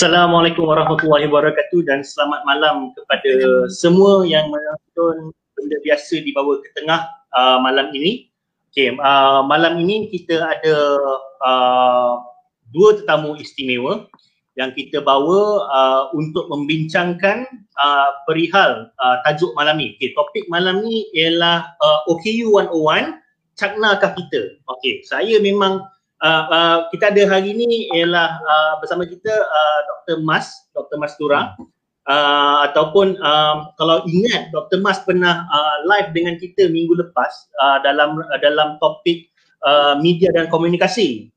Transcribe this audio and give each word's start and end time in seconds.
Assalamualaikum 0.00 0.64
warahmatullahi 0.64 1.28
wabarakatuh 1.28 1.84
dan 1.84 2.00
selamat 2.00 2.40
malam 2.48 2.88
kepada 2.96 3.68
semua 3.68 4.24
yang 4.24 4.48
menonton 4.48 5.28
benda 5.52 5.76
biasa 5.84 6.24
dibawa 6.24 6.56
ke 6.56 6.72
tengah 6.72 7.04
uh, 7.36 7.60
malam 7.60 7.92
ini. 7.92 8.32
Okay, 8.72 8.96
uh, 8.96 9.44
malam 9.44 9.76
ini 9.76 10.08
kita 10.08 10.40
ada 10.40 10.76
uh, 11.44 12.16
dua 12.72 12.96
tetamu 12.96 13.36
istimewa 13.36 14.08
yang 14.56 14.72
kita 14.72 15.04
bawa 15.04 15.68
uh, 15.68 16.02
untuk 16.16 16.48
membincangkan 16.48 17.44
uh, 17.76 18.24
perihal 18.24 18.88
uh, 19.04 19.20
tajuk 19.28 19.52
malam 19.52 19.84
ni. 19.84 20.00
Okay, 20.00 20.16
topik 20.16 20.48
malam 20.48 20.80
ni 20.80 21.12
ialah 21.12 21.76
uh, 21.76 22.08
OKU 22.08 22.56
101, 22.56 23.20
caknakah 23.52 24.16
kita? 24.16 24.56
Okay, 24.64 25.04
saya 25.04 25.36
memang 25.44 25.84
uh, 26.24 26.44
uh, 26.48 26.78
kita 26.92 27.10
ada 27.12 27.22
hari 27.26 27.56
ini 27.56 27.90
ialah 27.96 28.40
uh, 28.40 28.72
bersama 28.80 29.04
kita 29.08 29.32
uh, 29.32 29.80
Dr. 29.88 30.22
Mas, 30.22 30.68
Dr. 30.76 30.96
Mas 31.00 31.16
Tura. 31.16 31.56
Uh, 32.08 32.66
ataupun 32.66 33.20
um, 33.20 33.56
kalau 33.76 34.02
ingat 34.08 34.50
Dr. 34.50 34.80
Mas 34.80 34.98
pernah 35.04 35.46
uh, 35.46 35.76
live 35.86 36.10
dengan 36.16 36.34
kita 36.40 36.66
minggu 36.66 36.96
lepas 36.96 37.30
uh, 37.60 37.78
dalam 37.84 38.18
uh, 38.18 38.40
dalam 38.40 38.80
topik 38.80 39.28
uh, 39.62 39.94
media 40.00 40.32
dan 40.32 40.48
komunikasi. 40.48 41.28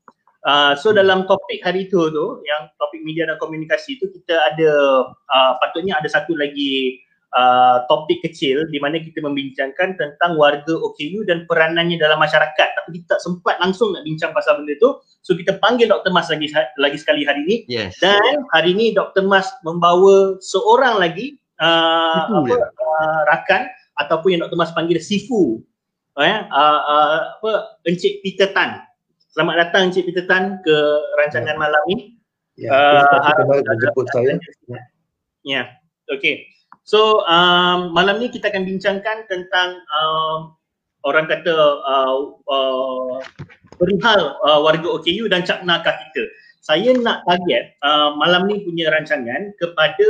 Uh, 0.44 0.76
so 0.76 0.92
dalam 0.92 1.24
topik 1.24 1.64
hari 1.64 1.88
itu 1.88 2.12
tu 2.12 2.26
yang 2.44 2.68
topik 2.76 3.00
media 3.00 3.24
dan 3.24 3.40
komunikasi 3.40 3.96
itu 3.96 4.12
kita 4.12 4.36
ada 4.52 4.72
uh, 5.08 5.52
patutnya 5.56 5.96
ada 5.96 6.08
satu 6.08 6.36
lagi 6.36 7.00
uh, 7.34 7.84
topik 7.90 8.22
kecil 8.24 8.64
di 8.70 8.78
mana 8.78 9.02
kita 9.02 9.20
membincangkan 9.20 9.98
tentang 9.98 10.38
warga 10.38 10.70
OKU 10.70 11.26
dan 11.26 11.44
peranannya 11.50 11.98
dalam 11.98 12.18
masyarakat 12.22 12.68
tapi 12.78 12.88
kita 12.98 13.18
tak 13.18 13.20
sempat 13.20 13.58
langsung 13.60 13.92
nak 13.92 14.06
bincang 14.06 14.30
pasal 14.32 14.62
benda 14.62 14.74
tu 14.80 14.98
so 15.20 15.34
kita 15.34 15.58
panggil 15.58 15.90
Dr. 15.90 16.14
Mas 16.14 16.30
lagi 16.30 16.48
lagi 16.78 16.98
sekali 16.98 17.26
hari 17.26 17.42
ini 17.44 17.56
yes. 17.68 17.98
dan 17.98 18.46
hari 18.54 18.72
ini 18.72 18.94
Dr. 18.94 19.26
Mas 19.26 19.50
membawa 19.66 20.38
seorang 20.40 21.02
lagi 21.02 21.36
uh, 21.60 22.30
apa, 22.30 22.54
uh, 22.56 23.20
rakan 23.28 23.62
ataupun 24.00 24.38
yang 24.38 24.40
Dr. 24.46 24.58
Mas 24.58 24.72
panggil 24.72 24.98
Sifu 25.02 25.60
eh, 26.22 26.30
uh, 26.30 26.80
uh, 26.80 27.18
apa, 27.42 27.52
Encik 27.90 28.22
Peter 28.22 28.50
Tan 28.54 28.84
Selamat 29.34 29.66
datang 29.66 29.90
Encik 29.90 30.06
Peter 30.06 30.30
Tan 30.30 30.62
ke 30.62 30.76
rancangan 31.18 31.58
ya. 31.58 31.60
malam 31.60 31.82
ni. 31.90 32.14
Ya, 32.54 32.70
uh, 32.70 33.02
terima 33.34 33.58
kasih 33.58 33.66
menjemput 33.66 34.06
saya. 34.14 34.38
Ya, 34.70 34.80
ya. 35.42 35.62
okey. 36.14 36.53
So 36.84 37.24
um, 37.24 37.96
malam 37.96 38.20
ni 38.20 38.28
kita 38.28 38.52
akan 38.52 38.68
bincangkan 38.68 39.24
tentang 39.24 39.80
um, 39.88 40.52
orang 41.08 41.24
kata 41.24 41.80
uh, 41.80 42.16
uh, 42.44 43.16
perihal 43.80 44.36
uh, 44.44 44.60
warga 44.60 44.88
OKU 45.00 45.32
dan 45.32 45.48
caknakah 45.48 45.96
kita. 45.96 46.22
Saya 46.60 46.92
nak 46.96 47.24
target 47.24 47.76
uh, 47.84 48.16
malam 48.20 48.48
ni 48.48 48.60
punya 48.64 48.92
rancangan 48.92 49.52
kepada 49.56 50.08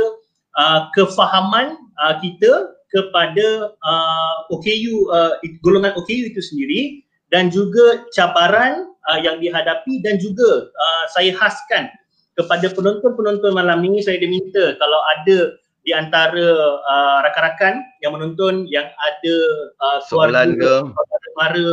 uh, 0.59 0.91
kefahaman 0.91 1.79
uh, 1.99 2.19
kita 2.19 2.75
kepada 2.91 3.75
uh, 3.83 4.35
OKU, 4.51 5.11
uh, 5.11 5.35
golongan 5.63 5.95
OKU 5.95 6.31
itu 6.31 6.39
sendiri 6.39 7.03
dan 7.31 7.51
juga 7.51 8.07
cabaran 8.15 8.87
uh, 9.11 9.19
yang 9.19 9.39
dihadapi 9.39 9.99
dan 10.03 10.15
juga 10.15 10.71
uh, 10.71 11.05
saya 11.11 11.35
khaskan 11.35 11.91
kepada 12.35 12.67
penonton-penonton 12.71 13.51
malam 13.55 13.79
ini 13.83 14.03
saya 14.03 14.19
diminta 14.19 14.75
kalau 14.79 14.99
ada 15.15 15.55
di 15.85 15.93
antara 15.93 16.81
uh, 16.81 17.17
rakan-rakan 17.21 17.85
yang 18.01 18.17
menonton 18.17 18.65
yang 18.65 18.89
ada 18.89 19.37
uh, 19.77 19.99
keluarga, 20.09 20.89
saudara 20.89 21.69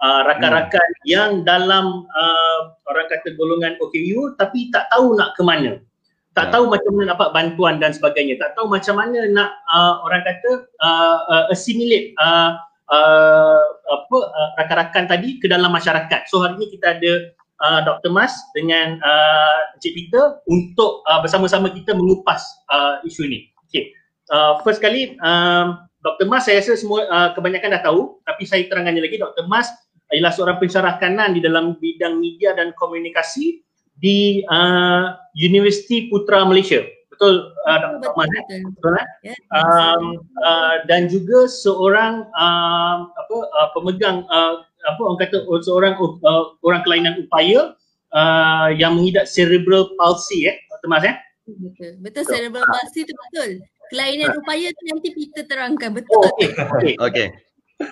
uh, 0.00 0.20
rakan-rakan 0.26 0.88
hmm. 0.88 1.06
yang 1.06 1.30
dalam 1.42 2.06
uh, 2.14 2.60
orang 2.88 3.06
kata 3.10 3.36
golongan 3.36 3.76
OKU 3.82 4.38
tapi 4.40 4.72
tak 4.72 4.88
tahu 4.94 5.18
nak 5.18 5.36
ke 5.36 5.42
mana. 5.44 5.82
Tak 6.30 6.46
ya. 6.46 6.52
tahu 6.54 6.70
macam 6.70 6.90
mana 6.94 7.18
dapat 7.18 7.28
bantuan 7.34 7.74
dan 7.82 7.90
sebagainya. 7.90 8.38
Tak 8.38 8.54
tahu 8.54 8.70
macam 8.70 9.02
mana 9.02 9.26
nak 9.34 9.50
uh, 9.66 9.98
orang 10.06 10.22
kata 10.22 10.50
uh, 10.78 11.18
uh, 11.26 11.44
assimilate 11.50 12.14
uh, 12.22 12.54
uh, 12.86 13.66
apa 13.90 14.18
uh, 14.30 14.48
rakan-rakan 14.62 15.04
tadi 15.10 15.42
ke 15.42 15.50
dalam 15.50 15.74
masyarakat. 15.74 16.30
So 16.30 16.46
hari 16.46 16.54
ini 16.62 16.78
kita 16.78 17.02
ada 17.02 17.12
uh, 17.60 17.80
Dr. 17.84 18.10
Mas 18.10 18.32
dengan 18.56 18.98
uh, 19.00 19.74
Encik 19.76 19.92
Peter 19.94 20.40
untuk 20.48 21.04
uh, 21.06 21.20
bersama-sama 21.20 21.70
kita 21.70 21.92
mengupas 21.94 22.42
uh, 22.72 23.00
isu 23.04 23.28
ini. 23.28 23.48
Okay. 23.68 23.92
Uh, 24.32 24.58
first 24.64 24.82
kali, 24.82 25.16
um, 25.22 25.78
Dr. 26.00 26.26
Mas 26.26 26.48
saya 26.48 26.64
rasa 26.64 26.80
semua 26.80 27.04
uh, 27.06 27.30
kebanyakan 27.36 27.76
dah 27.76 27.82
tahu 27.84 28.20
tapi 28.24 28.48
saya 28.48 28.64
terangkannya 28.66 29.04
lagi 29.04 29.20
Dr. 29.20 29.44
Mas 29.46 29.68
ialah 30.10 30.32
seorang 30.34 30.58
pensyarah 30.58 30.98
kanan 30.98 31.36
di 31.36 31.40
dalam 31.44 31.78
bidang 31.78 32.18
media 32.18 32.56
dan 32.56 32.74
komunikasi 32.74 33.62
di 34.00 34.42
uh, 34.48 35.14
Universiti 35.36 36.08
Putra 36.08 36.42
Malaysia. 36.48 36.82
Betul 37.12 37.52
uh, 37.68 37.78
Dr. 38.00 38.10
Mas? 38.16 38.28
Eh? 38.32 38.64
Betul 38.64 38.92
eh? 38.96 39.06
Ya, 39.28 39.34
um, 39.52 40.24
uh, 40.40 40.76
dan 40.88 41.06
juga 41.12 41.46
seorang 41.46 42.24
uh, 42.32 42.96
apa 43.12 43.36
uh, 43.60 43.68
pemegang 43.76 44.24
uh, 44.32 44.64
apa 44.88 45.00
orang 45.00 45.18
kata 45.20 45.36
seorang 45.60 45.94
uh, 46.00 46.56
orang 46.64 46.80
kelainan 46.86 47.14
upaya 47.20 47.76
uh, 48.14 48.68
yang 48.72 48.96
mengidap 48.96 49.28
cerebral 49.28 49.92
palsy 50.00 50.48
eh 50.48 50.56
Dr. 50.70 50.88
Mas 50.88 51.04
eh. 51.04 51.16
Betul. 51.50 51.92
Betul 52.00 52.22
cerebral 52.24 52.64
palsy 52.64 53.04
tu 53.04 53.14
betul. 53.28 53.50
Kelainan 53.90 54.38
upaya 54.38 54.70
tu 54.70 54.82
nanti 54.86 55.08
kita 55.12 55.40
terangkan 55.50 55.90
betul. 55.92 56.22
Oh, 56.22 56.30
okey. 56.38 56.50
Okey. 56.56 56.94
Okey. 57.02 57.26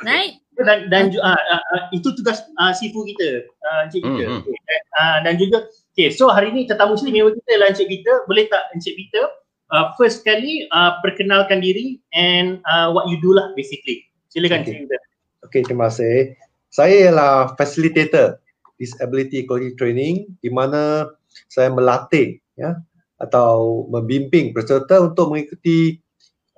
Right? 0.04 0.38
Dan 0.58 0.90
dan 0.90 1.14
uh, 1.16 1.38
uh, 1.38 1.62
uh, 1.74 1.82
itu 1.94 2.12
tugas 2.18 2.44
uh, 2.58 2.74
sifu 2.74 3.06
kita, 3.06 3.46
uh, 3.46 3.86
Encik 3.88 4.02
Peter. 4.02 4.26
Mm-hmm. 4.26 4.42
Okay. 4.42 4.78
Uh, 4.98 5.18
dan 5.22 5.34
juga 5.38 5.58
okay, 5.94 6.10
so 6.10 6.28
hari 6.28 6.50
ni 6.50 6.66
tetamu 6.66 6.98
istimewa 6.98 7.30
kita 7.30 7.52
lah 7.62 7.66
Encik 7.72 7.88
Peter. 7.88 8.26
Boleh 8.26 8.50
tak 8.50 8.68
Encik 8.74 8.98
Peter 8.98 9.24
uh, 9.72 9.94
first 9.96 10.26
kali 10.26 10.66
uh, 10.74 10.98
perkenalkan 11.00 11.62
diri 11.62 12.02
and 12.12 12.58
uh, 12.68 12.90
what 12.92 13.06
you 13.08 13.16
do 13.22 13.32
lah 13.32 13.54
basically. 13.54 14.02
Silakan 14.28 14.62
okay. 14.62 14.76
Encik 14.76 14.78
Peter. 14.86 15.00
Okay, 15.46 15.60
terima 15.64 15.86
kasih. 15.88 16.34
Saya 16.68 17.08
ialah 17.08 17.56
facilitator 17.56 18.38
disability 18.78 19.44
equality 19.44 19.74
training 19.74 20.14
di 20.38 20.48
mana 20.48 21.10
saya 21.50 21.68
melatih 21.68 22.38
ya 22.54 22.78
atau 23.18 23.84
membimbing 23.90 24.54
peserta 24.54 25.02
untuk 25.02 25.34
mengikuti 25.34 25.98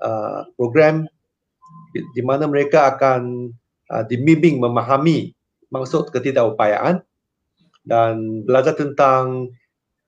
uh, 0.04 0.44
program 0.54 1.08
di 1.94 2.22
mana 2.22 2.44
mereka 2.44 2.94
akan 2.94 3.50
uh, 3.88 4.04
dibimbing 4.04 4.60
memahami 4.60 5.32
maksud 5.72 6.12
ketidakupayaan 6.12 7.00
dan 7.88 8.44
belajar 8.44 8.76
tentang 8.76 9.48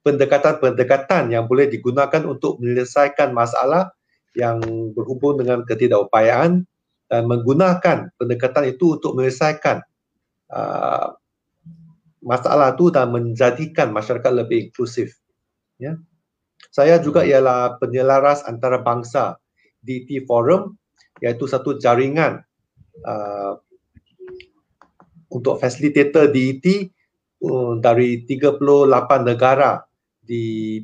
pendekatan-pendekatan 0.05 1.33
yang 1.33 1.49
boleh 1.49 1.71
digunakan 1.71 2.21
untuk 2.29 2.61
menyelesaikan 2.61 3.33
masalah 3.33 3.95
yang 4.37 4.61
berhubung 4.93 5.41
dengan 5.41 5.65
ketidakupayaan 5.65 6.69
dan 7.09 7.23
menggunakan 7.25 8.13
pendekatan 8.21 8.65
itu 8.69 9.01
untuk 9.01 9.17
menyelesaikan 9.17 9.81
uh, 10.53 11.17
masalah 12.23 12.77
itu 12.79 12.93
dan 12.95 13.11
menjadikan 13.11 13.91
masyarakat 13.91 14.33
lebih 14.33 14.71
inklusif. 14.71 15.19
Ya. 15.81 15.99
Saya 16.71 17.03
juga 17.03 17.27
ialah 17.27 17.77
penyelaras 17.83 18.47
antarabangsa 18.47 19.43
DT 19.83 20.25
Forum 20.25 20.79
iaitu 21.19 21.51
satu 21.51 21.77
jaringan 21.77 22.41
uh, 23.03 23.59
untuk 25.35 25.59
fasilitator 25.59 26.31
DET 26.31 26.65
uh, 27.43 27.75
dari 27.83 28.23
38 28.25 28.63
negara 29.27 29.83
di 30.23 30.79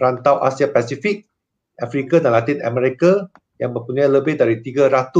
rantau 0.00 0.40
Asia 0.40 0.72
Pasifik, 0.72 1.28
Afrika 1.76 2.16
dan 2.16 2.32
Latin 2.32 2.64
Amerika 2.64 3.28
yang 3.60 3.76
mempunyai 3.76 4.08
lebih 4.08 4.40
dari 4.40 4.64
300 4.64 5.12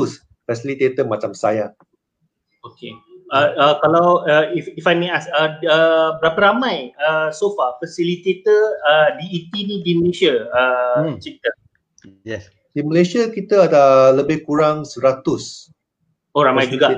fasilitator 0.48 1.04
macam 1.04 1.36
saya. 1.36 1.76
Okey 2.64 3.09
uh, 3.30 3.48
uh, 3.56 3.74
kalau 3.82 4.26
uh, 4.26 4.50
if 4.52 4.68
if 4.74 4.84
I 4.86 4.94
may 4.94 5.10
ask 5.10 5.30
uh, 5.34 5.56
uh, 5.66 6.18
berapa 6.18 6.38
ramai 6.38 6.94
uh, 6.98 7.30
so 7.30 7.54
far 7.54 7.78
facilitator 7.78 8.78
uh, 8.86 9.16
DET 9.18 9.54
ni 9.54 9.82
di 9.82 9.92
Malaysia 9.98 10.46
uh, 10.50 11.06
hmm. 11.06 11.18
Yes. 12.24 12.48
Di 12.70 12.86
Malaysia 12.86 13.28
kita 13.28 13.66
ada 13.66 14.14
lebih 14.14 14.46
kurang 14.46 14.86
100. 14.86 15.26
Oh 16.32 16.42
ramai 16.46 16.70
juga. 16.70 16.94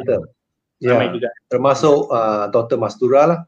Ya. 0.83 0.93
Ramai 0.93 1.09
juga. 1.15 1.33
Termasuk 1.49 2.13
uh, 2.13 2.53
Dr. 2.53 2.77
Mastura 2.77 3.23
lah. 3.25 3.41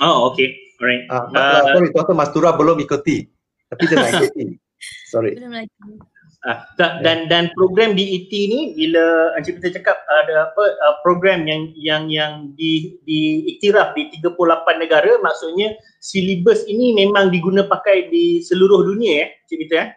Oh 0.00 0.32
okay. 0.32 0.56
Alright. 0.80 1.04
Uh, 1.12 1.28
uh, 1.36 1.60
sorry 1.76 1.88
Dr. 1.92 2.16
Mastura 2.16 2.56
belum 2.56 2.80
ikuti. 2.80 3.28
Tapi 3.68 3.82
dia 3.84 3.96
nak 4.00 4.10
ikuti. 4.24 4.56
Sorry. 5.12 5.36
Belum 5.36 5.52
lagi. 5.52 6.11
Ah, 6.42 6.66
dan 6.74 7.30
dan 7.30 7.54
program 7.54 7.94
DET 7.94 8.26
ni 8.26 8.74
bila 8.74 9.30
Encik 9.38 9.62
Peter 9.62 9.78
cakap 9.78 9.94
ada 10.10 10.50
apa 10.50 10.64
uh, 10.74 10.98
program 11.06 11.46
yang 11.46 11.70
yang 11.78 12.10
yang 12.10 12.50
di 12.58 12.98
diiktiraf 13.06 13.94
di 13.94 14.10
38 14.18 14.82
negara 14.82 15.22
maksudnya 15.22 15.78
silibus 16.02 16.66
ini 16.66 16.98
memang 16.98 17.30
diguna 17.30 17.70
pakai 17.70 18.10
di 18.10 18.42
seluruh 18.42 18.82
dunia 18.82 19.22
eh 19.22 19.28
Encik 19.46 19.58
Peter 19.62 19.78
eh? 19.86 19.90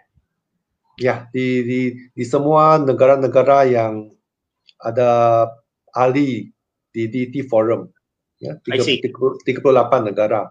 Ya, 1.02 1.26
di 1.34 1.66
di 1.66 1.80
di 2.14 2.24
semua 2.30 2.78
negara-negara 2.78 3.66
yang 3.66 4.14
ada 4.78 5.50
ahli 5.98 6.54
di 6.94 7.10
DET 7.10 7.42
forum 7.50 7.90
ya 8.38 8.54
30, 8.62 9.02
38 9.50 9.66
negara. 10.14 10.46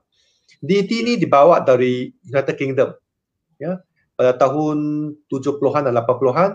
DET 0.59 0.91
ni 0.91 1.23
dibawa 1.23 1.63
dari 1.63 2.11
United 2.27 2.59
Kingdom 2.59 2.91
ya 3.63 3.79
pada 4.15 4.39
tahun 4.39 5.11
70-an 5.27 5.91
dan 5.91 5.95
80-an 5.95 6.51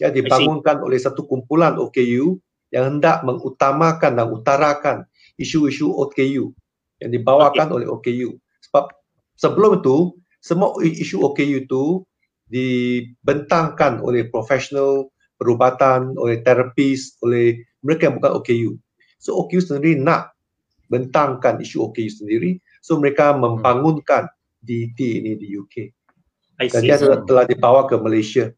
yang 0.00 0.12
dibangunkan 0.12 0.80
oleh 0.80 0.98
satu 0.98 1.28
kumpulan 1.28 1.76
OKU 1.76 2.40
yang 2.72 2.84
hendak 2.88 3.20
mengutamakan 3.22 4.16
dan 4.16 4.26
utarakan 4.32 4.96
isu-isu 5.36 5.92
OKU 5.92 6.50
yang 7.04 7.10
dibawakan 7.12 7.68
okay. 7.68 7.76
oleh 7.76 7.86
OKU. 7.88 8.28
Sebab 8.68 8.84
sebelum 9.36 9.84
itu 9.84 10.16
semua 10.40 10.72
isu 10.80 11.22
OKU 11.22 11.68
itu 11.68 11.84
dibentangkan 12.48 14.00
oleh 14.00 14.28
profesional 14.28 15.12
perubatan, 15.36 16.16
oleh 16.16 16.40
terapis, 16.40 17.16
oleh 17.24 17.60
mereka 17.84 18.08
yang 18.08 18.16
bukan 18.18 18.32
OKU. 18.40 18.70
So 19.22 19.38
OKU 19.38 19.60
sendiri 19.60 19.98
nak 20.00 20.32
bentangkan 20.90 21.60
isu 21.60 21.92
OKU 21.92 22.10
sendiri. 22.10 22.58
So 22.82 22.98
mereka 22.98 23.36
membangunkan 23.36 24.26
DET 24.62 24.98
ini 24.98 25.34
di 25.38 25.54
UK. 25.54 25.90
Dan 26.70 26.82
dia 26.84 26.96
telah, 27.00 27.18
telah 27.26 27.44
dibawa 27.48 27.88
ke 27.90 27.96
Malaysia. 27.98 28.52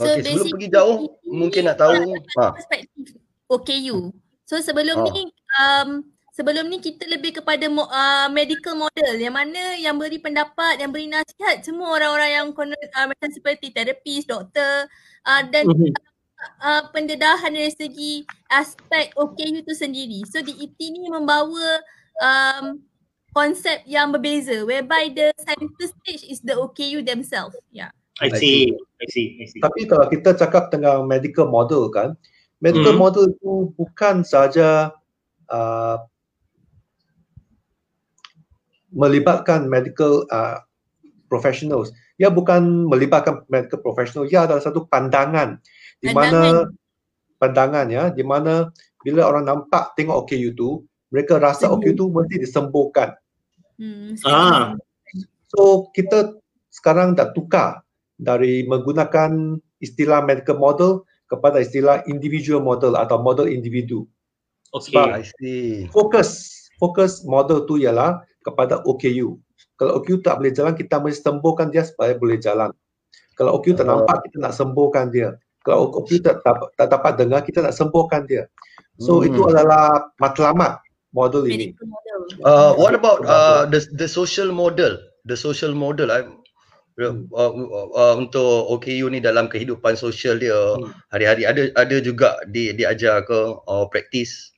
So 0.00 0.08
okay, 0.08 0.24
sebelum 0.24 0.46
pergi 0.56 0.68
jauh, 0.72 0.98
mungkin 1.28 1.68
nak 1.68 1.76
tahu 1.76 2.16
ha. 2.40 2.56
perspektif 2.56 3.20
OKU. 3.52 4.10
So 4.48 4.56
sebelum 4.64 5.04
ha. 5.04 5.12
ni 5.12 5.22
um, 5.60 5.88
sebelum 6.32 6.72
ni 6.72 6.80
kita 6.80 7.04
lebih 7.04 7.42
kepada 7.42 7.68
uh, 7.68 8.32
medical 8.32 8.80
model 8.80 9.12
yang 9.20 9.36
mana 9.36 9.76
yang 9.76 10.00
beri 10.00 10.16
pendapat, 10.16 10.80
yang 10.80 10.88
beri 10.88 11.04
nasihat 11.12 11.60
semua 11.60 12.00
orang-orang 12.00 12.30
yang 12.32 12.46
uh, 12.56 13.06
macam 13.12 13.28
seperti 13.28 13.76
terapis, 13.76 14.24
doktor 14.24 14.88
uh, 15.28 15.42
dan 15.52 15.68
mm-hmm. 15.68 15.92
uh, 16.64 16.82
pendedahan 16.96 17.52
dari 17.52 17.68
segi 17.68 18.24
aspek 18.48 19.12
OKU 19.20 19.60
itu 19.60 19.74
sendiri. 19.76 20.24
So 20.24 20.40
DET 20.40 20.80
ni 20.80 21.12
membawa 21.12 21.84
um, 22.24 22.80
konsep 23.30 23.82
yang 23.86 24.10
berbeza 24.10 24.66
whereby 24.66 25.10
the 25.10 25.30
center 25.38 25.86
stage 25.86 26.26
is 26.26 26.42
the 26.42 26.54
OKU 26.54 27.02
themselves. 27.06 27.54
Yeah. 27.70 27.94
I 28.20 28.28
see. 28.36 28.76
I 29.00 29.06
see. 29.08 29.40
I 29.40 29.46
see. 29.48 29.60
Tapi 29.64 29.88
kalau 29.88 30.06
kita 30.12 30.36
cakap 30.36 30.68
tentang 30.68 31.08
medical 31.08 31.48
model 31.48 31.88
kan, 31.88 32.12
medical 32.60 32.92
hmm. 32.92 33.00
model 33.00 33.24
itu 33.32 33.72
bukan 33.80 34.20
saja 34.20 34.92
uh, 35.48 35.96
melibatkan 38.92 39.70
medical 39.70 40.28
uh, 40.28 40.60
professionals. 41.32 41.94
Ia 42.20 42.28
bukan 42.28 42.90
melibatkan 42.90 43.48
medical 43.48 43.80
professional. 43.80 44.28
Ia 44.28 44.44
adalah 44.44 44.60
satu 44.60 44.84
pandangan 44.84 45.56
di 46.02 46.12
mana 46.12 46.68
pandangan 47.40 47.88
ya, 47.88 48.12
di 48.12 48.20
mana 48.20 48.68
bila 49.00 49.24
orang 49.32 49.48
nampak 49.48 49.96
tengok 49.96 50.28
OKU 50.28 50.52
tu, 50.52 50.84
mereka 51.08 51.40
rasa 51.40 51.72
OKU 51.72 51.96
tu 51.96 52.12
mesti 52.12 52.36
disembuhkan. 52.36 53.16
Hmm. 53.80 54.12
Ah. 54.28 54.76
So 55.48 55.88
kita 55.96 56.36
sekarang 56.68 57.16
dah 57.16 57.32
tukar 57.32 57.80
dari 58.20 58.68
menggunakan 58.68 59.56
istilah 59.80 60.20
medical 60.20 60.60
model 60.60 61.08
kepada 61.26 61.64
istilah 61.64 62.04
individual 62.04 62.60
model 62.60 62.94
atau 62.94 63.16
model 63.16 63.48
individu. 63.48 64.04
Okay, 64.70 64.92
Sebab 64.92 65.06
I 65.16 65.24
see. 65.40 65.88
Fokus, 65.90 66.30
fokus 66.76 67.24
model 67.24 67.64
tu 67.64 67.80
ialah 67.80 68.20
kepada 68.44 68.84
OKU. 68.84 69.40
Kalau 69.74 69.92
OKU 69.98 70.20
tak 70.20 70.38
boleh 70.38 70.52
jalan, 70.52 70.76
kita 70.76 71.00
mesti 71.00 71.24
sembuhkan 71.24 71.72
dia 71.72 71.82
supaya 71.88 72.12
boleh 72.14 72.36
jalan. 72.36 72.70
Kalau 73.34 73.56
OKU 73.56 73.72
tak 73.72 73.88
nampak, 73.88 74.28
kita 74.28 74.36
nak 74.44 74.52
sembuhkan 74.52 75.08
dia. 75.08 75.32
Kalau 75.64 75.88
OKU 75.96 76.20
tak, 76.20 76.44
tak, 76.44 76.76
tak 76.76 76.86
dapat 76.92 77.12
dengar, 77.16 77.40
kita 77.40 77.64
nak 77.64 77.72
sembuhkan 77.72 78.28
dia. 78.28 78.44
So 79.00 79.24
hmm. 79.24 79.32
itu 79.32 79.40
adalah 79.48 80.12
matlamat 80.20 80.76
model 81.14 81.46
ini. 81.46 81.74
Uh, 82.42 82.74
what 82.78 82.94
about 82.94 83.22
uh, 83.26 83.66
the 83.66 83.82
the 83.94 84.06
social 84.06 84.54
model? 84.54 84.98
The 85.26 85.36
social 85.36 85.76
model, 85.76 86.08
I 86.08 86.24
hmm. 86.96 87.28
uh, 87.34 87.52
uh, 87.52 87.88
uh, 87.92 88.14
untuk 88.16 88.72
OKU 88.72 89.12
ni 89.12 89.20
dalam 89.20 89.50
kehidupan 89.52 89.98
sosial 89.98 90.40
dia 90.40 90.54
hmm. 90.54 90.90
hari-hari 91.12 91.44
ada 91.44 91.62
ada 91.76 91.96
juga 92.00 92.40
di 92.48 92.72
diajar 92.72 93.26
ke 93.26 93.38
uh, 93.66 93.84
praktis. 93.90 94.54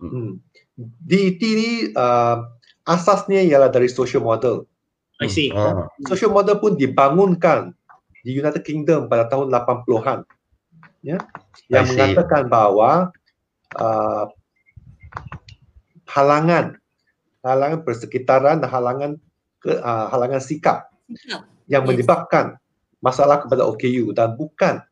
Hmm. 0.00 0.10
hmm. 0.10 0.32
DET 0.78 1.42
ni 1.42 1.90
uh, 1.98 2.46
asasnya 2.86 3.42
ialah 3.42 3.68
dari 3.68 3.90
social 3.90 4.22
model. 4.22 4.64
I 5.18 5.26
see. 5.26 5.50
Uh. 5.50 5.90
Social 6.06 6.30
model 6.30 6.62
pun 6.62 6.78
dibangunkan 6.78 7.74
di 8.22 8.38
United 8.38 8.62
Kingdom 8.62 9.10
pada 9.10 9.26
tahun 9.26 9.50
80-an. 9.50 10.22
Ya. 11.02 11.18
Yang 11.66 11.84
mengatakan 11.94 12.46
bahawa 12.46 13.10
uh, 13.74 14.30
halangan 16.08 16.74
halangan 17.46 17.80
persekitaran 17.86 18.58
dan 18.60 18.68
halangan 18.68 19.10
ke, 19.62 19.78
uh, 19.78 20.10
halangan 20.10 20.42
sikap 20.42 20.90
yang 21.70 21.86
menyebabkan 21.86 22.58
masalah 23.00 23.42
kepada 23.42 23.62
OKU 23.64 24.10
dan 24.12 24.34
bukan 24.34 24.82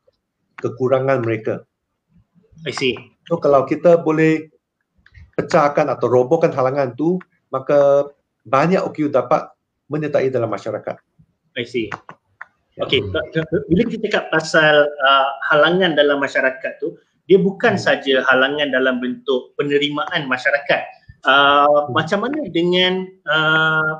kekurangan 0.62 1.20
mereka. 1.22 1.66
I 2.64 2.72
see. 2.72 2.96
So 3.28 3.36
kalau 3.36 3.66
kita 3.68 4.00
boleh 4.00 4.48
pecahkan 5.36 5.92
atau 5.92 6.06
robohkan 6.08 6.54
halangan 6.54 6.96
tu, 6.96 7.20
maka 7.52 8.08
banyak 8.46 8.80
OKU 8.80 9.12
dapat 9.12 9.50
menyertai 9.90 10.32
dalam 10.32 10.48
masyarakat. 10.48 10.96
I 11.58 11.66
see. 11.66 11.90
Okay, 12.76 13.00
bila 13.72 13.82
kita 13.88 14.04
cakap 14.04 14.28
pasal 14.28 14.84
uh, 14.84 15.28
halangan 15.48 15.96
dalam 15.96 16.20
masyarakat 16.20 16.76
tu, 16.76 16.92
dia 17.24 17.40
bukan 17.40 17.80
hmm. 17.80 17.82
saja 17.82 18.20
halangan 18.28 18.68
dalam 18.68 19.00
bentuk 19.00 19.56
penerimaan 19.56 20.28
masyarakat. 20.28 20.95
Uh, 21.26 21.67
hmm. 21.67 21.90
Macam 21.90 22.19
mana 22.23 22.46
dengan 22.55 23.11
uh, 23.26 23.99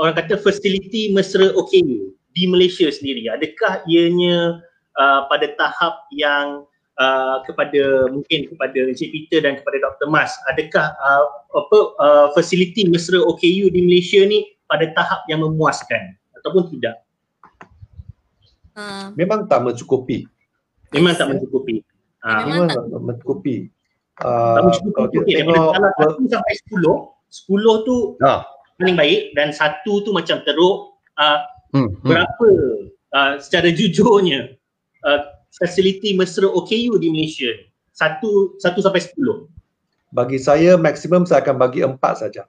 orang 0.00 0.16
kata 0.16 0.40
facility 0.40 1.12
mesra 1.12 1.52
OKU 1.52 2.16
di 2.32 2.44
Malaysia 2.48 2.88
sendiri? 2.88 3.28
Adakah 3.28 3.84
ianya 3.84 4.64
uh, 4.96 5.28
pada 5.28 5.52
tahap 5.60 6.08
yang 6.08 6.64
uh, 6.96 7.44
kepada 7.44 8.08
mungkin 8.08 8.48
kepada 8.48 8.78
Encik 8.88 9.12
Peter 9.12 9.44
dan 9.44 9.60
kepada 9.60 9.76
Dr. 9.84 10.08
Mas 10.08 10.32
adakah 10.48 10.96
uh, 10.96 11.26
apa 11.52 11.78
uh, 12.00 12.26
facility 12.32 12.88
mesra 12.88 13.20
OKU 13.20 13.68
di 13.68 13.80
Malaysia 13.84 14.24
ni 14.24 14.48
pada 14.64 14.88
tahap 14.96 15.28
yang 15.28 15.44
memuaskan 15.44 16.16
ataupun 16.40 16.72
tidak? 16.72 17.04
Uh, 18.74 19.12
memang 19.14 19.46
tak 19.46 19.60
mencukupi. 19.62 20.26
Memang 20.96 21.12
tak 21.14 21.28
mencukupi. 21.28 21.84
Uh, 22.24 22.40
memang 22.48 22.66
tak 22.72 22.88
mencukupi 22.88 23.68
uh, 24.22 24.62
okay, 25.10 25.42
tengok, 25.42 25.74
daripada 25.74 26.14
1 26.14 26.30
sampai 26.30 26.54
10 26.70 26.86
10 27.50 27.88
tu 27.88 28.14
uh 28.22 28.42
paling 28.78 28.96
baik 28.98 29.20
dan 29.38 29.54
satu 29.54 30.02
tu 30.02 30.10
macam 30.10 30.42
teruk 30.42 30.98
uh, 31.18 31.38
hmm, 31.74 31.88
hmm. 32.02 32.08
berapa 32.10 32.48
uh, 33.14 33.32
secara 33.38 33.70
jujurnya 33.70 34.58
uh, 35.06 35.20
facility 35.54 36.18
mesra 36.18 36.50
OKU 36.50 36.98
di 36.98 37.08
Malaysia? 37.10 37.50
Satu 37.94 38.58
satu 38.58 38.82
sampai 38.82 39.06
sepuluh. 39.06 39.46
Bagi 40.10 40.38
saya 40.38 40.74
maksimum 40.74 41.26
saya 41.26 41.42
akan 41.46 41.56
bagi 41.58 41.86
empat 41.86 42.26
saja. 42.26 42.46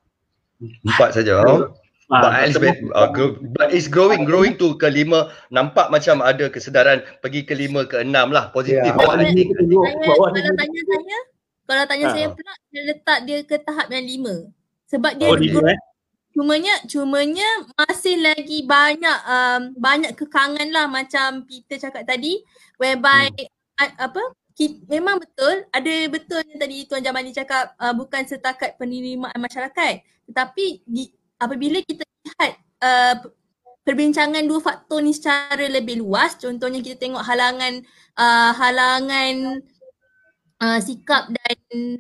Empat 0.62 1.14
saja 1.14 1.46
oh. 1.46 1.70
Ah, 2.14 2.46
but, 2.54 2.78
uh, 2.94 3.10
but 3.58 3.74
it's 3.74 3.90
growing, 3.90 4.30
growing 4.30 4.54
tu 4.62 4.78
ke 4.78 4.86
lima 4.86 5.34
Nampak 5.50 5.90
macam 5.90 6.22
ada 6.22 6.54
kesedaran 6.54 7.02
pergi 7.18 7.42
ke 7.42 7.58
lima 7.58 7.82
ke 7.90 8.06
enam 8.06 8.30
lah 8.30 8.54
Positif. 8.54 8.94
yeah. 8.94 8.94
Kalau 8.94 9.18
tanya 10.30 10.82
saya 10.86 11.18
Kalau 11.66 11.84
tanya 11.90 12.14
saya 12.14 12.30
pula 12.30 12.54
Dia 12.70 12.82
letak 12.86 13.20
dia 13.26 13.38
ke 13.42 13.56
tahap 13.62 13.90
yang 13.90 14.06
lima 14.06 14.36
Sebab 14.86 15.18
dia 15.18 15.28
oh, 15.30 15.38
lima, 15.38 15.62
eh? 15.74 15.80
Cumanya 16.36 16.76
cumanya 16.84 17.48
masih 17.80 18.20
lagi 18.20 18.68
banyak 18.68 19.20
um, 19.24 19.62
banyak 19.80 20.12
kekangan 20.20 20.68
lah 20.68 20.84
macam 20.92 21.48
Peter 21.48 21.80
cakap 21.80 22.04
tadi 22.04 22.44
whereby 22.76 23.32
hmm. 23.32 23.96
apa 23.96 24.20
kita, 24.52 24.84
memang 24.92 25.24
betul 25.24 25.64
ada 25.72 25.96
betul 26.12 26.44
yang 26.44 26.60
tadi 26.60 26.84
Tuan 26.92 27.00
Jamali 27.00 27.32
cakap 27.32 27.72
uh, 27.80 27.96
bukan 27.96 28.28
setakat 28.28 28.76
penerimaan 28.76 29.40
masyarakat 29.40 30.04
tetapi 30.28 30.84
di, 30.84 31.08
apabila 31.40 31.80
kita 31.88 32.04
lihat 32.04 32.52
uh, 32.84 33.16
perbincangan 33.88 34.44
dua 34.44 34.60
faktor 34.60 35.00
ni 35.00 35.16
secara 35.16 35.72
lebih 35.72 36.04
luas 36.04 36.36
contohnya 36.36 36.84
kita 36.84 37.00
tengok 37.00 37.24
halangan 37.24 37.80
uh, 38.20 38.52
halangan 38.60 39.64
uh, 40.62 40.80
sikap 40.80 41.32
dan 41.32 41.56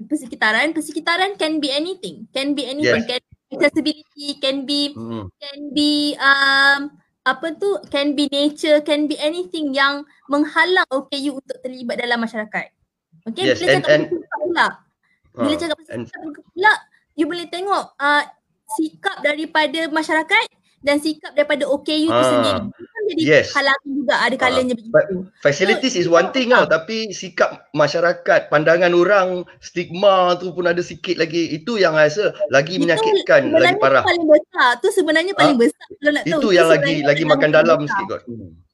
persekitaran 0.06 0.72
persekitaran 0.72 1.36
can 1.36 1.60
be 1.60 1.72
anything 1.72 2.30
can 2.32 2.54
be 2.54 2.64
anything 2.68 3.04
yes. 3.04 3.10
can 3.10 3.24
accessibility 3.56 4.40
can 4.42 4.66
be 4.68 4.92
hmm. 4.92 5.32
can 5.40 5.60
be 5.72 6.16
um 6.20 6.92
apa 7.26 7.58
tu 7.58 7.82
can 7.90 8.14
be 8.14 8.30
nature 8.30 8.86
can 8.86 9.10
be 9.10 9.18
anything 9.18 9.74
yang 9.74 10.06
menghalang 10.30 10.86
OKU 10.94 11.42
untuk 11.42 11.58
terlibat 11.66 11.98
dalam 11.98 12.22
masyarakat. 12.22 12.70
Okay, 13.26 13.50
yes, 13.50 13.58
bila 13.58 13.70
and, 13.74 13.82
cakap 13.82 13.98
and, 13.98 14.06
pula, 14.14 14.68
bila 15.34 15.54
uh, 15.58 15.58
cakap 15.58 15.78
pula, 16.54 16.74
you 17.18 17.26
boleh 17.26 17.50
tengok 17.50 17.98
uh, 17.98 18.24
sikap 18.78 19.26
daripada 19.26 19.90
masyarakat 19.90 20.46
dan 20.86 21.02
sikap 21.02 21.34
daripada 21.34 21.66
OKU 21.66 22.06
uh, 22.06 22.14
itu 22.14 22.22
ah. 22.22 22.30
sendiri. 22.30 22.62
Jadi 23.06 23.22
Yes. 23.22 23.54
halangan 23.54 23.90
juga 23.92 24.16
ada 24.18 24.36
kalanya 24.36 24.74
Ah, 24.74 24.78
begitu. 24.82 25.16
Facilities 25.40 25.94
is 25.94 26.10
one 26.10 26.34
thing 26.34 26.50
tau 26.50 26.66
tapi 26.66 27.14
sikap 27.14 27.70
masyarakat, 27.72 28.50
pandangan 28.50 28.90
orang, 28.98 29.28
stigma 29.62 30.34
tu 30.42 30.50
pun 30.52 30.66
ada 30.66 30.82
sikit 30.82 31.22
lagi. 31.22 31.54
Itu 31.54 31.78
yang 31.78 31.94
I 31.94 32.10
rasa 32.10 32.34
lagi 32.50 32.76
Itu 32.76 32.90
menyakitkan, 32.90 33.54
lagi 33.54 33.78
parah. 33.78 34.02
paling 34.02 34.26
besar. 34.26 34.82
Tu 34.82 34.90
sebenarnya 34.90 35.34
paling 35.38 35.58
besar 35.58 35.86
kalau 36.02 36.12
nak 36.12 36.24
tahu. 36.26 36.32
Itu 36.34 36.38
Tu 36.42 36.50
yang 36.58 36.70
lagi 36.70 36.96
lagi 37.06 37.24
makan 37.24 37.50
dalam 37.54 37.80
besar. 37.86 37.94
sikit 37.94 38.06
kot. 38.10 38.22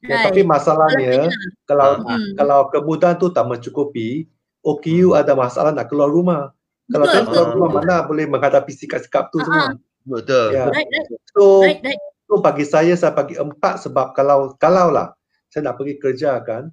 Ya, 0.02 0.16
tapi 0.26 0.40
masalahnya 0.42 1.30
kalau 1.68 2.02
Hmm. 2.02 2.34
kalau 2.34 2.58
kemudahan 2.72 3.16
tu 3.20 3.30
tak 3.30 3.46
mencukupi, 3.46 4.26
OKU 4.64 5.14
ada 5.14 5.36
masalah 5.36 5.70
nak 5.70 5.92
keluar 5.92 6.08
rumah. 6.08 6.50
Kalau 6.90 7.06
Betul, 7.06 7.14
tak 7.14 7.22
keluar 7.30 7.44
betul. 7.46 7.54
rumah 7.56 7.70
mana 7.78 7.94
boleh 8.04 8.26
menghadapi 8.26 8.72
sikap-sikap 8.74 9.30
tu 9.30 9.38
Ah, 9.40 9.44
semua. 9.46 9.66
Betul. 10.02 10.46
Ya. 10.50 10.66
Right, 10.66 10.88
right, 10.90 11.06
So 11.30 11.62
right, 11.62 11.78
right. 11.82 12.00
So 12.32 12.40
bagi 12.40 12.64
saya 12.64 12.96
saya 12.96 13.12
bagi 13.12 13.36
empat 13.36 13.84
sebab 13.84 14.16
kalau 14.16 14.56
kalau 14.56 14.88
lah 14.88 15.12
saya 15.52 15.68
nak 15.68 15.76
pergi 15.76 16.00
kerja 16.00 16.40
kan, 16.40 16.72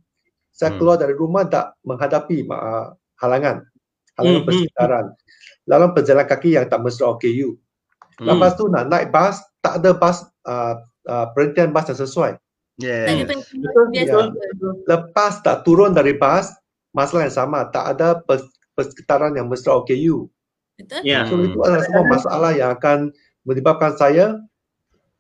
saya 0.55 0.71
Hmm. 0.71 0.79
keluar 0.79 0.95
dari 0.95 1.11
rumah 1.11 1.43
tak 1.43 1.75
menghadapi 1.83 2.47
uh, 2.47 2.95
halangan, 3.19 3.67
halangan 4.15 4.39
Hmm, 4.39 4.47
persekitaran. 4.47 5.05
Lalu 5.67 5.85
berjalan 5.99 6.23
kaki 6.23 6.55
yang 6.55 6.63
tak 6.71 6.79
mesra 6.79 7.11
OKU. 7.11 7.59
Hmm. 8.23 8.27
Lepas 8.31 8.55
tu 8.55 8.71
nak 8.71 8.87
naik 8.87 9.11
bas, 9.11 9.43
tak 9.59 9.83
ada 9.83 9.91
bas 9.91 10.23
uh, 10.47 10.79
uh, 11.11 11.27
perhentian 11.35 11.75
bas 11.75 11.91
yang 11.91 11.99
sesuai. 11.99 12.39
Tak 12.79 13.19
Yeah. 13.91 14.31
Lepas 14.87 15.43
tak 15.43 15.67
turun 15.67 15.91
dari 15.91 16.15
bas, 16.15 16.55
masalah 16.95 17.27
yang 17.27 17.35
sama, 17.35 17.67
tak 17.67 17.99
ada 17.99 18.23
pers- 18.23 18.47
persekitaran 18.79 19.35
yang 19.35 19.51
mesra 19.51 19.75
OKU. 19.75 20.31
Betul? 20.79 21.03
Ya. 21.03 21.27
So 21.27 21.35
Hmm. 21.35 21.51
itu 21.51 21.59
adalah 21.59 21.83
semua 21.83 22.03
masalah 22.07 22.51
yang 22.55 22.71
akan 22.71 23.11
menyebabkan 23.43 23.99
saya 23.99 24.39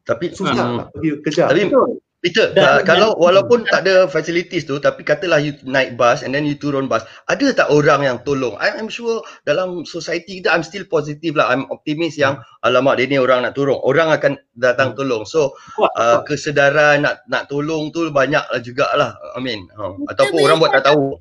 Tapi 0.09 0.33
susah 0.33 0.65
hmm. 0.65 0.77
nak 0.81 0.87
pergi 0.97 1.09
kerja. 1.21 1.43
Tapi 1.45 1.69
Betul. 1.69 2.01
Peter, 2.19 2.51
uh, 2.51 2.83
Dan- 2.83 2.83
kalau 2.83 3.15
walaupun 3.15 3.63
tak 3.63 3.87
ada 3.87 4.03
facilities 4.03 4.67
tu 4.67 4.75
tapi 4.75 5.07
katalah 5.07 5.39
you 5.39 5.55
naik 5.63 5.95
bus 5.95 6.19
and 6.19 6.35
then 6.35 6.43
you 6.43 6.51
turun 6.51 6.91
bus, 6.91 6.99
ada 7.31 7.47
tak 7.55 7.71
orang 7.71 8.03
yang 8.03 8.19
tolong? 8.27 8.59
I, 8.59 8.75
I'm 8.75 8.91
sure 8.91 9.23
dalam 9.47 9.87
society 9.87 10.43
kita 10.43 10.51
I'm 10.51 10.67
still 10.67 10.83
positive 10.83 11.39
lah. 11.39 11.47
I'm 11.47 11.63
optimis 11.71 12.19
yang 12.19 12.43
alamak 12.59 12.99
dia 12.99 13.07
ni 13.07 13.15
orang 13.23 13.47
nak 13.47 13.55
tolong. 13.55 13.79
Orang 13.79 14.11
akan 14.11 14.35
datang 14.51 14.99
tolong. 14.99 15.23
So 15.23 15.55
uh, 15.79 16.19
kesedaran 16.27 17.07
nak 17.07 17.23
nak 17.31 17.47
tolong 17.47 17.95
tu 17.95 18.11
banyak 18.11 18.43
lah 18.51 18.59
jugalah. 18.59 19.15
I 19.15 19.39
mean, 19.39 19.71
ha. 19.79 19.95
Kita 19.95 20.11
ataupun 20.11 20.39
orang 20.43 20.59
buat 20.59 20.75
tak 20.75 20.91
tahu. 20.91 21.15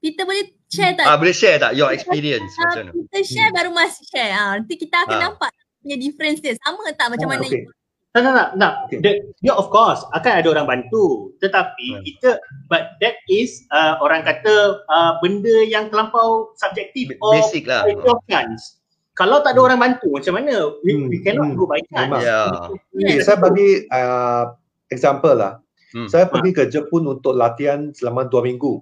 Kita 0.00 0.24
boleh 0.24 0.56
share 0.72 0.96
tak? 0.96 1.04
Ah 1.04 1.20
boleh 1.20 1.36
share 1.36 1.60
tak 1.60 1.76
your 1.76 1.92
experience 1.92 2.48
Ah, 2.56 2.72
macam 2.72 2.82
mana? 2.88 2.90
kita 2.96 3.18
share 3.28 3.50
baru 3.52 3.70
masih 3.76 4.04
share. 4.08 4.32
Ah, 4.32 4.56
nanti 4.56 4.74
kita 4.80 5.04
akan 5.04 5.16
Ah. 5.20 5.22
nampak 5.28 5.52
punya 5.84 6.00
difference 6.00 6.40
dia. 6.40 6.56
Sama 6.64 6.88
tak 6.96 7.12
macam 7.12 7.28
Ah, 7.28 7.32
mana 7.36 7.44
okey. 7.44 7.68
Tak, 8.10 8.26
tak, 8.26 8.34
tak. 8.34 8.48
tak. 8.58 8.72
Okay. 8.90 8.98
The, 9.06 9.10
yeah, 9.38 9.54
of 9.54 9.70
course, 9.70 10.02
akan 10.10 10.42
ada 10.42 10.48
orang 10.50 10.66
bantu. 10.66 11.30
Tetapi 11.38 11.86
Hmm. 11.94 12.02
kita, 12.02 12.30
but 12.66 12.98
that 12.98 13.22
is 13.30 13.62
uh, 13.70 14.02
orang 14.02 14.26
kata 14.26 14.82
uh, 14.90 15.12
benda 15.22 15.62
yang 15.62 15.94
terlampau 15.94 16.50
subjektif 16.58 17.14
or 17.22 17.38
Basic 17.38 17.70
lah. 17.70 17.86
chance. 18.26 18.82
Kalau 19.14 19.44
tak 19.46 19.54
ada 19.54 19.62
orang 19.62 19.78
bantu, 19.78 20.16
macam 20.16 20.42
mana? 20.42 20.74
We, 20.82 20.96
Hmm, 20.96 21.06
we 21.06 21.22
cannot 21.22 21.54
hmm. 21.54 21.58
go 21.58 21.70
by 21.70 21.78
chance. 21.92 22.24
Ya. 22.24 22.66
Okay, 22.98 23.22
saya 23.22 23.38
bagi 23.38 23.86
uh, 23.92 24.58
example 24.90 25.38
lah. 25.38 25.62
Hmm. 25.94 26.06
Saya 26.10 26.26
pergi 26.26 26.50
ke 26.50 26.66
Jepun 26.66 27.06
untuk 27.06 27.34
latihan 27.34 27.90
selama 27.90 28.26
dua 28.26 28.46
minggu 28.46 28.78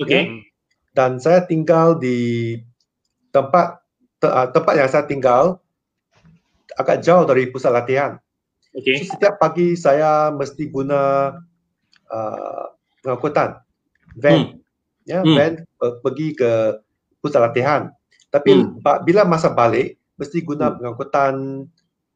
Okay. 0.00 0.44
dan 0.92 1.16
saya 1.16 1.44
tinggal 1.44 1.96
di 1.96 2.56
tempat 3.32 3.80
te, 4.20 4.28
uh, 4.28 4.48
tempat 4.52 4.74
yang 4.76 4.88
saya 4.88 5.04
tinggal 5.04 5.60
agak 6.76 7.00
jauh 7.00 7.24
dari 7.24 7.48
pusat 7.48 7.72
latihan. 7.72 8.16
Okay. 8.72 9.04
So, 9.04 9.16
setiap 9.16 9.36
pagi 9.36 9.76
saya 9.76 10.32
mesti 10.32 10.72
guna 10.72 11.32
uh, 12.08 12.64
pengangkutan 13.04 13.60
van, 14.16 14.56
ya 15.04 15.20
Hmm. 15.20 15.36
van 15.36 15.52
uh, 15.84 16.00
pergi 16.00 16.32
ke 16.32 16.80
pusat 17.20 17.40
latihan. 17.44 17.92
Tapi 18.32 18.64
Hmm. 18.64 18.80
bila 19.04 19.28
masa 19.28 19.52
balik 19.52 20.00
mesti 20.16 20.40
guna 20.40 20.72
pengangkutan 20.72 21.68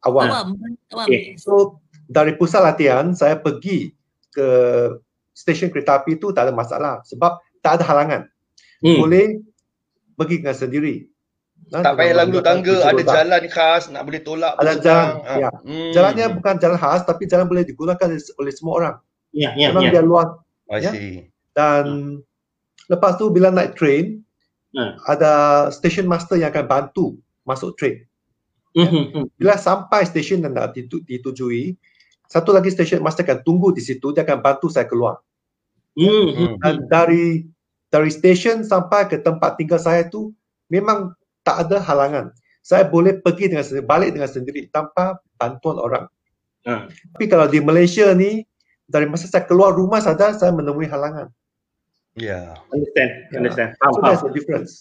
awam. 0.05 0.27
Awam. 0.33 0.49
Awam. 0.93 1.07
Okay. 1.09 1.37
So 1.37 1.81
dari 2.09 2.33
pusat 2.41 2.65
latihan 2.65 3.13
saya 3.13 3.37
pergi 3.37 3.93
ke 4.33 4.49
stesen 5.37 5.69
kereta 5.69 6.01
api 6.01 6.17
itu 6.17 6.33
tak 6.33 6.49
ada 6.49 6.55
masalah 6.57 7.05
sebab 7.05 7.37
tak 7.61 7.81
ada 7.81 7.85
halangan. 7.85 8.23
Hmm. 8.81 8.97
Boleh 8.97 9.45
pergi 10.17 10.41
dengan 10.41 10.57
sendiri. 10.57 11.05
Ha, 11.67 11.83
Tak 11.83 11.83
dengan 11.83 11.99
payah 11.99 12.15
lalu 12.15 12.39
tangga, 12.47 12.77
ada 12.79 12.95
roda. 12.95 13.11
jalan 13.11 13.43
khas 13.51 13.83
nak 13.91 14.03
boleh 14.07 14.23
tolak. 14.23 14.55
Ada 14.55 14.73
jalan, 14.79 14.79
tang. 14.79 15.11
Ah. 15.27 15.37
ya. 15.37 15.51
Hmm. 15.67 15.91
Jalannya 15.91 16.27
bukan 16.39 16.55
jalan 16.63 16.79
khas 16.79 17.01
tapi 17.03 17.23
jalan 17.27 17.47
boleh 17.47 17.67
digunakan 17.67 18.09
oleh 18.15 18.53
semua 18.55 18.75
orang. 18.77 18.95
Ya, 19.35 19.51
ya, 19.59 19.75
Memang 19.75 19.85
ya. 19.85 19.91
dia 19.93 20.03
luas 20.03 20.29
I 20.67 20.79
Ya. 20.79 20.91
dan 21.53 21.85
lepas 22.87 23.19
tu 23.19 23.29
bila 23.29 23.51
naik 23.51 23.75
train 23.75 24.23
Hmm. 24.71 24.93
ada 25.05 25.33
station 25.71 26.05
master 26.05 26.37
yang 26.37 26.53
akan 26.53 26.67
bantu 26.67 27.17
masuk 27.43 27.75
train. 27.75 28.05
Mhm, 28.73 29.03
mhm. 29.11 29.25
Bila 29.35 29.57
sampai 29.57 30.05
stesen 30.05 30.45
yang 30.45 30.53
nak 30.53 30.71
ditu- 30.71 31.01
ditujui, 31.01 31.75
satu 32.27 32.53
lagi 32.53 32.69
station 32.69 33.01
master 33.01 33.25
akan 33.25 33.41
tunggu 33.41 33.73
di 33.73 33.81
situ 33.81 34.13
dia 34.13 34.23
akan 34.23 34.39
bantu 34.39 34.69
saya 34.69 34.85
keluar. 34.85 35.19
Mhm, 35.97 36.29
Hmm. 36.29 36.55
dan 36.61 36.75
dari 36.87 37.49
dari 37.89 38.11
stesen 38.13 38.63
sampai 38.63 39.09
ke 39.09 39.17
tempat 39.17 39.57
tinggal 39.57 39.81
saya 39.81 40.05
tu 40.05 40.31
memang 40.69 41.17
tak 41.47 41.71
ada 41.71 41.79
halangan. 41.79 42.35
Saya 42.67 42.83
boleh 42.91 43.23
pergi 43.23 43.47
dengan 43.47 43.63
sendiri, 43.63 43.87
balik 43.87 44.11
dengan 44.11 44.27
sendiri 44.27 44.67
tanpa 44.75 45.23
bantuan 45.39 45.79
orang. 45.79 46.05
Hmm. 46.67 46.91
Tapi 47.15 47.31
kalau 47.31 47.47
di 47.47 47.63
Malaysia 47.63 48.11
ni 48.11 48.43
dari 48.91 49.07
masa 49.07 49.31
saya 49.31 49.47
keluar 49.47 49.71
rumah 49.71 50.03
saja 50.03 50.35
saya 50.35 50.51
menemui 50.51 50.91
halangan. 50.91 51.31
Yeah. 52.19 52.59
Understand, 52.75 53.11
Ya. 53.31 53.37
understand. 53.39 53.71
Faham, 53.79 53.93
So 53.95 53.99
faham. 54.03 54.09
that's 54.11 54.23
the 54.27 54.33
difference. 54.35 54.73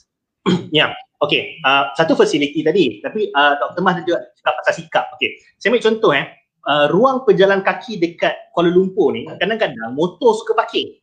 Okay, 1.23 1.57
uh, 1.63 1.95
satu 1.95 2.11
fasiliti 2.11 2.59
tadi, 2.59 2.99
tapi 2.99 3.31
uh, 3.31 3.55
Dr. 3.55 3.81
Mas 3.81 4.03
juga 4.03 4.19
cakap 4.35 4.53
pasal 4.61 4.73
sikap. 4.83 5.05
Okay, 5.15 5.39
saya 5.57 5.71
ambil 5.71 5.81
contoh 5.87 6.11
eh, 6.11 6.27
uh, 6.67 6.85
ruang 6.91 7.23
pejalan 7.23 7.63
kaki 7.63 7.97
dekat 7.97 8.35
Kuala 8.51 8.67
Lumpur 8.67 9.15
ni, 9.15 9.23
kadang-kadang 9.23 9.95
motor 9.95 10.35
suka 10.35 10.51
parking. 10.53 10.99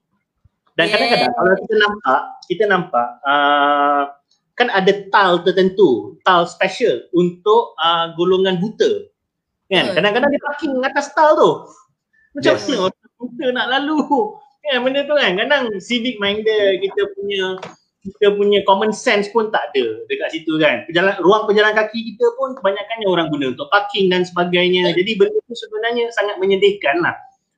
Dan 0.76 0.88
Yeah. 0.88 0.95
kadang-kadang 0.95 1.33
kalau 1.33 1.52
kita 1.59 1.75
nampak, 1.81 2.21
kita 2.45 2.64
nampak 2.69 3.09
uh, 3.25 4.02
kan 4.62 4.71
ada 4.71 4.92
tile 5.11 5.38
tertentu, 5.42 6.14
tile 6.23 6.47
special 6.47 7.02
untuk 7.11 7.75
uh, 7.83 8.14
golongan 8.14 8.62
buta. 8.62 9.11
Kan? 9.66 9.90
Kadang-kadang 9.99 10.31
dia 10.31 10.42
parking 10.47 10.78
atas 10.87 11.11
tile 11.11 11.35
tu. 11.35 11.50
Macam 12.38 12.54
Yes. 12.54 12.62
mana 12.71 12.76
orang 12.87 13.07
buta 13.19 13.47
nak 13.50 13.66
lalu? 13.75 13.99
Kan 14.62 14.87
benda 14.87 15.02
tu 15.02 15.14
kan, 15.19 15.35
kadang 15.35 15.64
civic 15.83 16.23
minded 16.23 16.78
kita 16.78 17.02
punya 17.19 17.59
kita 18.02 18.35
punya 18.35 18.62
common 18.66 18.90
sense 18.90 19.31
pun 19.31 19.50
tak 19.50 19.71
ada 19.71 20.07
dekat 20.11 20.35
situ 20.35 20.59
kan. 20.59 20.87
Pejalan, 20.90 21.14
ruang 21.23 21.47
pejalan 21.47 21.75
kaki 21.75 22.14
kita 22.14 22.26
pun 22.35 22.54
kebanyakannya 22.59 23.07
orang 23.07 23.26
guna 23.31 23.54
untuk 23.54 23.71
parking 23.71 24.11
dan 24.11 24.26
sebagainya. 24.26 24.90
Jadi 24.95 25.19
benda 25.19 25.38
tu 25.47 25.54
sebenarnya 25.54 26.11
sangat 26.14 26.38
menyedihkan 26.42 26.99
lah. 27.02 27.14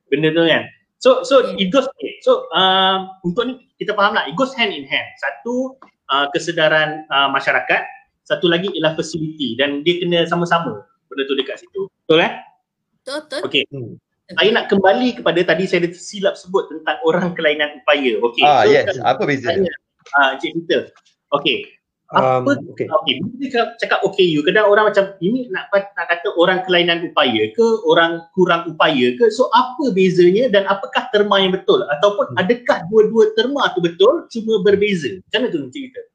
Benda 0.09 0.29
tu 0.33 0.45
kan. 0.45 0.65
So 1.01 1.21
so 1.25 1.45
Yeah. 1.45 1.65
it 1.65 1.67
goes. 1.69 1.85
So 2.25 2.49
uh, 2.53 3.09
untuk 3.21 3.43
ni 3.49 3.53
kita 3.77 3.93
faham 3.93 4.17
lah 4.17 4.25
it 4.29 4.33
goes 4.37 4.53
hand 4.53 4.73
in 4.73 4.85
hand. 4.85 5.05
Satu 5.21 5.77
uh, 6.11 6.27
kesedaran 6.33 7.05
uh, 7.09 7.29
masyarakat, 7.31 7.81
satu 8.25 8.49
lagi 8.49 8.69
ialah 8.73 8.97
facility 8.97 9.53
dan 9.57 9.85
dia 9.85 10.01
kena 10.01 10.25
sama-sama 10.25 10.81
benda 11.09 11.23
tu 11.29 11.37
dekat 11.37 11.61
situ. 11.61 11.87
Betul 12.05 12.25
eh? 12.25 12.31
Betul, 13.01 13.17
betul. 13.29 13.41
Okey. 13.45 13.63
Hmm. 13.69 13.93
Saya 14.25 14.49
nak 14.57 14.65
kembali 14.73 15.21
kepada 15.21 15.37
tadi 15.45 15.69
saya 15.69 15.85
ada 15.85 15.93
silap 15.93 16.33
sebut 16.33 16.65
tentang 16.73 16.97
orang 17.05 17.37
kelainan 17.37 17.77
upaya. 17.85 18.17
Okey. 18.25 18.41
Ah 18.41 18.65
So, 18.65 18.73
yes, 18.73 18.97
apa 19.05 19.21
beza? 19.29 19.53
Ah 20.17 20.33
Encik 20.33 20.57
Peter. 20.57 20.89
Okey. 21.37 21.69
Um, 22.13 22.45
Apa 22.45 22.61
okay. 22.69 22.85
Okey, 22.85 23.13
bila 23.17 23.35
kita 23.41 23.59
cakap 23.81 24.05
OKU, 24.05 24.45
kadang 24.45 24.69
orang 24.69 24.93
macam 24.93 25.17
ini 25.25 25.49
nak, 25.49 25.73
nak 25.73 26.05
kata 26.05 26.37
orang 26.37 26.61
kelainan 26.61 27.01
upaya 27.01 27.49
ke, 27.57 27.67
orang 27.81 28.21
kurang 28.37 28.69
upaya 28.69 29.17
ke. 29.17 29.25
So 29.33 29.49
apa 29.57 29.89
bezanya 29.89 30.53
dan 30.53 30.69
apakah 30.69 31.09
terma 31.09 31.41
yang 31.41 31.57
betul 31.57 31.81
ataupun 31.81 32.37
Hmm. 32.37 32.45
adakah 32.45 32.85
dua-dua 32.93 33.33
terma 33.33 33.73
tu 33.73 33.81
betul 33.81 34.29
cuma 34.29 34.61
berbeza? 34.61 35.17
Macam 35.17 35.39
mana 35.41 35.47
tu 35.49 35.59
Encik 35.65 35.81
Peter? 35.89 36.05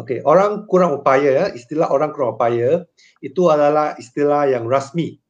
Okey, 0.00 0.18
orang 0.24 0.64
kurang 0.72 0.96
upaya 0.96 1.28
ya, 1.28 1.44
istilah 1.52 1.92
orang 1.92 2.16
kurang 2.16 2.40
upaya 2.40 2.88
itu 3.20 3.42
adalah 3.52 3.92
istilah 4.00 4.48
yang 4.48 4.64
rasmi 4.64 5.20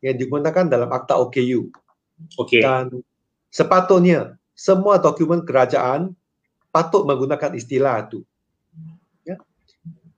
yang 0.00 0.16
digunakan 0.16 0.64
dalam 0.64 0.88
akta 0.88 1.20
OKU. 1.20 1.68
Okey. 2.40 2.64
dan 2.64 3.04
sepatutnya 3.52 4.40
semua 4.56 4.96
dokumen 4.96 5.44
kerajaan 5.44 6.16
patut 6.72 7.04
menggunakan 7.04 7.52
istilah 7.52 8.08
itu. 8.08 8.24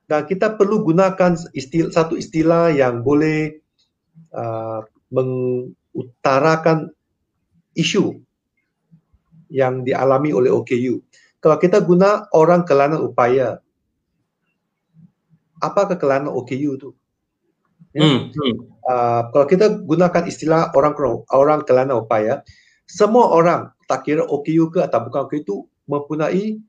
Dan 0.05 0.29
kita 0.29 0.53
perlu 0.53 0.85
gunakan 0.85 1.33
istilah, 1.57 1.89
satu 1.89 2.13
istilah 2.13 2.69
yang 2.69 3.01
boleh 3.01 3.57
uh, 4.31 4.85
mengutarakan 5.09 6.93
isu 7.73 8.21
yang 9.49 9.81
dialami 9.81 10.29
oleh 10.29 10.53
OKU. 10.53 11.01
Kalau 11.41 11.57
kita 11.57 11.81
guna 11.81 12.25
orang 12.33 12.65
kelana 12.65 13.01
upaya, 13.01 13.61
apa 15.61 15.97
kelana 15.97 16.29
OKU 16.29 16.69
itu? 16.77 16.89
Ya. 17.95 18.01
Hmm. 18.03 18.19
hmm. 18.29 18.55
uh, 18.85 19.21
kalau 19.31 19.45
kita 19.47 19.65
gunakan 19.81 20.23
istilah 20.27 20.69
orang 20.75 20.93
orang 21.31 21.61
kelana 21.63 21.97
upaya, 21.97 22.45
semua 22.85 23.33
orang 23.33 23.71
tak 23.89 24.05
kira 24.05 24.25
OKU 24.25 24.69
ke 24.69 24.85
atau 24.85 25.01
bukan 25.05 25.25
OKU 25.29 25.39
itu 25.41 25.55
mempunyai 25.85 26.59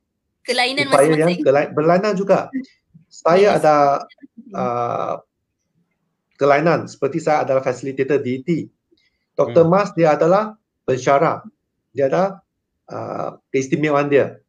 kelainan 0.45 0.87
upaya 0.89 1.03
yang 1.03 1.29
masing-masing. 1.29 1.45
kelai- 1.45 1.73
berlainan 1.73 2.15
juga. 2.15 2.49
Saya 3.17 3.57
ada 3.57 3.77
uh, 4.53 5.15
kelainan 6.37 6.85
seperti 6.85 7.25
saya 7.25 7.49
adalah 7.49 7.65
facilitator 7.65 8.21
DET. 8.21 8.69
Dr. 9.37 9.65
Hmm. 9.65 9.73
Mas 9.73 9.93
dia 9.97 10.13
adalah 10.13 10.57
pensyarah. 10.85 11.45
Dia 11.97 12.13
ada 12.13 12.45
uh, 12.93 13.41
keistimewaan 13.49 14.13
dia. 14.13 14.41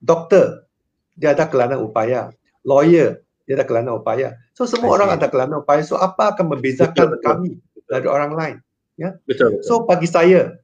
Doktor 0.00 0.68
dia 1.16 1.32
ada 1.32 1.48
kelainan 1.48 1.80
upaya. 1.80 2.32
Lawyer 2.68 3.24
dia 3.48 3.56
ada 3.56 3.64
kelainan 3.64 3.96
upaya. 3.96 4.36
So 4.52 4.68
semua 4.68 4.92
orang 5.00 5.16
ada 5.16 5.32
kelainan 5.32 5.64
upaya. 5.64 5.80
So 5.80 5.96
apa 5.96 6.36
akan 6.36 6.52
membezakan 6.52 6.92
Betul, 6.92 7.08
betul. 7.16 7.24
kami 7.24 7.50
dari 7.88 8.06
orang 8.08 8.32
lain? 8.36 8.56
Betul. 9.00 9.16
betul. 9.24 9.50
So 9.64 9.88
bagi 9.88 10.08
saya, 10.08 10.60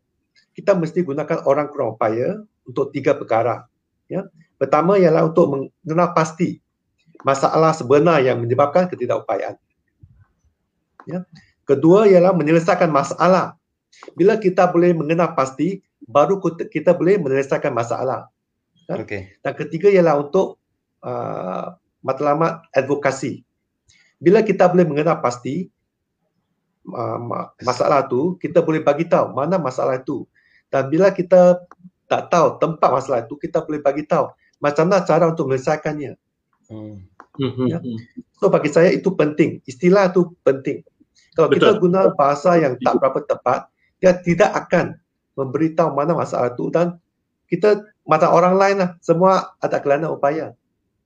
kita 0.52 0.76
mesti 0.76 1.00
gunakan 1.00 1.48
orang 1.48 1.72
kurang 1.72 1.96
upaya 1.96 2.44
untuk 2.68 2.92
tiga 2.92 3.16
perkara. 3.16 3.64
Ya. 4.08 4.28
Pertama 4.62 4.94
ialah 4.94 5.26
untuk 5.26 5.50
mengenal 5.50 6.14
pasti 6.14 6.62
masalah 7.26 7.74
sebenar 7.74 8.22
yang 8.22 8.38
menyebabkan 8.38 8.86
ketidakupayaan. 8.86 9.58
Ya. 11.02 11.26
Kedua 11.66 12.06
ialah 12.06 12.30
menyelesaikan 12.30 12.86
masalah. 12.86 13.58
Bila 14.14 14.38
kita 14.38 14.70
boleh 14.70 14.94
mengenal 14.94 15.34
pasti, 15.34 15.82
baru 16.06 16.38
kita- 16.70 16.94
boleh 16.94 17.18
menyelesaikan 17.18 17.74
masalah. 17.74 18.30
Okay. 18.86 19.34
Dan 19.42 19.58
ketiga 19.58 19.90
ialah 19.90 20.22
untuk 20.22 20.62
uh, 21.02 21.74
matlamat 21.98 22.62
advokasi. 22.70 23.42
Bila 24.22 24.46
kita 24.46 24.70
boleh 24.70 24.86
mengenal 24.86 25.18
pasti 25.18 25.66
uh, 26.86 27.18
ma- 27.18 27.50
masalah 27.66 28.06
tu, 28.06 28.38
kita 28.38 28.62
boleh 28.62 28.78
bagi 28.78 29.10
tahu 29.10 29.34
mana 29.34 29.58
masalah 29.58 29.98
itu. 29.98 30.22
Dan 30.70 30.86
bila 30.86 31.10
kita 31.10 31.58
tak 32.06 32.30
tahu 32.30 32.62
tempat 32.62 32.90
masalah 32.94 33.26
itu, 33.26 33.34
kita 33.42 33.58
boleh 33.66 33.82
bagi 33.82 34.06
tahu 34.06 34.30
macam 34.62 34.86
mana 34.86 35.02
cara 35.02 35.26
untuk 35.26 35.50
menyelesaikannya. 35.50 36.14
Hmm. 36.70 37.02
Hmm, 37.34 37.66
Ya. 37.66 37.80
hmm, 37.80 37.96
hmm. 37.96 37.98
So 38.38 38.48
bagi 38.48 38.70
saya 38.70 38.94
itu 38.94 39.10
penting. 39.12 39.58
Istilah 39.66 40.14
itu 40.14 40.30
penting. 40.46 40.86
Kalau 41.32 41.48
kita 41.48 41.74
Betul. 41.74 41.80
guna 41.88 42.00
bahasa 42.12 42.60
yang 42.60 42.76
tak 42.78 43.00
berapa 43.00 43.24
tepat, 43.24 43.66
dia 43.98 44.12
tidak 44.20 44.52
akan 44.52 45.00
memberitahu 45.32 45.96
mana 45.96 46.12
masalah 46.12 46.52
itu 46.52 46.68
dan 46.68 47.00
kita 47.48 47.80
mata 48.04 48.28
orang 48.28 48.54
lain 48.56 48.76
lah. 48.84 48.90
Semua 49.00 49.56
ada 49.58 49.80
kelainan 49.80 50.12
upaya. 50.12 50.52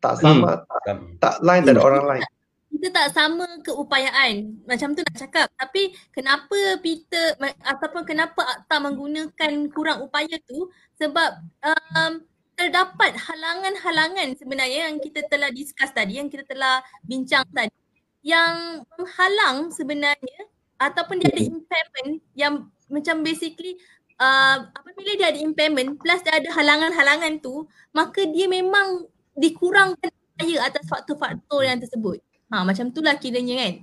Tak 0.02 0.18
sama, 0.20 0.60
tak, 0.60 0.66
Faham. 0.84 0.98
tak 1.22 1.34
lain 1.40 1.62
dari 1.64 1.80
orang 1.80 2.04
lain. 2.06 2.22
kita 2.66 2.92
tak 2.92 3.08
sama 3.16 3.46
keupayaan 3.64 4.52
macam 4.68 4.92
tu 4.92 5.00
nak 5.00 5.16
cakap 5.16 5.48
tapi 5.56 5.96
kenapa 6.12 6.76
Peter 6.84 7.32
ataupun 7.64 8.04
kenapa 8.04 8.44
Akta 8.44 8.76
menggunakan 8.84 9.72
kurang 9.72 10.04
upaya 10.04 10.36
tu 10.44 10.68
sebab 11.00 11.40
um, 11.64 12.20
terdapat 12.56 13.12
halangan-halangan 13.20 14.32
sebenarnya 14.40 14.88
yang 14.88 14.96
kita 14.98 15.22
telah 15.28 15.52
discuss 15.52 15.92
tadi 15.92 16.16
yang 16.16 16.32
kita 16.32 16.42
telah 16.48 16.80
bincang 17.04 17.44
tadi 17.52 17.76
yang 18.25 18.82
menghalang 18.96 19.70
sebenarnya 19.70 20.40
ataupun 20.80 21.20
dia 21.20 21.30
ada 21.30 21.42
impairment 21.44 22.12
yang 22.32 22.54
macam 22.88 23.22
basically 23.22 23.76
uh, 24.18 24.66
apabila 24.72 25.12
dia 25.20 25.28
ada 25.30 25.40
impairment 25.40 26.00
plus 26.00 26.20
dia 26.25 26.40
ada 26.40 26.48
halangan-halangan 26.56 27.38
tu 27.44 27.68
maka 27.92 28.25
dia 28.25 28.48
memang 28.48 29.04
dikurangkan 29.36 30.10
upaya 30.36 30.56
atas 30.68 30.84
faktor-faktor 30.88 31.60
yang 31.64 31.80
tersebut. 31.80 32.20
Ha 32.52 32.64
macam 32.64 32.92
itulah 32.92 33.16
kiranya 33.16 33.56
kan. 33.56 33.75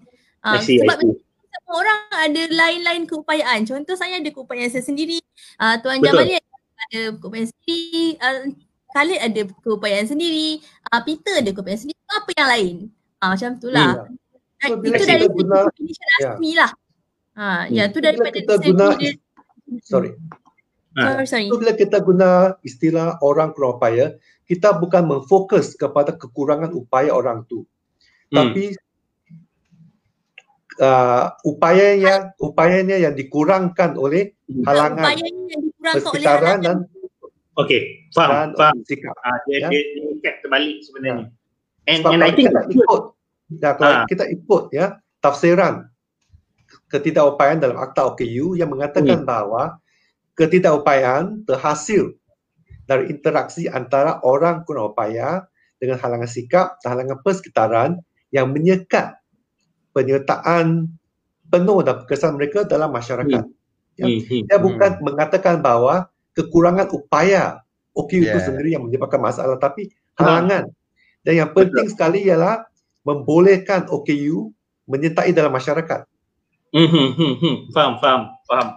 I 0.43 0.59
Ha, 0.59 0.59
see, 0.59 0.75
I 0.75 0.83
sebab 0.83 0.97
see. 0.99 1.23
semua 1.23 1.75
orang 1.79 1.99
ada 2.11 2.41
lain-lain 2.51 3.03
keupayaan. 3.07 3.63
Contoh 3.63 3.95
saya 3.95 4.19
ada 4.19 4.29
keupayaan 4.29 4.69
saya 4.69 4.83
sendiri. 4.83 5.23
Uh, 5.55 5.79
Tuan 5.79 6.03
Betul. 6.03 6.19
Jamali 6.19 6.33
ada 6.35 7.01
keupayaan 7.15 7.47
sendiri. 7.47 7.72
Uh, 8.17 8.51
Khalid 8.91 9.19
ada 9.19 9.41
keupayaan 9.61 10.05
sendiri. 10.05 10.61
Uh, 10.85 11.01
Peter 11.01 11.41
ada 11.41 11.49
keupayaan 11.49 11.81
sendiri. 11.81 11.99
Apa 12.05 12.29
yang 12.33 12.49
lain? 12.49 12.75
Ha, 13.17 13.33
macam 13.33 13.49
itulah. 13.55 13.91
Hmm. 14.05 14.15
Dan 14.59 14.69
So, 14.69 14.75
itu 14.79 15.03
dari 15.05 15.25
segi 15.25 15.27
guna- 15.33 15.65
definition 15.67 16.05
ya. 16.07 16.15
rasmi 16.29 16.51
lah. 16.53 16.71
Ha, 17.33 17.45
ya 17.67 17.83
tu 17.89 17.99
daripada 17.99 18.29
kita 18.29 18.53
guna- 18.59 18.95
dia- 18.95 19.19
Sorry. 19.81 20.13
Ah. 20.93 21.17
Sorry, 21.17 21.25
sorry. 21.25 21.47
So 21.49 21.57
bila 21.57 21.73
kita 21.73 21.97
guna 21.99 22.29
istilah 22.61 23.17
orang 23.19 23.49
kurang 23.51 23.81
upaya, 23.81 24.13
kita 24.45 24.77
bukan 24.77 25.03
memfokus 25.03 25.73
kepada 25.73 26.13
kekurangan 26.13 26.69
upaya 26.71 27.09
orang 27.09 27.41
tu. 27.49 27.65
Hmm. 28.29 28.35
Tapi 28.53 28.77
uh, 30.77 31.33
upayanya 31.43 32.37
upayanya 32.37 32.97
yang 32.99 33.13
dikurangkan 33.13 33.97
oleh 33.97 34.37
halangan 34.65 35.01
Upayanya 35.01 35.43
yang 35.49 35.61
dikurangkan 35.65 36.11
oleh 36.13 36.27
halangan. 36.29 36.59
dan 36.61 36.77
Okay, 37.53 38.09
faham, 38.17 38.53
dan 38.53 38.57
faham. 38.57 38.75
sikap. 38.89 39.13
Ah, 39.21 39.37
dia, 39.45 39.61
Ya. 39.61 39.69
dia, 39.69 39.81
dia 39.93 40.05
ikat 40.17 40.35
terbalik 40.41 40.81
sebenarnya. 40.81 41.29
And, 41.85 41.99
Sebab 42.01 42.11
and 42.17 42.21
I 42.25 42.31
think 42.33 42.49
kita 42.49 42.61
ikut, 42.73 43.01
ya, 43.61 43.69
kalau 43.77 43.93
Ah. 43.93 44.05
kita 44.09 44.25
ikut 44.31 44.63
ya 44.73 44.85
tafsiran 45.21 45.85
ketidakupayaan 46.89 47.61
dalam 47.61 47.77
Akta 47.77 48.09
OKU 48.09 48.57
yang 48.57 48.73
mengatakan 48.73 49.21
Hmm. 49.21 49.29
bahawa 49.29 49.63
ketidakupayaan 50.33 51.45
terhasil 51.45 52.17
dari 52.89 53.13
interaksi 53.13 53.69
antara 53.69 54.17
orang 54.25 54.65
kurang 54.65 54.91
upaya 54.91 55.45
dengan 55.77 56.01
halangan 56.01 56.29
sikap 56.29 56.81
dan 56.81 56.97
halangan 56.97 57.21
persekitaran 57.21 57.91
yang 58.33 58.49
menyekat 58.49 59.13
penyertaan 59.93 60.89
penuh 61.53 61.79
dan 61.85 62.01
kesan 62.09 62.33
mereka 62.33 62.65
dalam 62.65 62.89
masyarakat. 62.89 63.45
Ya. 63.93 64.07
Hmm, 64.09 64.19
hmm. 64.25 64.43
Dia 64.49 64.57
bukan 64.57 64.91
mengatakan 65.05 65.61
bahawa 65.61 66.09
kekurangan 66.33 66.89
upaya 66.93 67.61
OKU 67.93 68.25
itu 68.25 68.33
Yeah. 68.33 68.41
sendiri 68.41 68.69
yang 68.73 68.83
menyebabkan 68.89 69.21
masalah 69.21 69.57
tapi 69.61 69.89
Ah. 70.17 70.41
halangan. 70.41 70.69
Dan 71.23 71.33
yang 71.39 71.49
penting 71.55 71.87
sekali 71.87 72.27
ialah 72.27 72.65
membolehkan 73.05 73.87
OKU 73.87 74.51
menyertai 74.85 75.31
dalam 75.31 75.53
masyarakat. 75.53 76.03
Hmm. 76.73 77.69
Faham, 77.71 78.01
faham, 78.01 78.21
faham. 78.49 78.67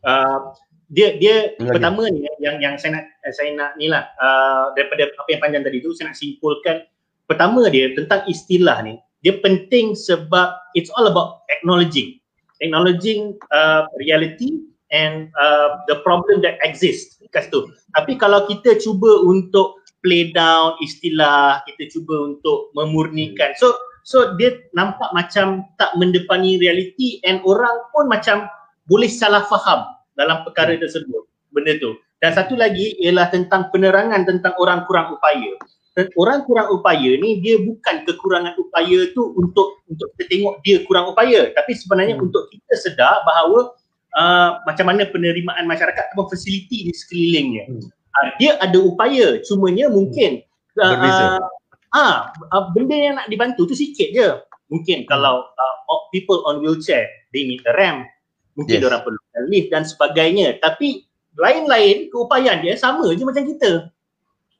Uh, 0.00 0.54
dia 0.90 1.14
dia 1.22 1.54
Lagi. 1.58 1.70
pertama 1.70 2.02
ni 2.10 2.26
yang 2.42 2.58
yang 2.58 2.74
saya 2.74 2.98
nak 2.98 3.04
saya 3.30 3.54
nak 3.54 3.78
ni 3.78 3.86
lah 3.86 4.10
uh, 4.18 4.74
daripada 4.74 5.06
apa 5.06 5.28
yang 5.30 5.38
panjang 5.42 5.62
tadi 5.62 5.78
tu 5.78 5.94
saya 5.94 6.10
nak 6.10 6.18
simpulkan 6.18 6.82
pertama 7.30 7.70
dia 7.70 7.94
tentang 7.94 8.26
istilah 8.26 8.82
ni 8.82 8.98
dia 9.22 9.38
penting 9.38 9.94
sebab 9.94 10.50
it's 10.74 10.90
all 10.98 11.06
about 11.06 11.46
acknowledging 11.52 12.18
acknowledging 12.58 13.38
uh, 13.54 13.86
reality 14.02 14.66
and 14.90 15.30
uh, 15.38 15.78
the 15.86 15.98
problem 16.02 16.42
that 16.42 16.58
exists 16.62 17.18
kat 17.30 17.46
situ. 17.46 17.70
Tapi 17.94 18.18
kalau 18.18 18.46
kita 18.50 18.74
cuba 18.82 19.22
untuk 19.22 19.78
play 20.02 20.34
down 20.34 20.74
istilah, 20.82 21.62
kita 21.66 21.90
cuba 21.94 22.34
untuk 22.34 22.74
memurnikan. 22.74 23.54
So 23.58 23.74
so 24.02 24.34
dia 24.34 24.58
nampak 24.74 25.12
macam 25.14 25.66
tak 25.78 25.94
mendepani 25.94 26.58
reality 26.58 27.22
and 27.22 27.38
orang 27.46 27.74
pun 27.94 28.10
macam 28.10 28.50
boleh 28.90 29.06
salah 29.06 29.46
faham 29.46 29.86
dalam 30.18 30.42
perkara 30.42 30.74
tersebut 30.74 31.22
benda 31.54 31.78
tu. 31.78 31.94
Dan 32.20 32.36
satu 32.36 32.52
lagi 32.58 32.98
ialah 33.00 33.32
tentang 33.32 33.72
penerangan 33.72 34.28
tentang 34.28 34.52
orang 34.60 34.84
kurang 34.84 35.16
upaya. 35.16 35.56
Orang 36.16 36.46
kurang 36.48 36.70
upaya 36.72 37.18
ni 37.18 37.42
dia 37.44 37.60
bukan 37.60 38.06
kekurangan 38.08 38.56
upaya 38.56 39.10
tu 39.12 39.36
untuk 39.36 39.84
untuk 39.84 40.08
kita 40.16 40.32
tengok 40.32 40.54
dia 40.64 40.80
kurang 40.86 41.12
upaya 41.12 41.50
tapi 41.52 41.76
sebenarnya 41.76 42.16
Hmm. 42.16 42.30
untuk 42.30 42.46
kita 42.48 42.74
sedar 42.78 43.20
bahawa 43.26 43.74
uh, 44.16 44.58
macam 44.66 44.86
mana 44.90 45.06
penerimaan 45.08 45.66
masyarakat 45.66 46.10
ataupun 46.10 46.30
fasiliti 46.30 46.88
di 46.88 46.92
sekelilingnya. 46.94 47.64
Hmm. 47.70 47.82
Uh, 47.90 48.28
dia 48.42 48.58
ada 48.58 48.78
upaya 48.82 49.38
cumanya 49.46 49.86
mungkin 49.86 50.42
uh, 50.82 50.92
Berbeza. 50.98 51.24
uh, 51.38 51.40
ah 51.90 52.16
uh, 52.54 52.64
benda 52.74 52.94
yang 52.94 53.14
nak 53.18 53.26
dibantu 53.30 53.66
tu 53.70 53.74
sikit 53.74 54.08
je. 54.10 54.28
Mungkin 54.70 55.06
kalau 55.10 55.42
uh, 55.46 55.74
people 56.14 56.42
on 56.46 56.62
wheelchair 56.62 57.06
they 57.34 57.46
need 57.46 57.62
a 57.66 57.74
ramp, 57.74 58.06
mungkin 58.54 58.78
Yes. 58.82 58.86
orang 58.86 59.02
perlu 59.02 59.18
lift 59.50 59.68
dan 59.74 59.82
sebagainya. 59.86 60.58
Tapi 60.62 61.06
lain-lain 61.38 62.10
keupayaan 62.10 62.62
dia 62.62 62.74
sama 62.74 63.10
je 63.14 63.22
macam 63.22 63.46
kita. 63.46 63.90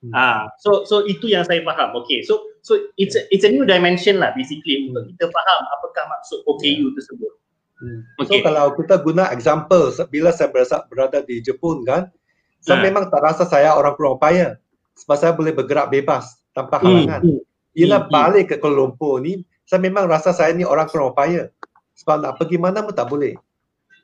Hmm. 0.01 0.13
Ah, 0.17 0.49
so 0.65 0.83
so 0.89 1.05
itu 1.05 1.29
yang 1.29 1.45
saya 1.45 1.61
faham. 1.61 1.93
Okay, 2.03 2.25
so 2.25 2.41
so 2.65 2.79
it's 2.97 3.13
a, 3.15 3.23
it's 3.29 3.45
a 3.45 3.53
new 3.53 3.69
dimension 3.69 4.17
lah 4.17 4.33
basically 4.33 4.89
untuk 4.89 5.05
Hmm. 5.05 5.11
kita 5.15 5.27
faham 5.29 5.61
apakah 5.79 6.05
maksud 6.09 6.41
OKU 6.49 6.95
tersebut. 6.97 7.33
Hmm. 7.81 8.05
Okay. 8.21 8.29
So 8.29 8.45
kalau 8.45 8.77
kita 8.77 9.01
guna 9.01 9.33
example 9.33 9.89
bila 10.07 10.31
saya 10.31 10.53
berasa 10.53 10.85
berada 10.87 11.25
di 11.25 11.41
Jepun 11.41 11.81
kan, 11.83 12.13
saya 12.61 12.77
Ha. 12.77 12.85
memang 12.85 13.09
tak 13.09 13.25
rasa 13.25 13.49
saya 13.49 13.73
orang 13.73 13.97
kurang 13.97 14.21
upaya 14.21 14.61
sebab 14.95 15.17
saya 15.17 15.33
boleh 15.33 15.57
bergerak 15.57 15.89
bebas 15.89 16.37
tanpa 16.53 16.77
Hmm, 16.77 17.09
halangan. 17.09 17.21
hmm, 17.25 17.41
Bila 17.73 17.97
hmm, 17.97 18.05
hmm. 18.05 18.13
balik 18.13 18.45
ke 18.53 18.57
Kuala 18.61 18.77
Lumpur 18.77 19.25
ni, 19.25 19.41
saya 19.65 19.81
memang 19.81 20.05
rasa 20.05 20.37
saya 20.37 20.53
ni 20.53 20.61
orang 20.63 20.85
kurang 20.87 21.17
upaya. 21.17 21.49
Sebab 21.97 22.21
nak 22.21 22.37
pergi 22.37 22.61
mana 22.61 22.85
pun 22.85 22.93
tak 22.93 23.09
boleh. 23.09 23.33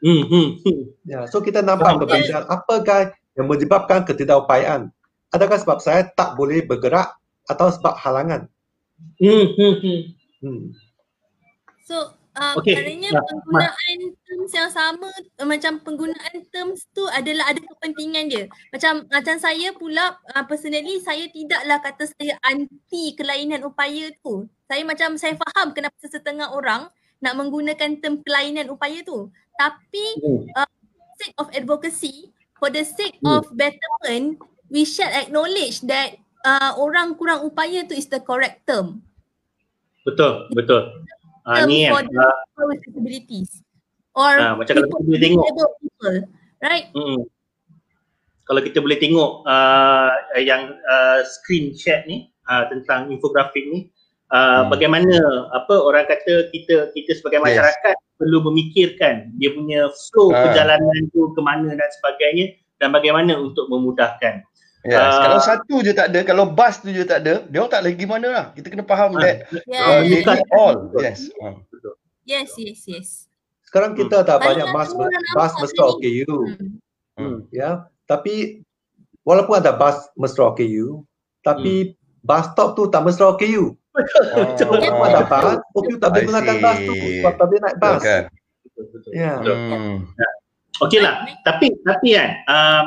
hmm, 0.00 0.22
hmm, 0.24 0.48
hmm. 0.64 0.82
Ya, 1.04 1.28
so 1.28 1.40
kita 1.40 1.60
nampak 1.60 1.84
Faham. 1.84 2.00
perbezaan 2.00 2.44
apakah 2.48 3.12
yang 3.36 3.46
menyebabkan 3.46 4.08
ketidakupayaan. 4.08 4.88
Adakah 5.30 5.60
sebab 5.60 5.78
saya 5.84 6.08
tak 6.16 6.32
boleh 6.32 6.64
bergerak 6.64 7.12
atau 7.44 7.68
sebab 7.68 7.92
halangan? 8.00 8.48
Hmm, 9.20 9.46
hmm, 9.52 9.74
hmm. 9.84 10.00
Hmm. 10.40 10.62
So 11.84 12.15
uh, 12.36 12.54
Okey. 12.60 12.76
maknanya 12.76 13.10
Ya, 13.16 13.20
penggunaan 13.24 13.98
terms 14.28 14.52
yang 14.52 14.70
sama 14.70 15.08
uh, 15.10 15.46
macam 15.48 15.80
penggunaan 15.80 16.34
terms 16.52 16.84
tu 16.92 17.02
adalah 17.08 17.50
ada 17.50 17.60
kepentingan 17.64 18.24
dia. 18.28 18.44
Macam 18.70 19.08
macam 19.08 19.36
saya 19.40 19.72
pula 19.72 20.20
uh, 20.36 20.44
personally 20.44 21.00
saya 21.00 21.26
tidaklah 21.32 21.80
kata 21.80 22.04
saya 22.12 22.36
anti 22.44 23.16
kelainan 23.16 23.64
upaya 23.64 24.12
tu. 24.20 24.46
Saya 24.68 24.84
macam 24.84 25.16
saya 25.16 25.34
faham 25.34 25.72
kenapa 25.72 25.96
setengah 26.04 26.52
orang 26.52 26.92
nak 27.24 27.34
menggunakan 27.34 27.96
term 28.04 28.20
kelainan 28.22 28.68
upaya 28.68 29.00
tu. 29.02 29.32
Tapi 29.56 30.04
Hmm. 30.20 30.44
uh, 30.52 30.68
sake 31.16 31.34
of 31.40 31.48
advocacy, 31.56 32.28
for 32.60 32.68
the 32.68 32.84
sake 32.84 33.16
Hmm. 33.24 33.40
of 33.40 33.48
betterment, 33.56 34.36
we 34.68 34.84
shall 34.84 35.08
acknowledge 35.08 35.80
that 35.88 36.20
uh, 36.44 36.76
orang 36.76 37.16
kurang 37.16 37.40
upaya 37.48 37.88
tu 37.88 37.96
is 37.96 38.06
the 38.12 38.20
correct 38.20 38.68
term. 38.68 39.00
Betul, 40.06 40.46
betul. 40.54 41.02
Ah 41.46 41.62
term 41.62 41.70
ni 41.70 41.86
for 41.86 42.02
the 42.02 42.18
ah, 42.18 42.34
people 42.44 42.66
with 42.66 42.80
disabilities 42.82 43.50
or 44.12 44.32
Ah, 44.34 44.52
macam 44.52 44.74
kalau 44.74 44.86
kita 44.88 45.02
boleh 45.06 45.20
tengok. 45.22 45.46
people, 45.78 46.16
right? 46.60 46.86
mm, 46.90 47.18
kalau 48.42 48.60
kita 48.62 48.78
boleh 48.78 48.98
tengok 48.98 49.30
uh, 49.42 50.10
yang 50.38 50.74
uh, 50.82 51.22
screen 51.22 51.70
share 51.72 52.02
ni 52.04 52.30
uh, 52.46 52.66
tentang 52.66 53.10
infografik 53.10 53.62
ni 53.62 53.90
uh, 54.28 54.62
Hmm. 54.62 54.70
bagaimana 54.70 55.14
apa 55.52 55.74
orang 55.76 56.06
kata 56.06 56.50
kita 56.50 56.90
kita 56.90 57.10
sebagai 57.14 57.38
Yes. 57.40 57.46
masyarakat 57.46 57.94
perlu 58.16 58.38
memikirkan 58.42 59.14
dia 59.36 59.50
punya 59.50 59.86
flow 60.10 60.30
Ah. 60.30 60.46
perjalanan 60.46 60.98
tu 61.10 61.30
ke 61.30 61.40
mana 61.40 61.70
dan 61.70 61.88
sebagainya 62.00 62.54
dan 62.76 62.90
bagaimana 62.90 63.34
untuk 63.36 63.66
memudahkan. 63.66 64.42
Yes. 64.86 65.02
Ah. 65.02 65.20
kalau 65.20 65.38
satu 65.38 65.74
je 65.80 65.90
tak 65.90 66.06
ada, 66.08 66.20
kalau 66.22 66.44
bus 66.46 66.74
tu 66.78 66.88
je 66.88 67.02
tak 67.02 67.20
ada, 67.20 67.42
dia 67.42 67.58
orang 67.58 67.68
tak 67.68 67.82
lagi 67.82 67.96
gimana 67.96 68.26
lah. 68.28 68.44
Kita 68.50 68.66
kena 68.68 68.82
faham 68.82 69.14
Ah, 69.14 69.20
that 69.20 69.36
Yeah. 69.66 69.82
uh, 69.84 70.00
they 70.00 70.22
bukan. 70.22 70.36
need 70.36 70.48
all. 70.50 70.76
Yes. 70.96 71.18
Ah. 71.38 71.54
Yes, 72.22 72.50
yes, 72.54 72.80
yes. 72.86 73.08
Sekarang 73.62 73.94
kita 73.94 74.22
dah 74.22 74.38
Saya 74.38 74.46
banyak 74.46 74.66
bas 74.70 74.88
bas 75.32 75.52
mesra. 75.58 75.84
OKU 75.88 76.26
Hmm. 76.30 76.78
Hmm. 77.16 77.38
ya. 77.50 77.86
Tapi 78.04 78.62
walaupun 79.22 79.58
ada 79.58 79.72
bas 79.72 80.06
mesra 80.14 80.46
OKU, 80.46 81.02
tapi 81.40 81.94
bus 82.20 82.44
stop 82.48 82.74
tu 82.74 82.86
tak 82.86 83.02
mesra 83.02 83.30
OKU. 83.30 83.74
Betul. 83.90 84.22
Walaupun 84.70 85.02
ada 85.04 85.22
bas, 85.24 85.58
OKU 85.78 85.96
tak 85.96 86.10
boleh 86.10 86.24
gunakan 86.26 86.56
bas 86.60 86.78
tu 86.78 86.92
sebab 86.94 87.32
tak 87.34 87.46
boleh 87.46 87.60
naik 87.60 87.76
bas. 87.76 88.02
Ya. 88.04 88.20
Betul. 89.38 89.56
Hmm. 89.56 89.96
Okey 90.76 91.00
lah, 91.00 91.24
tapi 91.40 91.72
tapi 91.88 92.12
kan 92.12 92.36
um, 92.52 92.86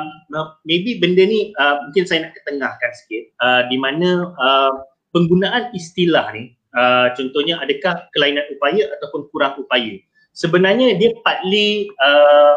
maybe 0.62 1.02
benda 1.02 1.26
ni 1.26 1.50
uh, 1.58 1.82
mungkin 1.90 2.06
saya 2.06 2.30
nak 2.30 2.38
ketengahkan 2.38 2.90
sikit 3.02 3.34
uh, 3.42 3.66
di 3.66 3.82
mana 3.82 4.30
uh, 4.38 4.86
penggunaan 5.10 5.74
istilah 5.74 6.30
ni 6.30 6.54
uh, 6.78 7.10
contohnya 7.18 7.58
adakah 7.58 8.06
kelainan 8.14 8.46
upaya 8.54 8.86
ataupun 8.98 9.26
kurang 9.34 9.58
upaya. 9.58 9.98
Sebenarnya 10.30 10.94
dia 11.02 11.10
partly 11.26 11.90
uh, 11.98 12.54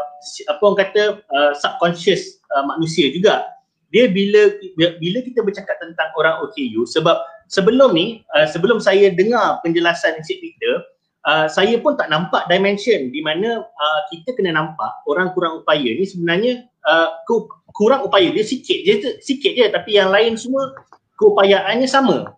apa 0.54 0.62
orang 0.62 0.80
kata 0.86 1.04
uh, 1.34 1.52
subconscious 1.58 2.38
uh, 2.54 2.62
manusia 2.70 3.10
juga. 3.10 3.50
Dia 3.90 4.10
bila 4.10 4.54
bila 4.78 5.18
kita 5.26 5.42
bercakap 5.42 5.82
tentang 5.82 6.14
orang 6.14 6.46
OKU 6.46 6.86
sebab 6.86 7.18
sebelum 7.50 7.98
ni 7.98 8.22
uh, 8.38 8.46
sebelum 8.46 8.78
saya 8.78 9.10
dengar 9.10 9.62
penjelasan 9.66 10.22
Encik 10.22 10.46
Peter 10.46 10.93
uh, 11.28 11.48
saya 11.48 11.80
pun 11.80 11.96
tak 11.96 12.12
nampak 12.12 12.46
dimension 12.52 13.10
di 13.10 13.24
mana 13.24 13.64
uh, 13.64 14.00
kita 14.12 14.36
kena 14.36 14.56
nampak 14.56 15.04
orang 15.08 15.32
kurang 15.32 15.64
upaya 15.64 15.90
ni 15.96 16.04
sebenarnya 16.04 16.68
uh, 16.88 17.24
ku- 17.28 17.50
kurang 17.74 18.06
upaya 18.06 18.30
dia 18.30 18.44
sikit 18.46 18.80
je 18.86 18.94
sikit 19.24 19.52
je 19.56 19.66
tapi 19.72 19.98
yang 19.98 20.12
lain 20.12 20.36
semua 20.38 20.72
keupayaannya 21.18 21.88
sama. 21.88 22.36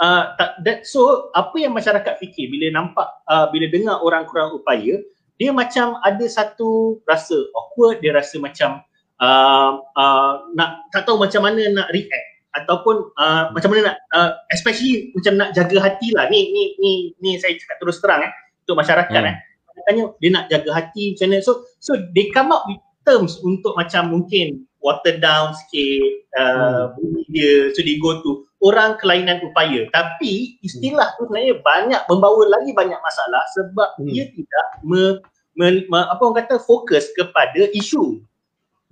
Uh, 0.00 0.32
tak, 0.40 0.56
that, 0.64 0.78
so 0.88 1.28
apa 1.36 1.52
yang 1.60 1.76
masyarakat 1.76 2.16
fikir 2.16 2.48
bila 2.48 2.72
nampak 2.72 3.04
uh, 3.28 3.52
bila 3.52 3.68
dengar 3.68 4.00
orang 4.00 4.24
kurang 4.24 4.56
upaya 4.56 4.96
dia 5.36 5.50
macam 5.52 6.00
ada 6.00 6.24
satu 6.24 7.00
rasa 7.04 7.36
awkward 7.52 8.00
dia 8.00 8.16
rasa 8.16 8.40
macam 8.40 8.80
uh, 9.20 9.84
uh, 9.92 10.32
nak 10.56 10.88
tak 10.88 11.04
tahu 11.04 11.20
macam 11.20 11.44
mana 11.44 11.68
nak 11.76 11.92
react 11.92 12.29
ataupun 12.50 13.14
uh, 13.14 13.54
macam 13.54 13.70
mana 13.70 13.94
nak 13.94 13.96
uh, 14.10 14.30
especially 14.50 15.14
macam 15.14 15.38
nak 15.38 15.54
jaga 15.54 15.76
hati 15.78 16.10
lah 16.14 16.26
ni 16.26 16.50
ni 16.50 16.62
ni 16.82 16.90
ni 17.22 17.30
saya 17.38 17.54
cakap 17.54 17.78
terus 17.78 18.02
terang 18.02 18.26
eh 18.26 18.32
untuk 18.66 18.76
masyarakat 18.78 19.20
Hmm. 19.22 19.30
eh 19.30 19.36
katanya 19.80 20.04
dia 20.18 20.30
nak 20.34 20.44
jaga 20.50 20.70
hati 20.74 21.14
macam 21.14 21.26
mana 21.30 21.40
so 21.40 21.52
so 21.78 21.94
they 22.12 22.28
come 22.34 22.50
up 22.50 22.66
with 22.66 22.82
terms 23.06 23.38
untuk 23.40 23.72
macam 23.78 24.10
mungkin 24.12 24.66
water 24.82 25.16
down 25.16 25.54
sikit 25.56 26.04
uh, 26.36 26.92
bunyi 26.94 27.22
dia 27.30 27.54
so 27.72 27.80
they 27.80 27.96
go 27.96 28.18
to 28.20 28.44
orang 28.60 28.98
kelainan 29.00 29.40
upaya 29.40 29.88
tapi 29.88 30.58
istilah 30.60 31.16
tu 31.16 31.24
sebenarnya 31.24 31.56
banyak 31.64 32.02
membawa 32.10 32.44
lagi 32.50 32.74
banyak 32.74 32.98
masalah 33.00 33.40
sebab 33.56 33.88
Hmm. 33.96 34.10
dia 34.10 34.26
tidak 34.28 34.66
me, 34.82 35.16
me, 35.56 35.86
me, 35.86 35.98
apa 36.02 36.20
orang 36.20 36.44
kata 36.44 36.58
fokus 36.60 37.08
kepada 37.14 37.70
isu 37.72 38.20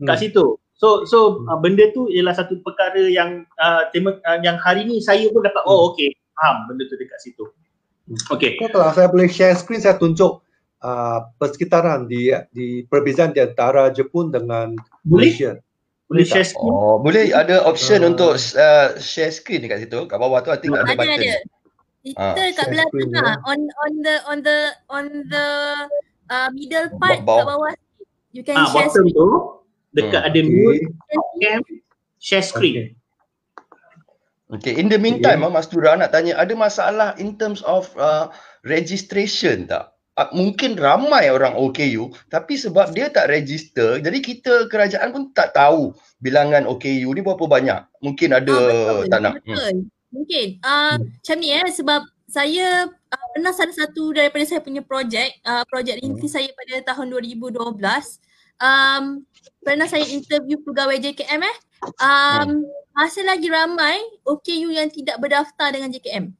kat 0.07 0.14
Hmm. 0.14 0.23
situ. 0.23 0.47
So 0.78 1.02
so 1.04 1.18
Hmm. 1.36 1.48
uh, 1.48 1.58
benda 1.58 1.90
tu 1.90 2.06
ialah 2.06 2.32
satu 2.32 2.62
perkara 2.62 3.02
yang 3.04 3.42
uh, 3.56 3.90
tema, 3.90 4.14
uh, 4.22 4.38
yang 4.40 4.56
hari 4.56 4.82
ni 4.82 4.98
saya 4.98 5.26
pun 5.28 5.42
dapat 5.42 5.62
oh 5.64 5.90
okey 5.90 6.14
faham 6.32 6.66
benda 6.66 6.86
tu 6.86 6.94
dekat 6.94 7.18
situ. 7.18 7.44
Okey. 8.30 8.56
So, 8.56 8.72
kalau 8.72 8.94
saya 8.94 9.10
boleh 9.10 9.26
share 9.26 9.52
screen 9.52 9.78
saya 9.78 9.94
tunjuk 9.94 10.40
uh, 10.80 11.18
persekitaran 11.36 12.06
di 12.06 12.30
di 12.50 12.66
perbezaan 12.84 13.30
di 13.30 13.42
antara 13.42 13.90
Jepun 13.90 14.30
dengan 14.30 14.72
Boleh 15.02 15.28
Malaysia. 15.28 15.52
boleh 16.06 16.24
tak? 16.24 16.30
share 16.32 16.46
screen. 16.46 16.72
Oh, 16.72 16.96
boleh 16.96 17.34
ada 17.34 17.60
option 17.62 18.00
Ah. 18.00 18.08
untuk 18.08 18.32
uh, 18.38 18.88
share 18.96 19.28
screen 19.28 19.60
dekat 19.60 19.84
situ. 19.84 20.06
Kat 20.06 20.16
bawah 20.16 20.40
tu 20.40 20.48
I 20.48 20.56
think 20.56 20.72
ada 20.72 20.86
Ada 20.86 20.94
button. 20.94 21.20
ada. 21.20 21.34
Kita 21.98 22.16
Ah, 22.16 22.48
kat 22.54 22.66
belah 22.70 22.86
screen 22.86 23.08
tengah 23.10 23.34
ya. 23.34 23.44
on 23.44 23.60
on 23.76 23.92
the 24.00 24.14
on 24.24 24.38
the 24.40 24.58
on 24.88 25.04
the 25.28 25.46
uh, 26.30 26.48
middle 26.54 26.88
part 26.96 27.20
Bawah. 27.20 27.36
kat 27.36 27.46
bawah 27.50 27.72
you 28.30 28.40
can 28.40 28.56
Ah 28.56 28.70
share 28.70 28.88
screen. 28.88 29.10
tu 29.10 29.58
dekat 29.92 30.20
Hmm. 30.22 30.29
ada 30.29 30.40
Okey. 30.40 30.51
mute 30.51 30.85
cam 31.40 31.61
share 32.18 32.44
screen. 32.44 32.74
Okey. 32.74 32.96
Okay, 34.48 34.81
in 34.81 34.88
the 34.88 34.96
meantime, 34.96 35.44
okay. 35.44 35.53
Mas 35.53 35.68
Tura 35.68 35.92
nak 35.92 36.09
tanya, 36.09 36.33
ada 36.40 36.57
masalah 36.57 37.12
in 37.20 37.37
terms 37.37 37.61
of 37.68 37.92
uh, 38.01 38.33
registration 38.64 39.68
tak? 39.68 39.92
Uh, 40.16 40.27
mungkin 40.35 40.74
ramai 40.74 41.31
orang 41.31 41.55
OKU, 41.55 42.11
tapi 42.27 42.59
sebab 42.59 42.90
dia 42.90 43.07
tak 43.07 43.31
register, 43.31 44.03
jadi 44.03 44.18
kita 44.18 44.66
kerajaan 44.66 45.14
pun 45.14 45.31
tak 45.31 45.55
tahu 45.55 45.94
bilangan 46.18 46.66
OKU 46.66 47.07
ni 47.12 47.20
berapa 47.22 47.44
banyak. 47.44 47.87
Mungkin 48.03 48.35
ada 48.35 48.51
Ah, 48.51 48.66
betul, 48.66 49.03
tak 49.12 49.20
nak. 49.22 49.35
Hmm. 49.44 49.53
Betul. 49.53 49.74
Mungkin. 50.09 50.46
Uh, 50.64 50.96
Hmm. 50.96 51.07
Macam 51.12 51.37
ni 51.38 51.48
eh 51.53 51.68
sebab 51.70 52.01
saya 52.27 52.66
uh, 52.90 53.27
pernah 53.37 53.53
salah 53.53 53.77
satu 53.77 54.11
daripada 54.11 54.42
saya 54.48 54.64
punya 54.64 54.81
projek, 54.81 55.38
uh, 55.44 55.62
projek 55.68 56.01
Hmm. 56.01 56.16
rinti 56.16 56.27
saya 56.27 56.48
pada 56.51 56.83
tahun 56.88 57.12
2012. 57.14 58.18
Um, 58.59 59.22
pernah 59.62 59.87
saya 59.90 60.05
interview 60.07 60.59
pegawai 60.62 60.99
JKM 60.99 61.42
eh. 61.42 61.57
Um, 62.03 62.66
masih 62.99 63.23
lagi 63.23 63.47
ramai 63.47 64.03
OKU 64.27 64.75
yang 64.75 64.90
tidak 64.90 65.23
berdaftar 65.23 65.71
dengan 65.71 65.94
JKM. 65.94 66.35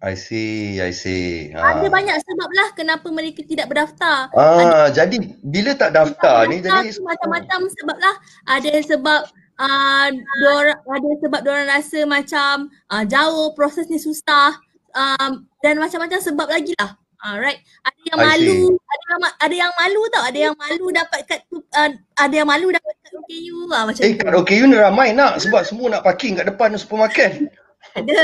I 0.00 0.16
see, 0.16 0.80
I 0.80 0.96
see. 0.96 1.52
Ada 1.52 1.84
Ha. 1.84 1.92
banyak 1.92 2.16
sebab 2.16 2.50
lah 2.56 2.68
kenapa 2.72 3.12
mereka 3.12 3.44
tidak 3.44 3.68
berdaftar. 3.68 4.32
Ah, 4.32 4.88
jadi 4.88 5.20
bila 5.44 5.76
tak 5.76 5.92
daftar 5.92 6.48
ni 6.48 6.64
Daftar 6.64 6.88
jadi 6.88 6.96
tu 6.96 7.04
macam-macam 7.04 7.60
sebab 7.68 7.96
lah. 8.00 8.14
Ada 8.48 8.72
sebab 8.80 9.20
uh, 9.60 10.08
diorang, 10.40 10.80
ada 10.88 11.10
sebab 11.20 11.40
diorang 11.44 11.68
rasa 11.68 12.00
macam 12.08 12.72
uh, 12.88 13.04
jauh, 13.04 13.52
prosesnya 13.52 14.00
susah 14.00 14.56
um, 14.96 15.44
dan 15.60 15.76
macam-macam 15.76 16.16
sebab 16.16 16.48
lagi 16.48 16.72
lah. 16.80 16.96
Alright. 17.20 17.60
Ada 17.84 18.00
yang 18.06 18.18
I 18.18 18.24
malu, 18.26 18.58
see. 18.64 18.80
ada 18.88 19.04
yang 19.06 19.20
ada 19.36 19.54
yang 19.54 19.72
malu 19.76 20.02
tau, 20.08 20.22
ada 20.24 20.38
yang 20.40 20.54
malu 20.56 20.86
dapat 20.88 21.20
kat 21.24 21.40
tu, 21.46 21.60
uh, 21.60 21.90
ada 22.16 22.34
yang 22.34 22.48
malu 22.48 22.68
dapat 22.68 22.92
kat 22.98 23.12
OKU 23.12 23.58
lah 23.68 23.80
macam 23.84 24.00
eh 24.00 24.12
tu. 24.12 24.24
kat 24.24 24.32
OKU 24.32 24.64
ni 24.64 24.76
ramai 24.76 25.08
nak 25.12 25.36
sebab 25.36 25.60
semua 25.62 25.86
nak 25.90 26.02
parking 26.02 26.40
kat 26.40 26.48
depan 26.48 26.72
supermarket. 26.74 27.32
Ada. 27.90 28.16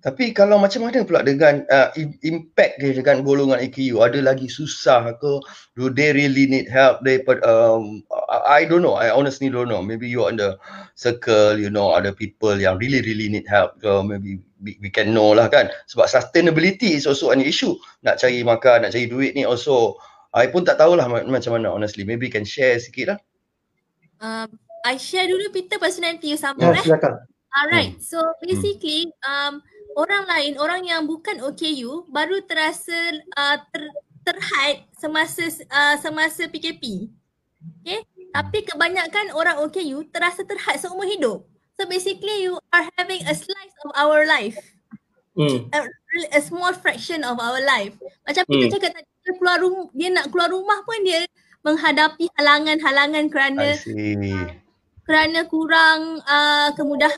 Tapi 0.00 0.32
kalau 0.32 0.56
macam 0.56 0.88
mana 0.88 1.04
pula 1.04 1.20
dengan 1.20 1.60
uh, 1.68 1.92
impact 2.24 2.80
dia 2.80 2.96
dengan 2.96 3.20
golongan 3.20 3.60
AKU 3.60 4.00
ada 4.00 4.16
lagi 4.24 4.48
susah 4.48 5.12
ke 5.20 5.32
do 5.76 5.92
they 5.92 6.16
really 6.16 6.48
need 6.48 6.72
help 6.72 7.04
they 7.04 7.20
um, 7.44 8.00
I 8.48 8.64
don't 8.64 8.80
know 8.80 8.96
I 8.96 9.12
honestly 9.12 9.52
don't 9.52 9.68
know 9.68 9.84
maybe 9.84 10.08
you 10.08 10.24
on 10.24 10.40
the 10.40 10.56
circle 10.96 11.60
you 11.60 11.68
know 11.68 11.92
other 11.92 12.16
people 12.16 12.56
yang 12.56 12.80
really 12.80 13.04
really 13.04 13.28
need 13.28 13.44
help 13.44 13.76
ke 13.76 13.92
maybe 14.00 14.40
we, 14.60 14.76
we 14.78 14.88
can 14.92 15.10
know 15.16 15.32
lah 15.32 15.48
kan 15.48 15.72
sebab 15.90 16.06
sustainability 16.06 16.94
is 16.94 17.08
also 17.08 17.32
an 17.32 17.40
issue 17.40 17.74
nak 18.04 18.20
cari 18.20 18.44
makan 18.44 18.86
nak 18.86 18.92
cari 18.94 19.08
duit 19.08 19.34
ni 19.34 19.42
also 19.42 19.96
I 20.30 20.46
pun 20.46 20.62
tak 20.62 20.78
tahulah 20.78 21.10
macam 21.10 21.52
mana 21.58 21.74
honestly 21.74 22.06
maybe 22.06 22.30
can 22.30 22.46
share 22.46 22.78
sikit 22.78 23.16
lah 23.16 23.18
um, 24.22 24.48
I 24.86 24.96
share 25.00 25.26
dulu 25.26 25.50
Peter 25.50 25.76
pasal 25.80 26.06
nanti 26.06 26.30
you 26.30 26.38
sambung 26.38 26.70
ya, 26.70 26.78
eh 26.78 26.84
silakan 26.86 27.30
Alright, 27.50 27.98
hmm. 27.98 28.02
so 28.02 28.22
basically 28.38 29.10
um, 29.26 29.58
orang 29.98 30.22
lain, 30.30 30.54
orang 30.62 30.86
yang 30.86 31.02
bukan 31.10 31.42
OKU 31.42 32.06
baru 32.06 32.38
terasa 32.46 32.94
uh, 33.34 33.58
ter, 33.74 33.90
terhad 34.22 34.86
semasa 34.94 35.50
uh, 35.66 35.98
semasa 35.98 36.46
PKP. 36.46 37.10
Okay? 37.82 38.06
Tapi 38.30 38.58
kebanyakan 38.62 39.34
orang 39.34 39.58
OKU 39.66 40.06
terasa 40.14 40.46
terhad 40.46 40.78
seumur 40.78 41.10
hidup. 41.10 41.49
So 41.80 41.88
basically 41.88 42.44
you 42.44 42.60
are 42.76 42.84
having 43.00 43.24
a 43.24 43.32
slice 43.32 43.74
of 43.88 43.96
our 43.96 44.28
life. 44.28 44.60
Hmm. 45.32 45.72
A, 45.72 45.80
a 46.36 46.40
small 46.44 46.76
fraction 46.76 47.24
of 47.24 47.40
our 47.40 47.56
life. 47.64 47.96
Macam 48.28 48.44
hmm. 48.44 48.68
kita 48.68 48.76
cakap 48.76 49.00
tadi, 49.00 49.08
dia 49.08 49.32
keluar 49.40 49.56
rumah, 49.64 49.88
dia 49.96 50.08
nak 50.12 50.28
keluar 50.28 50.52
rumah 50.52 50.84
pun 50.84 51.00
dia 51.00 51.24
menghadapi 51.64 52.28
halangan-halangan 52.36 53.24
kerana 53.32 53.80
kerana 55.08 55.40
kurang 55.48 56.20
uh, 56.28 56.68
kemudahan 56.76 57.16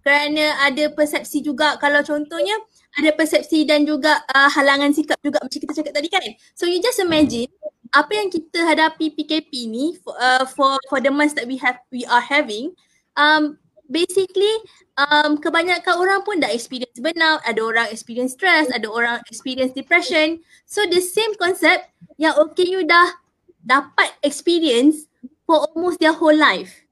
kerana 0.00 0.56
ada 0.64 0.88
persepsi 0.88 1.44
juga 1.44 1.76
kalau 1.76 2.00
contohnya 2.00 2.56
ada 2.96 3.12
persepsi 3.12 3.68
dan 3.68 3.84
juga 3.84 4.24
uh, 4.32 4.48
halangan 4.56 4.88
sikap 4.96 5.20
juga 5.20 5.36
macam 5.44 5.60
kita 5.68 5.72
cakap 5.84 5.92
tadi 6.00 6.08
kan. 6.08 6.24
So 6.56 6.64
you 6.64 6.80
just 6.80 6.96
imagine 6.96 7.52
apa 7.92 8.08
yang 8.16 8.32
kita 8.32 8.56
hadapi 8.64 9.12
PKP 9.20 9.68
ni 9.68 10.00
for 10.00 10.16
uh, 10.16 10.48
for, 10.48 10.80
for 10.88 10.96
the 11.04 11.12
months 11.12 11.36
that 11.36 11.44
we 11.44 11.60
have 11.60 11.76
we 11.92 12.08
are 12.08 12.24
having 12.24 12.72
um 13.20 13.60
basically 13.90 14.54
um 14.98 15.40
kebanyakan 15.40 15.94
orang 15.98 16.20
pun 16.22 16.38
dah 16.38 16.50
experience 16.50 16.98
burnout, 17.00 17.40
ada 17.42 17.60
orang 17.62 17.86
experience 17.90 18.34
stress, 18.36 18.68
ada 18.70 18.86
orang 18.86 19.18
experience 19.30 19.72
depression. 19.74 20.42
So 20.68 20.84
the 20.86 21.00
same 21.00 21.34
concept 21.40 21.90
yang 22.20 22.36
okay 22.38 22.68
you 22.68 22.84
dah 22.86 23.22
dapat 23.62 24.10
experience 24.26 25.06
for 25.46 25.66
almost 25.70 26.02
their 26.02 26.14
whole 26.14 26.34
life. 26.34 26.82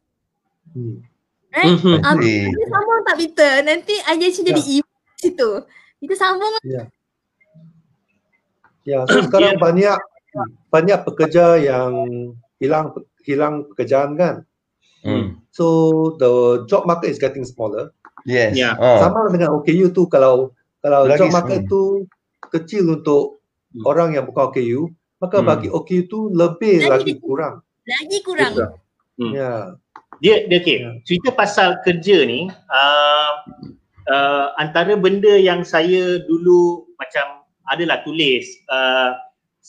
Hmm. 0.70 1.02
Right? 1.50 1.74
Mm-hmm. 1.74 2.06
Um, 2.06 2.18
kita 2.22 2.66
sambung 2.70 3.02
tak 3.02 3.16
Peter? 3.18 3.52
Nanti 3.66 3.94
IJC 3.98 4.36
jadi 4.46 4.62
yeah. 4.62 4.76
ibu 4.78 4.90
situ. 5.18 5.50
Kita 5.98 6.14
sambung. 6.14 6.54
Ya. 6.62 6.62
Yeah. 6.62 6.86
yeah. 8.86 9.02
so 9.10 9.18
sekarang 9.26 9.58
yeah. 9.58 9.62
banyak 9.62 9.98
banyak 10.70 10.98
pekerja 11.02 11.58
yang 11.58 11.90
hilang 12.62 12.94
hilang 13.26 13.66
pekerjaan 13.74 14.14
kan. 14.14 14.46
Mm. 15.04 15.40
So 15.50 15.66
the 16.20 16.64
job 16.70 16.84
market 16.86 17.10
is 17.12 17.20
getting 17.20 17.44
smaller. 17.44 17.92
Yes. 18.28 18.56
Yeah. 18.56 18.76
Oh. 18.76 19.00
Sama 19.00 19.32
dengan 19.32 19.56
OKU 19.60 19.92
tu 19.96 20.06
kalau 20.08 20.52
kalau 20.84 21.08
Lagi 21.08 21.24
job 21.24 21.32
market 21.32 21.64
tu 21.68 22.04
kecil 22.52 23.00
untuk 23.00 23.40
mm. 23.72 23.84
orang 23.84 24.16
yang 24.16 24.24
bukan 24.28 24.52
OKU, 24.52 24.80
maka 25.20 25.40
mm. 25.40 25.46
bagi 25.46 25.68
OKU 25.72 26.02
tu 26.08 26.28
lebih 26.32 26.84
lagi, 26.88 27.12
lagi 27.12 27.14
kurang. 27.20 27.54
Lagi 27.88 28.18
kurang. 28.22 28.52
Hmm. 29.20 29.32
Ya. 29.32 29.40
Yeah 29.40 29.62
dia 30.20 30.44
dia 30.46 30.58
okey 30.60 30.78
yeah. 30.84 30.94
cerita 31.08 31.32
pasal 31.32 31.80
kerja 31.82 32.28
ni 32.28 32.46
uh, 32.52 33.32
uh, 34.12 34.46
antara 34.60 34.94
benda 34.94 35.32
yang 35.34 35.64
saya 35.64 36.20
dulu 36.28 36.84
macam 37.00 37.46
adalah 37.72 38.04
tulis 38.04 38.44
uh, 38.68 39.16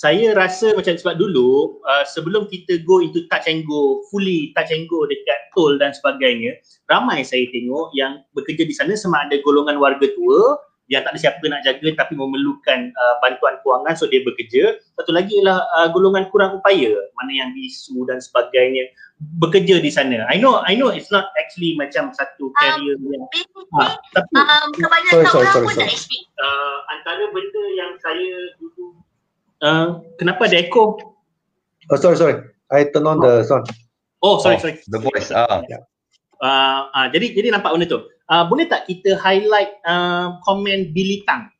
saya 0.01 0.33
rasa 0.33 0.73
macam 0.73 0.97
sebab 0.97 1.21
dulu 1.21 1.77
uh, 1.85 2.01
sebelum 2.09 2.49
kita 2.49 2.81
go 2.89 3.05
into 3.05 3.21
touch 3.29 3.45
and 3.45 3.61
go 3.69 4.01
fully 4.09 4.49
touch 4.57 4.73
and 4.73 4.89
go 4.89 5.05
dekat 5.05 5.37
tol 5.53 5.77
dan 5.77 5.93
sebagainya 5.93 6.57
ramai 6.89 7.21
saya 7.21 7.45
tengok 7.53 7.93
yang 7.93 8.25
bekerja 8.33 8.65
di 8.65 8.73
sana 8.73 8.97
sama 8.97 9.29
ada 9.29 9.37
golongan 9.45 9.77
warga 9.77 10.09
tua 10.17 10.57
yang 10.89 11.05
tak 11.05 11.13
ada 11.15 11.21
siapa 11.21 11.45
nak 11.47 11.61
jaga 11.63 11.87
tapi 11.93 12.17
memerlukan 12.17 12.91
uh, 12.97 13.15
bantuan 13.23 13.55
kewangan 13.63 13.95
so 13.95 14.11
dia 14.11 14.19
bekerja. 14.27 14.75
Satu 14.99 15.15
lagi 15.15 15.39
ialah 15.39 15.63
uh, 15.79 15.87
golongan 15.95 16.27
kurang 16.33 16.59
upaya 16.59 16.91
mana 17.15 17.31
yang 17.31 17.55
bisu 17.55 18.03
dan 18.11 18.19
sebagainya 18.19 18.91
bekerja 19.39 19.79
di 19.79 19.87
sana. 19.87 20.27
I 20.27 20.35
know 20.35 20.59
i 20.67 20.75
know 20.75 20.91
it's 20.91 21.07
not 21.07 21.31
actually 21.39 21.79
macam 21.79 22.11
satu 22.11 22.51
career 22.59 22.99
um, 22.99 23.07
yang 23.07 23.23
ha, 23.79 23.95
tapi 24.11 24.33
um, 24.35 24.67
kebanyakan 24.75 25.13
sorry, 25.13 25.29
sorry, 25.31 25.45
orang 25.47 25.53
sorry, 25.55 25.67
pun 25.69 25.75
sorry. 25.79 25.93
tak 25.95 26.43
uh, 26.43 26.77
antara 26.91 27.23
benda 27.31 27.63
yang 27.77 27.91
saya 28.03 28.33
dulu 28.59 29.00
uh, 29.61 30.01
kenapa 30.17 30.49
ada 30.49 30.57
echo 30.61 30.97
oh 31.89 31.97
sorry 31.97 32.17
sorry 32.17 32.35
i 32.73 32.85
turn 32.89 33.07
on 33.07 33.21
the 33.21 33.45
sound 33.45 33.65
oh 34.25 34.41
sorry 34.41 34.57
oh, 34.57 34.61
sorry 34.61 34.75
the 34.89 34.99
voice 34.99 35.29
ah 35.33 35.61
yeah. 35.69 35.81
uh, 36.43 36.89
uh, 36.93 37.07
jadi 37.09 37.33
jadi 37.33 37.47
nampak 37.53 37.73
benda 37.73 37.87
tu 37.89 38.01
uh, 38.31 38.43
boleh 38.47 38.65
tak 38.71 38.87
kita 38.87 39.19
highlight 39.19 39.75
uh, 39.83 40.39
komen 40.47 40.95
Billy 40.95 41.21
Tang? 41.27 41.51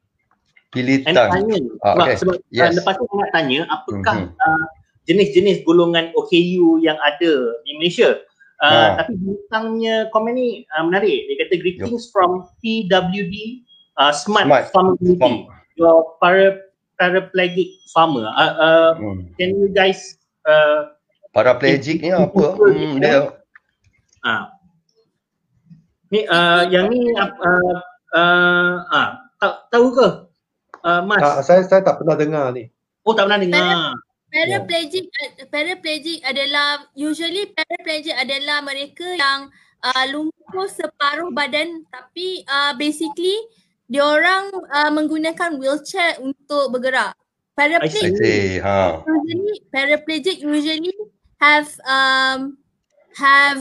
Billy 0.71 1.03
Tang. 1.03 1.27
Tanya, 1.27 1.59
ah, 1.83 1.99
okay. 1.99 2.15
Sebab 2.15 2.39
uh, 2.39 2.55
yes. 2.55 2.71
uh, 2.71 2.73
lepas 2.79 2.95
tu 2.95 3.03
nak 3.11 3.31
tanya 3.35 3.67
apakah 3.67 4.31
mm-hmm. 4.31 4.39
uh, 4.39 4.65
jenis-jenis 5.03 5.67
golongan 5.67 6.15
OKU 6.15 6.79
yang 6.79 6.95
ada 7.03 7.33
di 7.67 7.71
Malaysia. 7.75 8.23
Uh, 8.63 8.95
ha. 8.95 9.03
Tapi 9.03 9.19
Billy 9.19 9.43
Tangnya 9.51 10.07
komen 10.15 10.33
ni 10.39 10.63
uh, 10.71 10.87
menarik. 10.87 11.27
Dia 11.27 11.35
kata 11.45 11.53
greetings 11.59 12.07
Yo. 12.07 12.11
from 12.15 12.47
PWD 12.63 13.67
uh, 13.99 14.15
Smart, 14.15 14.47
Smart 14.47 14.71
Farm 14.71 14.95
Community. 14.95 15.51
Your 15.75 16.15
para 16.23 16.70
paraplegic 17.01 17.81
farmer. 17.89 18.29
Uh, 18.29 18.53
uh, 18.61 18.89
hmm. 18.93 19.33
Can 19.41 19.57
you 19.57 19.73
guys 19.73 20.21
uh, 20.45 20.93
Paraplegic 21.31 22.03
ni 22.03 22.11
apa? 22.11 22.59
Hmm, 22.59 22.99
dia. 22.99 23.31
Ah, 24.19 24.51
Ni 26.11 26.27
uh, 26.27 26.67
yang 26.67 26.91
ni 26.91 27.07
uh, 27.15 27.31
uh, 28.11 28.75
uh, 28.83 29.09
tak 29.39 29.71
tahu 29.71 29.95
ke? 29.95 30.07
Uh, 30.83 31.01
Mas. 31.07 31.23
Tak, 31.23 31.35
saya 31.47 31.61
saya 31.63 31.81
tak 31.87 32.03
pernah 32.03 32.19
dengar 32.19 32.51
ni. 32.51 32.67
Oh 33.07 33.15
tak 33.15 33.31
pernah 33.31 33.39
dengar. 33.39 33.95
Paraplegic 34.27 35.07
yeah. 35.07 35.47
paraplegic 35.47 36.19
adalah 36.27 36.83
usually 36.99 37.47
paraplegic 37.55 38.15
adalah 38.15 38.59
mereka 38.59 39.07
yang 39.15 39.47
uh, 39.83 40.03
lumpuh 40.11 40.67
separuh 40.67 41.31
badan 41.31 41.87
tapi 41.87 42.43
uh, 42.47 42.75
basically 42.75 43.35
orang 43.99 44.54
uh, 44.71 44.91
menggunakan 44.93 45.60
wheelchair 45.60 46.21
untuk 46.23 46.71
bergerak. 46.71 47.17
Paraplegic 47.51 48.63
ha. 48.63 49.04
usually 49.04 49.60
paraplegic 49.75 50.38
usually 50.39 50.95
have 51.43 51.67
um 51.84 52.56
have 53.19 53.60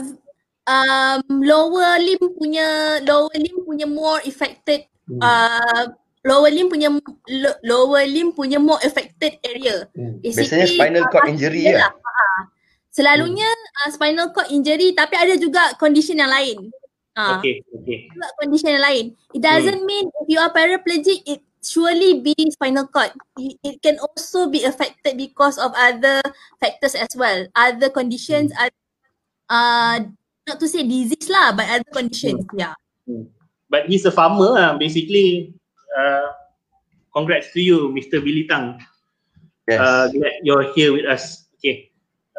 um, 0.63 1.19
lower 1.43 1.99
limb 1.99 2.23
punya 2.39 2.97
lower 3.03 3.35
limb 3.35 3.67
punya 3.67 3.83
more 3.83 4.23
affected 4.23 4.87
hmm. 5.11 5.19
uh, 5.19 5.91
lower 6.23 6.47
limb 6.53 6.71
punya 6.71 6.87
lo, 7.27 7.51
lower 7.65 8.07
limb 8.07 8.31
punya 8.31 8.61
more 8.61 8.79
affected 8.85 9.35
area. 9.43 9.89
Hmm. 9.91 10.21
Biasanya 10.23 10.67
spinal 10.69 11.05
cord 11.11 11.27
uh, 11.27 11.31
injury 11.33 11.61
ya. 11.67 11.83
Lah. 11.83 11.91
Selalunya 12.91 13.49
hmm. 13.49 13.77
uh, 13.83 13.89
spinal 13.91 14.27
cord 14.31 14.47
injury 14.53 14.95
tapi 14.95 15.19
ada 15.19 15.35
juga 15.35 15.75
condition 15.75 16.21
yang 16.21 16.31
lain. 16.31 16.71
Uh, 17.15 17.37
okay, 17.39 17.59
okay. 17.75 18.07
Condition 18.39 18.79
yang 18.79 18.85
lain. 18.85 19.05
It 19.35 19.41
doesn't 19.43 19.83
hmm. 19.83 19.89
mean 19.89 20.05
if 20.23 20.27
you 20.31 20.39
are 20.39 20.51
paraplegic 20.51 21.27
it 21.27 21.43
surely 21.59 22.23
be 22.23 22.33
spinal 22.55 22.87
cord. 22.87 23.11
It, 23.37 23.59
it 23.63 23.75
can 23.83 23.99
also 23.99 24.47
be 24.47 24.63
affected 24.63 25.19
because 25.19 25.59
of 25.59 25.75
other 25.75 26.23
factors 26.63 26.95
as 26.95 27.11
well. 27.15 27.45
Other 27.53 27.91
conditions, 27.91 28.55
hmm. 28.55 28.71
uh, 29.51 29.97
not 30.47 30.59
to 30.59 30.67
say 30.67 30.87
disease 30.87 31.29
lah 31.29 31.53
but 31.53 31.67
other 31.69 31.91
conditions 31.93 32.41
hmm. 32.49 32.59
yeah 32.59 32.73
hmm. 33.05 33.29
but 33.69 33.85
he's 33.85 34.03
a 34.03 34.11
farmer 34.11 34.57
lah 34.57 34.73
basically 34.75 35.53
uh, 35.93 36.33
congrats 37.13 37.51
to 37.53 37.61
you 37.61 37.91
Mr. 37.91 38.23
Billy 38.23 38.47
Tang. 38.47 38.79
Yes. 39.67 39.79
Uh, 39.79 40.07
glad 40.09 40.35
you're 40.43 40.73
here 40.73 40.91
with 40.91 41.05
us. 41.05 41.47
Okay. 41.59 41.90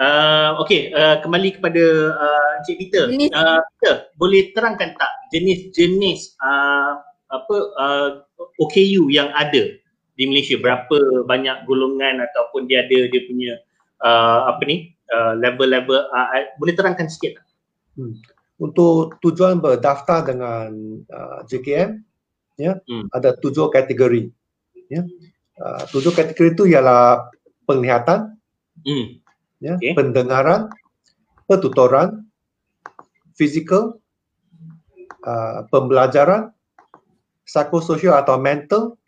Uh, 0.03 0.59
okay, 0.59 0.91
uh, 0.91 1.23
kembali 1.23 1.63
kepada 1.63 1.85
uh, 2.11 2.59
Encik 2.59 2.77
Peter. 2.83 3.07
Jenis. 3.07 3.31
Uh, 3.31 3.63
Peter, 3.79 3.95
boleh 4.19 4.51
terangkan 4.51 4.99
tak 4.99 5.13
jenis-jenis 5.31 6.35
uh, 6.43 6.99
apa 7.31 7.57
uh, 7.79 8.11
OKU 8.59 9.15
yang 9.15 9.31
ada 9.31 9.79
di 10.19 10.25
Malaysia? 10.27 10.59
Berapa 10.59 11.23
banyak 11.23 11.71
golongan 11.71 12.19
ataupun 12.19 12.67
dia 12.67 12.83
ada 12.83 12.99
dia 13.07 13.23
punya 13.31 13.53
uh, 14.03 14.51
apa 14.51 14.63
ni 14.67 14.91
uh, 15.15 15.39
level-level? 15.39 16.11
Uh, 16.11 16.29
uh, 16.35 16.51
boleh 16.59 16.75
terangkan 16.75 17.07
sikit 17.07 17.39
tak? 17.39 17.47
Untuk 18.59 19.23
tujuan 19.23 19.63
berdaftar 19.63 20.27
dengan 20.27 20.99
uh, 21.15 21.47
JKM, 21.47 22.03
ya, 22.59 22.75
Hmm. 22.91 23.07
ada 23.15 23.39
tujuh 23.39 23.71
kategori. 23.71 24.35
Ya. 24.91 25.07
Uh, 25.63 25.83
tujuh 25.95 26.11
kategori 26.11 26.59
itu 26.59 26.65
ialah 26.75 27.31
penglihatan, 27.71 28.35
Hmm. 28.83 29.22
Ya, 29.63 29.79
Okey. 29.79 29.95
pendengaran, 29.95 30.67
pertuturan, 31.47 32.27
fizikal, 33.39 34.03
uh, 35.23 35.65
pembelajaran, 35.71 36.51
psikososial 37.47 38.19
atau 38.19 38.37
mental 38.43 38.99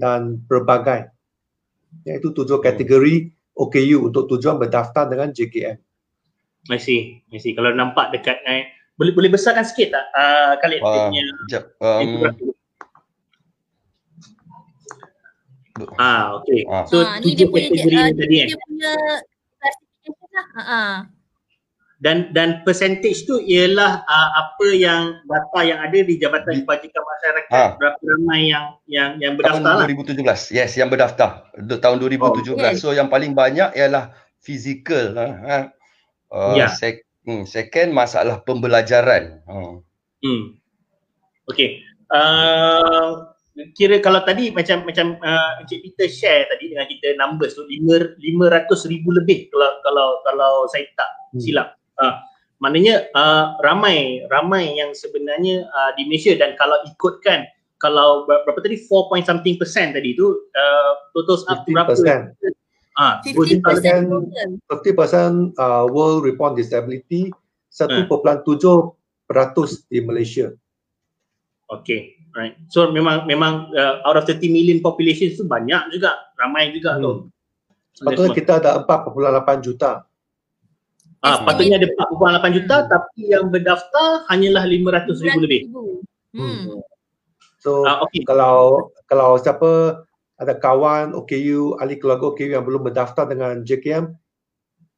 dan 0.00 0.40
berbagai. 0.48 1.12
Iaitu 2.08 2.32
tujuh 2.32 2.64
kategori 2.64 3.28
OKU 3.52 4.08
untuk 4.08 4.24
tujuan 4.32 4.56
berdaftar 4.56 5.04
dengan 5.04 5.34
JKM. 5.36 5.76
I 6.72 6.78
see. 6.80 7.20
I 7.28 7.36
see. 7.40 7.52
Kalau 7.52 7.72
nampak 7.72 8.12
dekat 8.12 8.40
eh, 8.46 8.68
boleh 8.96 9.12
boleh 9.16 9.32
besarkan 9.32 9.64
sikit 9.64 9.96
tak 9.96 10.04
uh, 10.12 10.52
Khalid 10.60 10.80
dia 10.80 10.92
Ah, 10.92 11.04
punya. 11.08 11.24
Um? 11.80 12.08
Ah, 15.96 16.36
okay. 16.36 16.60
Ah. 16.68 16.84
So 16.84 17.00
Ah, 17.00 17.16
ni 17.24 17.32
dia 17.32 17.48
tujuh 17.48 17.48
punya 17.48 17.68
kategori 17.72 17.96
uh, 17.96 18.04
ni 18.04 18.12
tadi 18.20 18.34
kan. 18.36 18.48
dia 18.52 18.58
punya 18.60 18.92
lah. 20.40 20.46
Ha 20.56 20.62
ah. 20.64 20.96
Dan 22.00 22.32
dan 22.32 22.64
percentage 22.64 23.28
tu 23.28 23.36
ialah 23.36 24.00
uh, 24.02 24.30
apa 24.34 24.72
yang 24.72 25.20
data 25.20 25.60
yang 25.60 25.84
ada 25.84 26.00
di 26.00 26.16
Jabatan 26.16 26.64
Kebajikan 26.64 27.04
Masyarakat 27.04 27.52
Ah. 27.52 27.76
berapa 27.76 28.00
ramai 28.00 28.48
yang 28.48 28.64
yang 28.88 29.10
yang 29.20 29.36
tahun 29.36 29.60
berdaftar 29.60 29.84
lah. 29.84 29.86
2017. 30.48 30.48
Yes, 30.50 30.70
yang 30.74 30.88
berdaftar. 30.88 31.30
Du- 31.60 31.76
Tahun 31.76 32.00
2017. 32.00 32.56
yes. 32.56 32.80
So 32.80 32.96
yang 32.96 33.12
paling 33.12 33.36
banyak 33.36 33.76
ialah 33.76 34.16
fizikal. 34.40 35.12
Ha, 35.12 35.26
ha. 35.44 35.58
Uh, 36.32 36.56
Ya. 36.56 36.72
sec- 36.72 37.04
hmm, 37.22 37.44
second 37.44 37.92
masalah 37.92 38.40
pembelajaran. 38.40 39.44
Ha. 39.44 39.84
Hmm. 40.24 40.42
Okay. 41.46 41.84
Uh, 42.08 43.28
kira 43.72 44.00
kalau 44.00 44.22
tadi 44.22 44.48
macam 44.50 44.82
macam 44.84 45.18
uh, 45.20 45.60
Encik 45.60 45.82
Peter 45.82 46.08
share 46.08 46.44
tadi 46.46 46.72
dengan 46.72 46.86
kita 46.86 47.14
numbers 47.16 47.54
tu 47.54 47.64
lima- 47.66 48.14
500 48.18 48.90
ribu 48.90 49.12
lebih 49.12 49.50
kalau 49.50 49.80
kalau 49.82 50.08
kalau 50.24 50.52
saya 50.68 50.84
tak 50.94 51.10
Hmm. 51.30 51.38
silap. 51.38 51.78
Uh, 51.94 52.18
maknanya 52.58 53.06
uh, 53.14 53.54
ramai 53.62 54.26
ramai 54.26 54.74
yang 54.74 54.90
sebenarnya 54.90 55.62
uh, 55.70 55.94
di 55.94 56.10
Malaysia 56.10 56.34
dan 56.34 56.58
kalau 56.58 56.74
ikutkan 56.84 57.46
kalau 57.78 58.26
ber- 58.26 58.42
berapa 58.44 58.60
tadi 58.60 58.76
4 58.76 59.08
point 59.08 59.24
something 59.24 59.54
percent 59.56 59.94
tadi 59.94 60.12
tu 60.12 60.26
uh, 60.34 60.92
totals 61.14 61.46
up 61.46 61.62
to 61.64 61.70
berapa? 61.70 61.94
50%. 61.94 62.36
Ah, 62.98 63.22
50% 63.24 63.62
percent- 63.64 64.10
total. 64.10 64.50
50% 64.68 65.56
uh, 65.56 65.84
World 65.88 66.26
Report 66.26 66.52
Disability, 66.52 67.30
1.7% 67.70 68.10
di 69.88 69.98
Malaysia. 70.02 70.50
Okay, 71.70 72.18
right. 72.34 72.54
So 72.68 72.90
memang 72.90 73.26
memang 73.26 73.72
uh, 73.72 74.04
out 74.04 74.16
of 74.16 74.24
30 74.26 74.46
million 74.48 74.78
population 74.78 75.30
tu 75.34 75.46
banyak 75.46 75.90
juga, 75.94 76.30
ramai 76.36 76.70
juga 76.70 76.96
Hmm. 76.96 77.02
tu. 77.02 77.12
Patutnya 78.00 78.32
kita 78.32 78.52
ada 78.64 78.70
4.8 78.86 79.60
juta. 79.60 80.08
Ah, 81.20 81.44
patutnya 81.44 81.76
ada 81.76 81.84
4.8 81.84 82.56
juta 82.56 82.76
tapi 82.88 83.28
yang 83.28 83.52
berdaftar 83.52 84.24
hanyalah 84.32 84.64
500 84.64 85.20
ribu 85.20 85.38
lebih. 85.44 85.60
Hmm. 86.32 86.80
So 87.60 87.84
Ah, 87.84 88.00
okay. 88.00 88.24
kalau 88.24 88.88
kalau 89.04 89.36
siapa 89.36 90.00
ada 90.40 90.56
kawan 90.56 91.12
OKU, 91.12 91.76
ahli 91.76 92.00
keluarga 92.00 92.32
OKU 92.32 92.56
yang 92.56 92.64
belum 92.64 92.88
berdaftar 92.88 93.28
dengan 93.28 93.60
JKM, 93.60 94.08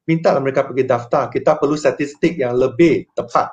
mintalah 0.06 0.38
mereka 0.38 0.62
pergi 0.62 0.86
daftar. 0.86 1.26
Kita 1.26 1.58
perlu 1.58 1.74
statistik 1.74 2.38
yang 2.38 2.54
lebih 2.54 3.10
tepat 3.18 3.50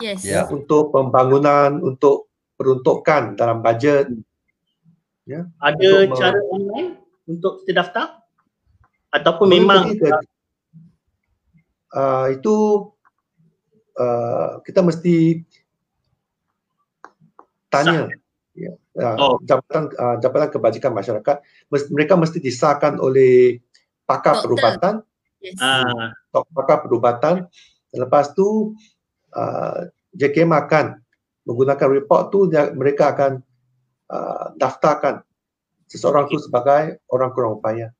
Yes. 0.00 0.26
Ya. 0.26 0.48
untuk 0.50 0.90
pembangunan, 0.90 1.78
untuk 1.78 2.31
peruntukan 2.62 3.34
dalam 3.34 3.58
bajet. 3.58 4.06
Ada 5.58 5.74
Untuk 6.06 6.14
me- 6.14 6.18
cara 6.18 6.38
online 6.46 6.90
untuk 7.26 7.52
kita 7.66 7.82
daftar? 7.82 8.06
Ataupun 9.10 9.46
memang 9.50 9.92
ke, 9.92 10.08
uh, 11.92 12.26
itu 12.30 12.54
uh, 13.98 14.62
kita 14.62 14.80
mesti 14.80 15.42
tanya 17.66 18.08
ya, 18.54 18.72
uh, 19.00 19.16
Oh. 19.18 19.36
jabatan 19.42 19.90
uh, 19.92 20.16
jabatan 20.16 20.48
kebajikan 20.48 20.92
masyarakat 20.92 21.36
mes- 21.68 21.90
mereka 21.90 22.14
mesti 22.16 22.38
disahkan 22.38 22.96
oleh 22.96 23.60
pakar 24.04 24.38
Doktor. 24.38 24.44
perubatan 24.48 24.94
Yes. 25.42 25.58
ah, 25.58 26.14
tok- 26.30 26.48
pakar 26.54 26.86
perubatan 26.86 27.50
lepas 27.90 28.30
tu 28.32 28.78
uh, 29.34 29.78
JKM 30.14 30.54
akan 30.54 31.01
menggunakan 31.48 31.88
report 31.90 32.30
tu 32.30 32.46
dia, 32.46 32.70
mereka 32.74 33.14
akan 33.14 33.42
uh, 34.10 34.54
daftarkan 34.56 35.22
seseorang 35.90 36.30
tu 36.30 36.38
sebagai 36.38 37.02
orang 37.10 37.30
kurang 37.34 37.58
upaya 37.58 37.90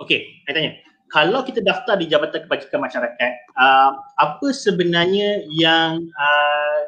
okey, 0.00 0.42
saya 0.48 0.54
tanya. 0.56 0.72
Kalau 1.10 1.42
kita 1.42 1.60
daftar 1.60 1.98
di 1.98 2.06
Jabatan 2.06 2.46
Kebajikan 2.46 2.80
Masyarakat, 2.86 3.32
uh, 3.58 3.92
apa 3.98 4.48
sebenarnya 4.54 5.42
yang 5.50 5.98
uh, 6.06 6.80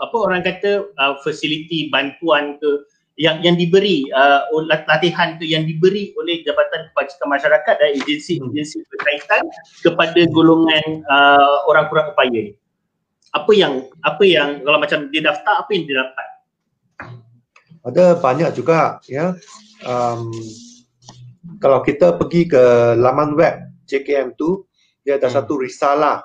apa 0.00 0.16
orang 0.16 0.40
kata 0.46 0.88
uh, 0.96 1.14
fasiliti 1.26 1.90
bantuan 1.90 2.56
ke 2.62 2.86
yang 3.18 3.42
yang 3.46 3.54
diberi 3.54 4.10
uh, 4.10 4.46
latihan 4.66 5.38
tu 5.38 5.46
yang 5.46 5.66
diberi 5.66 6.14
oleh 6.18 6.42
Jabatan 6.46 6.90
Kebajikan 6.90 7.28
Masyarakat 7.30 7.74
dan 7.78 7.88
agensi-agensi 7.98 8.86
berkaitan 8.90 9.42
kepada 9.82 10.22
golongan 10.30 11.02
uh, 11.10 11.66
orang 11.66 11.90
kurang 11.90 12.14
upaya 12.14 12.50
ni. 12.50 12.54
Apa 13.34 13.50
yang 13.50 13.82
apa 14.00 14.22
yang 14.22 14.62
kalau 14.62 14.78
macam 14.78 15.10
dia 15.10 15.22
daftar 15.26 15.66
apa 15.66 15.70
yang 15.74 15.84
dia 15.84 15.96
dapat? 16.00 16.26
Ada 17.84 18.16
banyak 18.16 18.50
juga 18.54 19.02
ya. 19.04 19.34
Um, 19.84 20.30
kalau 21.60 21.82
kita 21.82 22.16
pergi 22.16 22.48
ke 22.48 22.62
laman 22.96 23.36
web 23.36 23.58
JKM 23.84 24.38
tu, 24.38 24.64
dia 25.04 25.20
ada 25.20 25.28
Hmm. 25.28 25.36
satu 25.42 25.60
risalah 25.60 26.24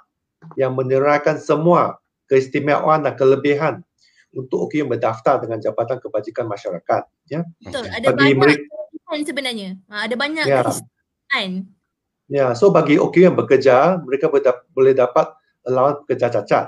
yang 0.56 0.72
menerangkan 0.72 1.36
semua 1.36 2.00
keistimewaan 2.30 3.04
dan 3.04 3.18
kelebihan 3.18 3.84
untuk 4.32 4.70
OKU 4.70 4.86
yang 4.86 4.92
berdaftar 4.94 5.42
dengan 5.42 5.60
Jabatan 5.60 6.00
Kebajikan 6.00 6.46
Masyarakat. 6.46 7.04
Ya, 7.28 7.42
Betul. 7.60 7.90
Ada 7.90 8.08
bagi 8.14 8.38
banyak 8.38 8.38
mereka- 8.38 9.26
sebenarnya. 9.26 9.70
Ha, 9.90 10.06
ada 10.08 10.16
banyak 10.16 10.46
Ya. 10.46 10.62
kehidupan. 10.64 11.52
ya. 12.30 12.54
So 12.54 12.70
bagi 12.70 12.96
OKU 12.96 13.26
yang 13.26 13.36
bekerja, 13.36 13.98
mereka 14.00 14.30
berda- 14.30 14.64
boleh 14.72 14.94
dapat 14.94 15.34
allowance 15.66 16.06
pekerja 16.06 16.30
cacat. 16.32 16.66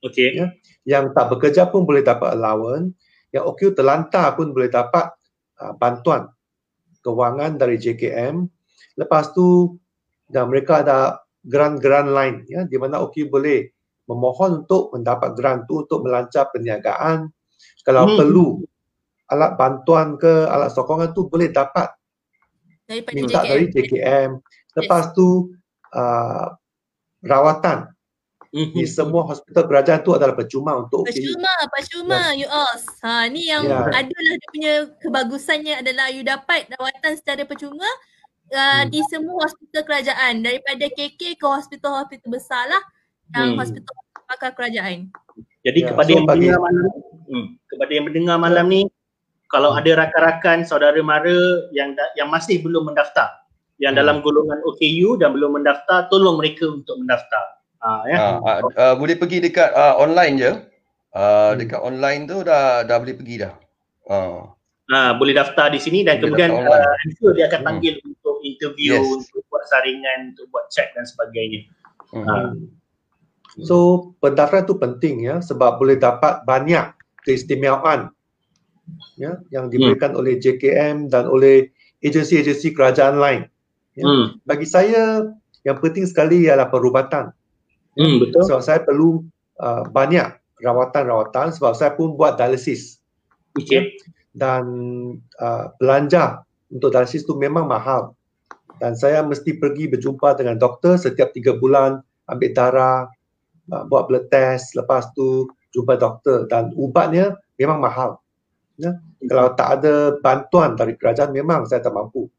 Okey. 0.00 0.28
Ya. 0.40 0.46
Yang 0.88 1.12
tak 1.12 1.26
bekerja 1.32 1.68
pun 1.68 1.84
boleh 1.84 2.00
dapat 2.00 2.32
allowance. 2.32 2.96
Yang 3.30 3.44
OKU 3.54 3.68
terlantar 3.78 4.34
pun 4.34 4.50
boleh 4.50 4.72
dapat 4.72 5.06
uh, 5.60 5.72
bantuan 5.76 6.26
kewangan 7.00 7.56
dari 7.60 7.76
JKM. 7.78 8.42
Lepas 8.98 9.32
tu 9.36 9.76
dan 10.26 10.50
mereka 10.50 10.82
ada 10.82 11.20
grant-grant 11.40 12.12
lain 12.12 12.44
ya 12.46 12.68
di 12.68 12.76
mana 12.76 13.00
OKU 13.00 13.30
boleh 13.32 13.64
memohon 14.10 14.66
untuk 14.66 14.90
mendapat 14.92 15.32
grant 15.38 15.64
tu 15.70 15.86
untuk 15.86 16.02
melancar 16.02 16.50
perniagaan. 16.50 17.30
Kalau 17.86 18.04
Hmm. 18.10 18.18
perlu 18.18 18.46
alat 19.30 19.54
bantuan 19.54 20.18
ke 20.18 20.48
alat 20.50 20.74
sokongan 20.74 21.14
tu 21.14 21.30
boleh 21.30 21.54
dapat 21.54 21.86
Daripada 22.84 23.14
minta 23.14 23.40
JKM. 23.40 23.48
dari 23.48 23.64
JKM. 23.70 24.30
Lepas 24.82 25.14
tu 25.14 25.54
uh, 25.94 26.46
rawatan 27.22 27.86
Mhm. 28.50 28.74
di 28.74 28.82
semua 28.84 29.22
hospital 29.24 29.62
kerajaan 29.64 30.02
tu 30.02 30.10
adalah 30.10 30.34
percuma 30.34 30.74
untuk 30.74 31.02
OKU. 31.02 31.14
Percuma, 31.14 31.54
percuma 31.70 32.18
you 32.34 32.46
all. 32.46 32.74
Ha, 33.00 33.30
ni 33.30 33.46
yang 33.46 33.62
Ya. 33.62 33.86
adalah 33.86 34.34
dia 34.34 34.48
punya 34.48 34.72
kebagusannya 34.98 35.74
adalah 35.78 36.10
you 36.10 36.22
dapat 36.22 36.66
rawatan 36.68 37.14
secara 37.14 37.42
percuma 37.44 37.86
uh, 38.50 38.82
Hmm. 38.82 38.90
di 38.90 38.98
semua 39.06 39.46
hospital 39.46 39.82
kerajaan 39.84 40.42
daripada 40.42 40.82
KK 40.84 41.38
ke 41.38 41.46
hospital-hospital 41.46 42.26
besar 42.28 42.66
lah 42.66 42.82
yang 43.32 43.54
Hmm. 43.54 43.62
hospital 43.62 43.94
pakar 44.26 44.50
kerajaan. 44.52 45.06
Jadi 45.62 45.78
Ya, 45.80 45.86
kepada 45.86 46.08
so 46.08 46.12
yang 46.12 46.26
bagi- 46.26 46.50
mendengar 46.50 46.60
malam 46.60 46.90
hmm, 47.24 47.46
kepada 47.64 47.90
yang 47.92 48.04
mendengar 48.04 48.36
malam 48.36 48.66
ni 48.66 48.82
kalau 49.46 49.70
ada 49.70 49.90
rakan-rakan 49.96 50.66
saudara 50.66 50.98
mara 50.98 51.38
yang 51.70 51.94
da- 51.94 52.10
yang 52.16 52.26
masih 52.26 52.58
belum 52.58 52.82
mendaftar 52.84 53.30
yang 53.78 53.94
Hmm. 53.94 54.02
dalam 54.02 54.16
golongan 54.18 54.58
OKU 54.66 55.14
dan 55.14 55.30
belum 55.30 55.54
mendaftar 55.54 56.10
tolong 56.10 56.34
mereka 56.34 56.66
untuk 56.66 56.98
mendaftar. 56.98 57.59
Ha 57.80 57.92
ya. 58.08 58.16
Ah, 58.16 58.36
ah, 58.44 58.58
ah, 58.76 58.94
boleh 58.94 59.16
pergi 59.16 59.40
dekat 59.40 59.72
ah, 59.72 59.96
online 59.96 60.34
je. 60.36 60.52
Ah, 61.10 61.50
Hmm. 61.50 61.58
dekat 61.58 61.80
online 61.82 62.22
tu 62.30 62.44
dah 62.46 62.86
dah 62.86 62.96
boleh 63.00 63.16
pergi 63.16 63.36
dah. 63.42 63.54
Ah. 64.10 64.52
uh, 64.90 65.12
boleh 65.14 65.34
daftar 65.34 65.70
di 65.70 65.78
sini 65.78 66.02
dan 66.02 66.18
boleh 66.18 66.34
kemudian 66.34 66.50
uh, 66.66 66.94
I'm 67.06 67.10
sure 67.14 67.30
dia 67.30 67.46
akan 67.46 67.62
hmm. 67.62 67.68
panggil 67.70 67.94
hmm. 67.98 68.10
untuk 68.10 68.36
interview, 68.42 68.94
yes. 68.98 69.06
untuk 69.22 69.42
buat 69.46 69.64
saringan, 69.70 70.34
untuk 70.34 70.46
buat 70.50 70.66
chat 70.70 70.90
dan 70.94 71.06
sebagainya. 71.06 71.60
Hmm. 72.10 72.26
Uh. 72.26 72.50
So 73.62 73.76
pendaftaran 74.22 74.66
tu 74.66 74.78
penting 74.78 75.26
ya 75.26 75.42
sebab 75.42 75.78
boleh 75.78 75.98
dapat 75.98 76.42
banyak 76.46 76.94
keistimewaan 77.26 78.10
ya 79.18 79.38
yang 79.54 79.70
diberikan 79.70 80.14
hmm. 80.14 80.20
oleh 80.20 80.34
JKM 80.38 81.10
dan 81.10 81.26
oleh 81.30 81.70
agensi-agensi 82.02 82.74
kerajaan 82.74 83.18
lain. 83.18 83.42
Ya. 83.94 84.04
Hmm. 84.06 84.38
Bagi 84.42 84.66
saya 84.66 85.26
yang 85.66 85.78
penting 85.78 86.06
sekali 86.06 86.46
ialah 86.46 86.70
perubatan. 86.70 87.30
Hmm, 87.98 88.22
betul. 88.22 88.42
Sebab 88.46 88.62
saya 88.62 88.80
perlu 88.82 89.24
uh, 89.58 89.82
banyak 89.90 90.26
rawatan-rawatan 90.60 91.56
sebab 91.56 91.72
saya 91.74 91.96
pun 91.96 92.14
buat 92.14 92.36
dialisis. 92.36 93.00
Okay. 93.56 93.96
Dan 94.30 94.64
uh, 95.40 95.74
belanja 95.80 96.46
untuk 96.70 96.94
dialisis 96.94 97.26
tu 97.26 97.34
memang 97.34 97.66
mahal. 97.66 98.14
Dan 98.80 98.96
saya 98.96 99.20
mesti 99.20 99.58
pergi 99.60 99.90
berjumpa 99.90 100.38
dengan 100.40 100.56
doktor 100.56 100.96
setiap 100.96 101.34
tiga 101.36 101.52
bulan, 101.58 102.00
ambil 102.30 102.50
darah, 102.54 103.00
uh, 103.74 103.84
buat 103.90 104.08
blood 104.08 104.30
test, 104.32 104.72
lepas 104.78 105.10
tu 105.12 105.50
jumpa 105.70 105.98
doktor 105.98 106.46
dan 106.50 106.74
ubatnya 106.74 107.36
memang 107.58 107.82
mahal. 107.82 108.22
Ya? 108.80 108.96
Okay. 109.20 109.28
Kalau 109.28 109.52
tak 109.58 109.68
ada 109.82 110.16
bantuan 110.24 110.78
dari 110.78 110.96
kerajaan 110.96 111.34
memang 111.34 111.68
saya 111.68 111.84
tak 111.84 111.92
mampu. 111.92 112.30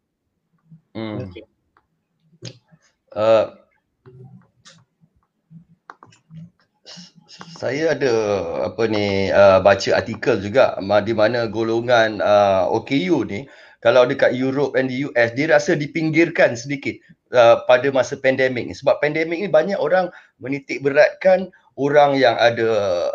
Hmm. 0.97 1.27
Okay. 1.29 1.45
Uh, 3.11 3.60
saya 7.61 7.93
ada 7.93 8.13
apa 8.73 8.89
ni 8.89 9.29
uh, 9.29 9.61
baca 9.61 9.93
artikel 9.93 10.41
juga 10.41 10.81
di 11.05 11.13
mana 11.13 11.45
golongan 11.45 12.17
uh, 12.17 12.65
OKU 12.73 13.21
ni 13.29 13.45
kalau 13.85 14.09
dekat 14.09 14.33
Europe 14.33 14.73
and 14.73 14.89
the 14.89 15.05
US 15.05 15.29
dia 15.37 15.45
rasa 15.45 15.77
dipinggirkan 15.77 16.57
sedikit 16.57 16.97
uh, 17.37 17.61
pada 17.69 17.93
masa 17.93 18.17
pandemik 18.17 18.65
ni 18.65 18.73
sebab 18.73 18.97
pandemik 18.97 19.45
ni 19.45 19.45
banyak 19.45 19.77
orang 19.77 20.09
menitik 20.41 20.81
beratkan 20.81 21.53
orang 21.77 22.17
yang 22.17 22.33
ada 22.41 22.69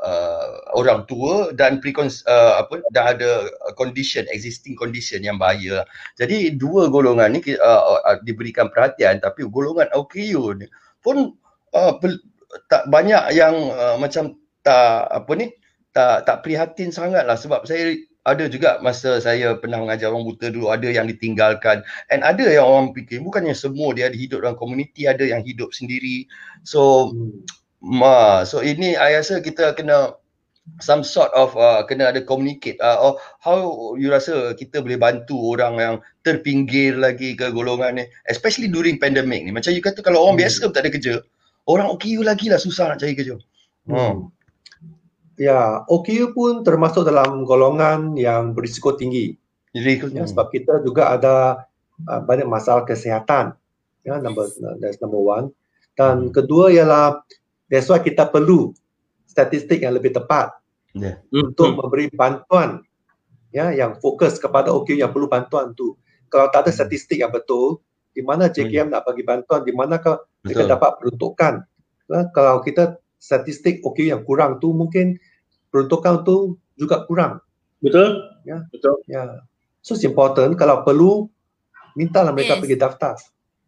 uh, 0.06 0.46
orang 0.78 1.02
tua 1.10 1.50
dan 1.58 1.82
precon 1.82 2.06
uh, 2.30 2.62
apa 2.62 2.78
dan 2.94 3.18
ada 3.18 3.50
condition 3.74 4.30
existing 4.30 4.78
condition 4.78 5.26
yang 5.26 5.42
bahaya. 5.42 5.82
Jadi 6.22 6.54
dua 6.54 6.86
golongan 6.86 7.34
ni 7.34 7.42
uh, 7.58 7.98
uh, 7.98 8.16
diberikan 8.22 8.70
perhatian 8.70 9.18
tapi 9.18 9.42
golongan 9.50 9.90
OKU 9.90 10.54
ni 10.54 10.70
pun 11.02 11.34
uh, 11.74 11.98
tak 12.70 12.86
banyak 12.88 13.34
yang 13.34 13.54
uh, 13.74 13.96
macam 13.98 14.38
tak 14.62 15.06
apa 15.10 15.32
ni 15.38 15.46
tak 15.94 16.28
tak 16.28 16.42
prihatin 16.44 16.90
sangat 16.92 17.24
lah 17.24 17.38
sebab 17.38 17.64
saya 17.64 17.96
ada 18.26 18.50
juga 18.50 18.82
masa 18.82 19.22
saya 19.22 19.54
pernah 19.54 19.78
mengajar 19.78 20.10
orang 20.10 20.26
buta 20.26 20.50
dulu 20.50 20.74
ada 20.74 20.90
yang 20.90 21.06
ditinggalkan 21.06 21.86
and 22.10 22.26
ada 22.26 22.42
yang 22.42 22.66
orang 22.66 22.90
fikir 22.90 23.22
bukannya 23.22 23.54
semua 23.54 23.94
dia 23.94 24.10
ada 24.10 24.18
hidup 24.18 24.42
dalam 24.42 24.58
komuniti 24.58 25.06
ada 25.06 25.22
yang 25.22 25.46
hidup 25.46 25.70
sendiri 25.70 26.26
so 26.66 27.14
hmm. 27.14 27.46
ma 27.80 28.42
so 28.42 28.58
ini 28.60 28.98
saya 28.98 29.22
rasa 29.22 29.34
kita 29.38 29.78
kena 29.78 30.18
some 30.82 31.06
sort 31.06 31.30
of 31.38 31.54
uh, 31.54 31.86
kena 31.86 32.10
ada 32.10 32.18
communicate 32.26 32.74
uh, 32.82 32.98
or 32.98 33.22
how 33.38 33.94
you 33.94 34.10
rasa 34.10 34.58
kita 34.58 34.82
boleh 34.82 34.98
bantu 34.98 35.38
orang 35.54 35.74
yang 35.78 35.94
terpinggir 36.26 36.98
lagi 36.98 37.38
ke 37.38 37.54
golongan 37.54 38.02
ni 38.02 38.04
especially 38.26 38.66
during 38.66 38.98
pandemic 38.98 39.46
ni 39.46 39.54
macam 39.54 39.70
you 39.70 39.78
kata 39.78 40.02
kalau 40.02 40.26
orang 40.26 40.42
hmm. 40.42 40.42
biasa 40.42 40.74
tak 40.74 40.82
ada 40.82 40.90
kerja 40.90 41.14
orang 41.66 41.90
OKU 41.92 42.22
lagi 42.22 42.46
lah 42.48 42.58
susah 42.62 42.94
nak 42.94 43.02
cari 43.02 43.14
kerja. 43.18 43.36
Hmm. 43.86 44.30
Ya, 45.36 45.84
OKU 45.86 46.32
pun 46.32 46.64
termasuk 46.64 47.04
dalam 47.04 47.44
golongan 47.44 48.16
yang 48.16 48.56
berisiko 48.56 48.96
tinggi. 48.96 49.36
Jadi, 49.76 50.16
ya, 50.16 50.24
sebab 50.24 50.48
kita 50.48 50.80
juga 50.80 51.12
ada 51.12 51.68
uh, 52.08 52.20
banyak 52.24 52.48
masalah 52.48 52.88
kesihatan. 52.88 53.52
Ya, 54.06 54.16
number 54.22 54.48
that's 54.80 54.96
number 55.02 55.20
one. 55.20 55.52
Dan 55.92 56.30
hmm. 56.30 56.32
kedua 56.32 56.72
ialah 56.72 57.20
that's 57.68 57.92
why 57.92 58.00
kita 58.00 58.30
perlu 58.30 58.72
statistik 59.28 59.84
yang 59.84 59.92
lebih 59.92 60.16
tepat 60.16 60.56
yeah. 60.96 61.20
untuk 61.28 61.76
hmm. 61.76 61.78
memberi 61.84 62.06
bantuan 62.08 62.80
ya 63.52 63.72
yang 63.72 63.96
fokus 64.00 64.40
kepada 64.40 64.72
OKU 64.72 64.96
yang 64.96 65.12
perlu 65.12 65.28
bantuan 65.28 65.76
tu. 65.76 65.98
Kalau 66.32 66.48
tak 66.48 66.68
ada 66.68 66.70
hmm. 66.72 66.78
statistik 66.80 67.20
yang 67.20 67.32
betul, 67.32 67.84
di 68.16 68.24
mana 68.24 68.48
JKM 68.48 68.88
hmm. 68.88 68.92
nak 68.96 69.02
bagi 69.04 69.22
bantuan, 69.22 69.60
di 69.60 69.72
manakah 70.46 70.62
kita 70.62 70.62
dapat 70.70 70.90
peruntukan. 71.02 71.54
Nah, 72.06 72.22
kalau 72.30 72.62
kita 72.62 73.02
statistik 73.18 73.82
okey 73.82 74.14
yang 74.14 74.22
kurang 74.22 74.62
tu 74.62 74.70
mungkin 74.70 75.18
peruntukan 75.74 76.22
tu 76.22 76.54
juga 76.78 77.02
kurang. 77.10 77.42
Betul? 77.82 78.22
Ya. 78.46 78.62
Betul. 78.70 79.02
Ya. 79.10 79.42
So 79.82 79.98
it's 79.98 80.06
important 80.06 80.54
kalau 80.54 80.86
perlu 80.86 81.26
mintalah 81.98 82.30
mereka 82.30 82.58
yes. 82.58 82.60
pergi 82.62 82.76
daftar. 82.78 83.14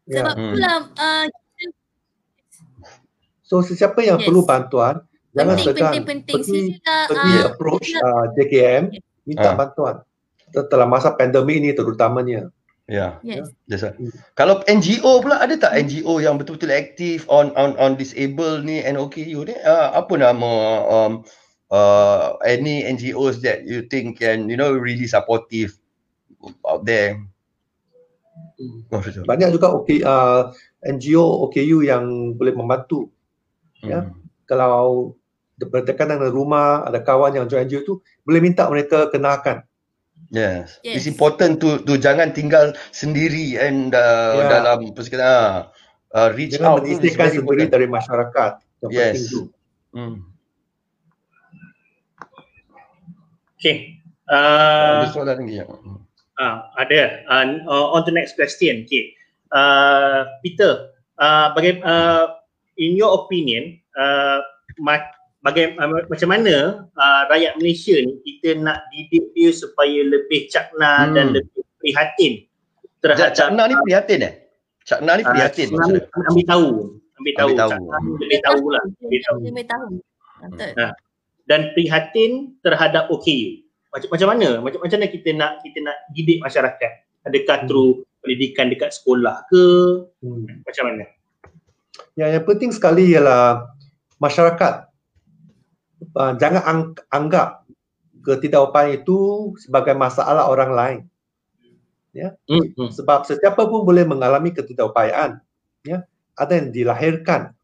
Ya. 0.09 0.23
Sebab 0.25 0.35
hmm. 0.37 0.51
pula 0.55 0.73
uh, 0.95 1.25
So 3.49 3.65
sesiapa 3.65 4.05
yang 4.05 4.21
yes. 4.21 4.27
perlu 4.29 4.45
bantuan 4.45 5.01
penting, 5.01 5.37
jangan 5.41 5.57
segan 5.57 5.93
penting, 6.05 6.25
penting. 6.37 6.67
pergi, 6.77 7.09
pergi 7.09 7.33
uh, 7.33 7.43
approach 7.49 7.87
uh, 7.97 8.25
JKM 8.37 8.85
minta 9.25 9.51
uh. 9.53 9.57
bantuan. 9.57 9.97
Setelah 10.49 10.87
masa 10.89 11.13
pandemik 11.13 11.61
ini 11.61 11.71
terutamanya. 11.77 12.49
Ya. 12.89 13.21
Yes. 13.21 13.53
yes. 13.69 13.85
Hmm. 13.85 14.09
Kalau 14.33 14.65
NGO 14.65 15.21
pula 15.21 15.45
ada 15.45 15.53
tak 15.61 15.77
NGO 15.77 16.25
yang 16.25 16.41
betul-betul 16.41 16.73
aktif 16.73 17.29
on 17.29 17.53
on 17.53 17.77
on 17.77 18.01
disable 18.01 18.65
ni 18.65 18.81
NOKU 18.81 19.45
ni? 19.45 19.53
Uh, 19.61 19.93
apa 19.93 20.17
nama 20.17 20.53
um, 20.89 21.21
uh, 21.69 22.41
any 22.49 22.89
NGOs 22.89 23.45
that 23.45 23.69
you 23.69 23.85
think 23.93 24.17
can 24.17 24.49
you 24.49 24.57
know 24.57 24.73
really 24.73 25.05
supportive 25.05 25.77
out 26.65 26.89
there? 26.89 27.21
Hmm. 28.57 28.89
Banyak 29.29 29.53
juga 29.53 29.69
OK 29.69 30.01
uh, 30.01 30.49
NGO 30.89 31.45
OKU 31.45 31.85
yang 31.85 32.41
boleh 32.41 32.57
membantu. 32.57 33.13
Ya. 33.85 34.09
Hmm. 34.09 34.17
Kalau 34.49 35.13
berdekatan 35.61 36.17
dengan 36.17 36.33
rumah 36.33 36.89
ada 36.89 37.05
kawan 37.05 37.37
yang 37.37 37.45
join 37.53 37.69
NGO 37.69 37.85
tu 37.85 37.95
boleh 38.25 38.41
minta 38.41 38.65
mereka 38.73 39.13
kenalkan 39.13 39.68
Yes. 40.29 40.77
yes. 40.85 41.01
It's 41.01 41.09
important 41.09 41.57
to 41.65 41.81
to 41.89 41.97
jangan 41.97 42.37
tinggal 42.37 42.77
sendiri 42.93 43.57
and 43.57 43.97
uh, 43.97 44.37
yeah. 44.37 44.49
dalam 44.61 44.93
persekitaran 44.93 45.25
uh, 45.25 45.57
uh, 46.13 46.29
reach 46.37 46.57
jangan 46.57 46.81
out 46.81 46.85
mengisahkan 46.85 47.41
sendiri 47.41 47.65
dari 47.69 47.87
masyarakat. 47.89 48.53
Yes. 48.93 49.17
penting 49.17 49.25
tu. 49.33 49.41
Hmm. 49.97 50.17
Okay. 53.59 53.99
Uh, 54.29 55.03
ada 55.03 55.11
soalan 55.11 55.49
lagi 55.49 55.65
uh, 56.39 56.57
ada. 56.79 57.01
Uh, 57.27 57.87
on 57.93 58.07
to 58.07 58.13
next 58.15 58.39
question. 58.39 58.87
Okay. 58.87 59.17
Uh, 59.51 60.29
Peter, 60.45 60.95
uh, 61.19 61.51
baga- 61.57 61.83
uh, 61.83 62.25
in 62.79 62.95
your 62.95 63.27
opinion, 63.27 63.81
uh, 63.99 64.45
bagaimana 64.71 65.18
uh, 65.45 66.05
macam 66.11 66.29
mana 66.29 66.87
uh, 66.91 67.23
rakyat 67.31 67.59
Malaysia 67.61 67.95
ni 67.99 68.19
kita 68.27 68.59
nak 68.59 68.87
didik 68.91 69.31
dia 69.37 69.51
supaya 69.55 70.01
lebih 70.03 70.51
cakna 70.51 71.09
hmm. 71.09 71.13
dan 71.15 71.27
lebih 71.35 71.63
prihatin 71.79 72.33
terhadap 72.99 73.35
cakna 73.35 73.63
ni 73.71 73.75
prihatin 73.87 74.21
eh? 74.27 74.35
Cakna 74.89 75.21
ni 75.21 75.23
ah, 75.23 75.31
prihatin 75.31 75.69
uh, 75.75 75.85
ambil, 75.85 76.03
ambil 76.33 76.45
tahu. 76.49 76.69
Ambil 77.19 77.35
tahu, 77.35 77.51
ambil 77.51 77.67
tahu. 77.67 78.11
lebih 78.23 78.39
tahu 78.41 78.63
lah. 78.71 78.83
Lebih 79.03 79.21
tahu, 79.27 79.39
lebih 79.43 79.67
tahu. 79.67 79.89
Dan 81.49 81.61
prihatin 81.73 82.31
terhadap 82.61 83.09
OKU 83.09 83.69
macam 83.89 84.09
macam 84.13 84.29
mana? 84.37 84.49
Macam 84.61 84.79
macam 84.85 84.97
mana 85.01 85.09
kita 85.09 85.31
nak 85.33 85.53
kita 85.65 85.79
nak 85.81 85.97
didik 86.13 86.39
masyarakat? 86.45 86.93
Adakah 87.25 87.57
hmm. 87.65 87.67
through 87.69 87.93
pendidikan 88.21 88.69
dekat 88.69 88.91
sekolah 88.93 89.49
ke? 89.49 89.65
Hmm. 90.21 90.61
macam 90.65 90.85
mana? 90.93 91.05
Ya 92.15 92.27
yang 92.37 92.45
penting 92.45 92.71
sekali 92.71 93.17
ialah 93.17 93.65
masyarakat 94.21 94.88
uh, 96.17 96.33
jangan 96.37 96.63
ang- 96.65 96.99
anggap 97.11 97.65
ketidakupayaan 98.23 99.03
itu 99.03 99.53
sebagai 99.63 99.95
masalah 99.95 100.51
orang 100.51 100.73
lain. 100.75 101.01
Ya. 102.17 102.35
Mm-hmm. 102.51 102.93
Sebab 102.99 103.29
sesiapa 103.29 103.69
pun 103.69 103.87
boleh 103.87 104.03
mengalami 104.03 104.51
ketidakupayaan. 104.51 105.39
Ya. 105.87 106.05
Ada 106.35 106.63
yang 106.63 106.69
dilahirkan 106.75 107.55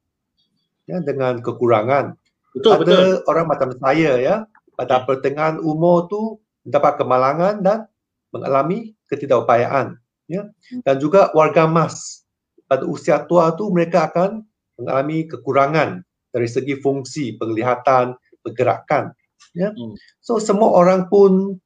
ya 0.85 1.01
dengan 1.01 1.41
kekurangan. 1.41 2.15
Betul, 2.55 2.73
ada 2.79 2.83
betul. 2.83 3.27
orang 3.27 3.47
macam 3.51 3.69
saya 3.83 4.13
ya 4.21 4.37
pada 4.79 5.03
pertengahan 5.03 5.59
umur 5.59 6.07
tu 6.07 6.39
dapat 6.63 6.99
kemalangan 6.99 7.63
dan 7.63 7.87
mengalami 8.35 8.95
ketidakupayaan 9.11 9.99
ya 10.27 10.49
dan 10.83 10.97
juga 10.99 11.31
warga 11.37 11.69
mas 11.69 12.27
pada 12.67 12.83
usia 12.89 13.23
tua 13.27 13.53
tu 13.55 13.69
mereka 13.71 14.11
akan 14.11 14.43
mengalami 14.81 15.29
kekurangan 15.29 16.03
dari 16.35 16.49
segi 16.51 16.75
fungsi 16.81 17.39
penglihatan 17.39 18.19
pergerakan 18.45 19.17
ya 19.57 19.73
hmm. 19.73 19.97
so 20.21 20.37
semua 20.37 20.77
orang 20.77 21.09
pun 21.09 21.57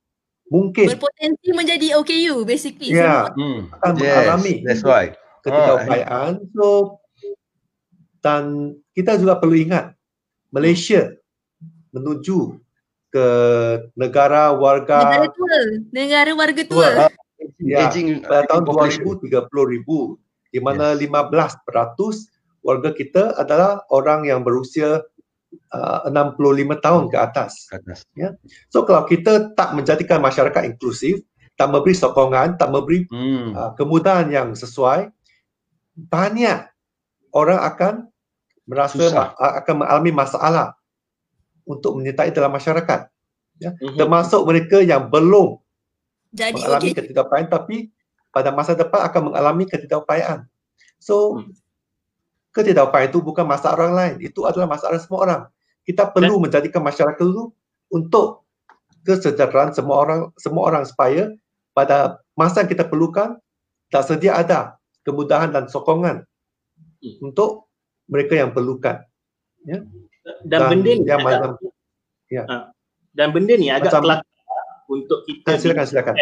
mungkin 0.48 0.86
berpotensi 0.88 1.50
menjadi 1.52 1.98
OKU 1.98 2.46
basically 2.46 2.94
ya 2.94 3.28
hmm. 3.34 3.74
akan 3.74 3.92
yes, 3.98 4.00
mengalami 4.00 4.54
that's 4.62 4.84
right 4.86 5.18
ketidakupayaan 5.42 6.32
oh, 6.38 6.46
so 6.54 6.66
dan 8.22 8.74
kita 8.94 9.18
juga 9.18 9.42
perlu 9.42 9.58
ingat 9.58 9.94
Malaysia 10.54 11.12
menuju 11.92 12.56
ke 13.08 13.26
negara 13.96 14.52
warga 14.52 15.00
Negara 15.00 15.28
tua. 15.32 15.56
Negara 15.96 16.30
warga 16.36 16.62
tua. 16.68 16.88
tua. 16.92 17.06
Ah, 17.08 17.12
Ya, 17.58 17.90
aging 17.90 18.22
pada 18.26 18.46
tahun 18.50 18.66
population. 18.66 19.02
2000 19.18 19.46
30,000 19.46 20.54
di 20.54 20.58
mana 20.62 20.94
15% 20.94 21.58
warga 22.64 22.90
kita 22.94 23.34
adalah 23.38 23.84
orang 23.92 24.26
yang 24.26 24.42
berusia 24.42 25.02
uh, 25.72 26.08
65 26.08 26.78
tahun 26.80 27.02
ke 27.08 27.16
atas. 27.16 27.68
Ke 27.68 27.80
atas. 27.80 28.04
So 28.68 28.84
kalau 28.84 29.04
kita 29.04 29.52
tak 29.52 29.72
menjadikan 29.72 30.20
masyarakat 30.20 30.62
inklusif, 30.64 31.20
tak 31.54 31.68
memberi 31.68 31.92
sokongan, 31.92 32.54
tak 32.54 32.70
memberi 32.70 33.04
Hmm. 33.10 33.50
uh, 33.52 33.72
kemudahan 33.74 34.28
yang 34.28 34.48
sesuai, 34.54 35.10
banyak 35.96 36.68
orang 37.32 37.60
akan 37.60 37.94
merasa 38.64 39.00
Susah. 39.00 39.34
ma- 39.34 39.56
akan 39.58 39.74
mengalami 39.82 40.12
masalah 40.12 40.66
untuk 41.64 41.98
menyertai 41.98 42.30
dalam 42.30 42.52
masyarakat. 42.52 43.08
Mhm. 43.58 43.98
Termasuk 43.98 44.46
mereka 44.46 44.78
yang 44.78 45.10
belum 45.10 45.58
Jadi 46.30 46.54
mengalami 46.54 46.88
okey. 46.92 46.96
ketidakupayaan 47.02 47.48
tapi 47.50 47.76
pada 48.30 48.52
masa 48.52 48.76
depan 48.76 49.02
akan 49.02 49.32
mengalami 49.32 49.64
ketidakupayaan. 49.66 50.46
So 51.00 51.42
Hmm. 51.42 51.50
Ketidakupayaan 52.58 53.08
itu 53.08 53.22
bukan 53.22 53.46
masalah 53.46 53.78
orang 53.78 53.94
lain, 53.94 54.14
itu 54.18 54.42
adalah 54.42 54.66
masalah 54.66 54.98
semua 54.98 55.18
orang. 55.22 55.40
Kita 55.86 56.10
perlu 56.10 56.42
menjadikan 56.42 56.82
masyarakat 56.82 57.22
itu 57.22 57.54
untuk 57.88 58.42
kesejahteraan 59.06 59.72
semua 59.72 60.02
orang 60.02 60.20
semua 60.36 60.66
orang 60.66 60.82
supaya 60.84 61.30
pada 61.72 62.18
masa 62.34 62.66
yang 62.66 62.70
kita 62.70 62.84
perlukan 62.84 63.38
tak 63.88 64.04
sedia 64.04 64.36
ada 64.36 64.76
kemudahan 65.00 65.48
dan 65.48 65.64
sokongan 65.64 66.26
Hmm. 66.98 67.30
untuk 67.30 67.70
mereka 68.04 68.34
yang 68.34 68.50
perlukan. 68.50 69.00
Dan 70.44 70.60
benda 70.68 70.90
ni 70.92 71.06
yang 71.06 71.22
agak, 71.22 71.40
macam 71.40 71.50
ya. 72.28 72.42
Ha. 72.44 72.56
dan 73.14 73.28
benda 73.32 73.54
ni 73.54 73.70
agak 73.70 73.88
Macam- 73.88 74.04
kelakar 74.04 74.26
untuk 74.88 75.20
kita 75.24 75.48
Ah, 75.48 75.56
silakan 75.56 75.86
silakan. 75.86 76.14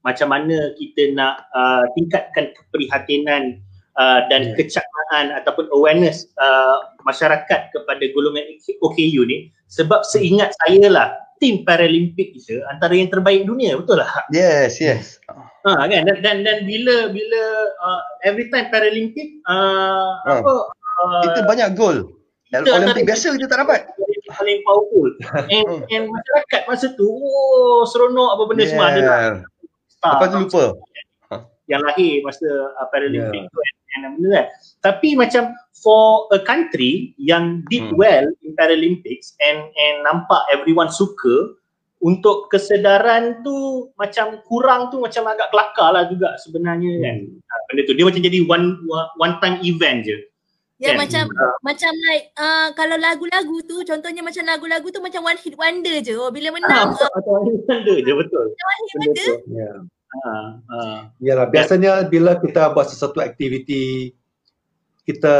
macam 0.00 0.28
mana 0.28 0.56
kita 0.74 1.02
nak 1.14 1.48
uh, 1.52 1.84
tingkatkan 1.94 2.50
keprihatinan 2.52 3.62
uh, 3.98 4.20
dan 4.26 4.40
Ya. 4.48 4.54
kecaknaan 4.56 5.34
ataupun 5.34 5.66
awareness 5.70 6.30
uh, 6.36 6.78
masyarakat 7.02 7.60
kepada 7.68 8.04
golongan 8.12 8.44
OKU 8.80 9.22
ni 9.22 9.38
sebab 9.66 10.00
seingat 10.02 10.54
saya 10.64 10.86
lah 10.86 11.08
tim 11.38 11.62
Paralimpik 11.62 12.34
kita 12.34 12.66
antara 12.68 12.92
yang 12.92 13.06
terbaik 13.08 13.44
dunia 13.44 13.74
betul 13.74 13.98
lah 13.98 14.10
Yes, 14.28 14.78
yes. 14.78 15.18
ha, 15.62 15.84
kan 15.84 16.02
dan 16.02 16.18
dan, 16.18 16.36
dan 16.42 16.58
bila 16.62 17.08
bila 17.08 17.42
uh, 17.78 18.00
every 18.22 18.48
time 18.48 18.66
Paralimpik 18.68 19.38
uh, 19.44 20.18
Ha. 20.24 20.40
apa 20.40 20.52
uh, 20.98 21.22
Kita 21.22 21.40
banyak 21.44 21.68
gol. 21.74 22.10
Kita 22.48 22.64
Olimpik 22.64 23.04
biasa 23.04 23.36
kita 23.36 23.46
tak 23.46 23.60
dapat. 23.60 23.80
paling 24.30 24.60
powerful 24.60 25.08
and, 25.48 25.64
Hmm. 25.64 25.80
and 25.88 26.04
masyarakat 26.06 26.60
masa 26.64 26.92
tu 26.92 27.08
oh 27.08 27.80
seronok 27.84 28.36
apa 28.36 28.42
benda 28.44 28.64
semua 28.66 28.86
ada 28.88 29.00
lah 29.00 29.18
Yeah. 29.18 29.36
star 29.88 30.10
Lepas 30.14 30.28
tu 30.28 30.38
lupa. 30.42 30.64
yang 31.64 31.80
lahir 31.80 32.20
masa 32.20 32.44
uh, 32.74 32.86
Paralympic 32.88 33.40
Yeah. 33.40 33.48
tu 33.48 33.56
kan 33.56 33.74
and 33.96 34.18
benda 34.18 34.28
kan. 34.34 34.46
Tapi 34.84 35.16
macam 35.16 35.54
for 35.78 36.26
a 36.34 36.40
country 36.42 37.14
yang 37.16 37.62
did 37.70 37.88
Hmm. 37.88 37.96
well 37.96 38.26
in 38.42 38.52
Paralympics 38.54 39.38
and 39.38 39.58
and 39.70 39.96
nampak 40.04 40.42
everyone 40.50 40.90
suka 40.90 41.54
untuk 41.98 42.46
kesedaran 42.46 43.42
tu 43.42 43.90
macam 43.98 44.38
kurang 44.46 44.86
tu 44.94 45.02
macam 45.02 45.26
agak 45.26 45.50
kelakar 45.50 45.90
lah 45.90 46.06
juga 46.06 46.34
sebenarnya 46.38 46.92
kan. 47.02 47.16
Hmm. 47.26 47.42
Ha, 47.42 47.54
benda 47.70 47.82
tu 47.86 47.94
dia 47.94 48.04
macam 48.06 48.22
jadi 48.22 48.38
one 48.46 48.66
one 49.18 49.34
time 49.42 49.58
event 49.62 50.06
je. 50.06 50.18
Ya 50.78 50.94
Kan? 50.94 51.02
macam 51.02 51.26
Ah. 51.34 51.54
macam 51.66 51.90
like 52.06 52.30
uh, 52.38 52.70
kalau 52.78 52.94
lagu-lagu 52.94 53.58
tu 53.66 53.82
contohnya 53.82 54.22
macam 54.22 54.46
lagu-lagu 54.46 54.86
tu 54.94 55.02
macam 55.02 55.26
one 55.26 55.38
hit 55.42 55.58
wonder 55.58 55.98
je. 55.98 56.14
Oh 56.14 56.30
bila 56.30 56.54
menang 56.54 56.94
uh, 56.94 57.10
macam 57.18 57.34
benda 57.66 57.94
je 57.98 58.12
betul. 58.14 58.46
one 58.46 58.78
hit 58.86 58.94
wonder. 59.02 59.30
Ya. 59.50 59.70
Ha, 60.08 60.34
ha. 60.64 60.80
Yalah, 61.20 61.52
biasanya 61.52 62.08
bila 62.08 62.40
kita 62.40 62.72
buat 62.72 62.88
sesuatu 62.88 63.20
aktiviti 63.20 64.16
kita 65.04 65.36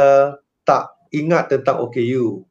tak 0.65 0.83
ingat 1.13 1.53
tentang 1.53 1.81
OKU. 1.81 2.45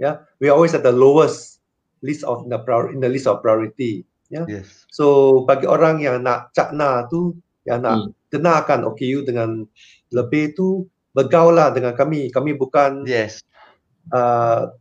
Ya, 0.00 0.24
we 0.40 0.48
always 0.48 0.72
at 0.76 0.84
the 0.84 0.92
lowest 0.92 1.60
list 2.00 2.24
of 2.24 2.44
the 2.48 2.58
prior, 2.60 2.92
in 2.92 3.00
the 3.00 3.08
list 3.08 3.28
of 3.28 3.44
priority. 3.44 4.04
Yes. 4.48 4.88
So 4.88 5.44
bagi 5.44 5.68
orang 5.68 6.00
yang 6.00 6.24
nak 6.24 6.56
cakna 6.56 7.04
tu, 7.12 7.36
yang 7.68 7.84
nak 7.84 7.96
Hmm. 8.00 8.10
kenalkan 8.32 8.80
OKU 8.88 9.28
dengan 9.28 9.68
lebih 10.12 10.56
tu 10.56 10.88
bergaul 11.12 11.60
lah 11.60 11.68
dengan 11.76 11.92
kami. 11.92 12.32
Kami 12.32 12.56
bukan 12.56 13.04
Yes. 13.04 13.44
uh, 14.12 14.72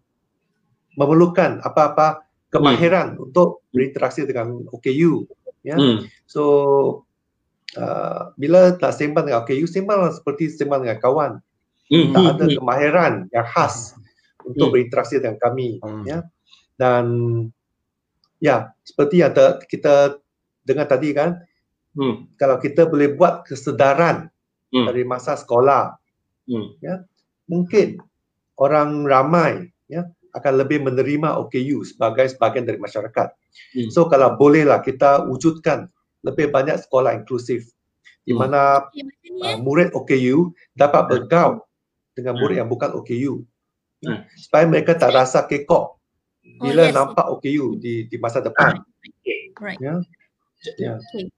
memerlukan 0.95 1.59
apa-apa 1.63 2.23
kemahiran 2.51 3.15
untuk 3.19 3.63
berinteraksi 3.75 4.23
dengan 4.27 4.63
OKU. 4.71 5.27
Ya. 5.61 5.77
Hmm. 5.77 6.09
So 6.25 6.43
uh, 7.77 8.33
bila 8.35 8.75
nak 8.77 8.93
sembang 8.95 9.29
dengan 9.29 9.45
OKU, 9.45 9.65
sembang 9.69 10.11
seperti 10.11 10.51
sembang 10.51 10.83
dengan 10.85 10.99
kawan. 10.99 11.31
Hmm. 11.91 12.15
Tak 12.15 12.21
hmm, 12.23 12.31
ada 12.33 12.45
hmm. 12.47 12.55
kemahiran 12.57 13.13
yang 13.35 13.47
khas 13.47 13.95
untuk 14.47 14.71
Hmm. 14.71 14.73
berinteraksi 14.73 15.19
dengan 15.19 15.37
kami. 15.37 15.77
Hmm. 15.83 16.03
Ya. 16.07 16.19
Dan 16.79 17.05
ya, 18.41 18.73
seperti 18.81 19.21
yang 19.21 19.35
te- 19.37 19.59
kita 19.69 20.17
dengar 20.65 20.87
tadi 20.89 21.13
kan, 21.13 21.37
Hmm. 21.93 22.31
kalau 22.39 22.55
kita 22.57 22.87
boleh 22.87 23.13
buat 23.13 23.43
kesedaran 23.45 24.31
Hmm. 24.71 24.87
dari 24.87 25.03
masa 25.03 25.35
sekolah, 25.35 25.99
Hmm. 26.47 26.73
mungkin 27.51 27.99
orang 28.55 29.03
ramai 29.03 29.67
ya 29.91 30.07
akan 30.31 30.53
lebih 30.59 30.83
menerima 30.83 31.37
OKU 31.39 31.83
sebagai 31.83 32.31
sebahagian 32.31 32.65
dari 32.67 32.79
masyarakat. 32.79 33.27
Hmm. 33.75 33.89
So 33.91 34.07
kalau 34.07 34.35
bolehlah 34.35 34.79
kita 34.79 35.27
wujudkan 35.27 35.91
lebih 36.21 36.49
banyak 36.49 36.79
sekolah 36.79 37.15
inklusif 37.17 37.71
di 38.21 38.31
Hmm. 38.31 38.45
mana 38.45 38.85
Okay, 38.87 39.01
macam 39.03 39.31
ni 39.33 39.41
uh, 39.41 39.49
eh. 39.49 39.57
murid 39.57 39.89
OKU 39.91 40.53
dapat 40.73 41.01
Hmm. 41.03 41.09
bergaul 41.09 41.55
dengan 42.13 42.33
murid 42.37 42.55
Hmm. 42.55 42.61
yang 42.65 42.69
bukan 42.69 42.89
OKU. 42.93 43.33
Hmm. 44.01 44.19
Supaya 44.35 44.65
mereka 44.65 44.97
tak 44.97 45.13
rasa 45.13 45.45
kekok 45.45 45.97
Oh, 46.41 46.65
bila 46.65 46.89
yes. 46.89 46.93
nampak 46.93 47.25
OKU 47.29 47.77
di 47.77 48.09
di 48.09 48.17
masa 48.17 48.41
depan. 48.41 48.81
Okay. 49.21 49.53
Right. 49.61 49.77
Ya. 49.77 50.01
Ya. 50.77 50.97
Okay. 50.97 51.29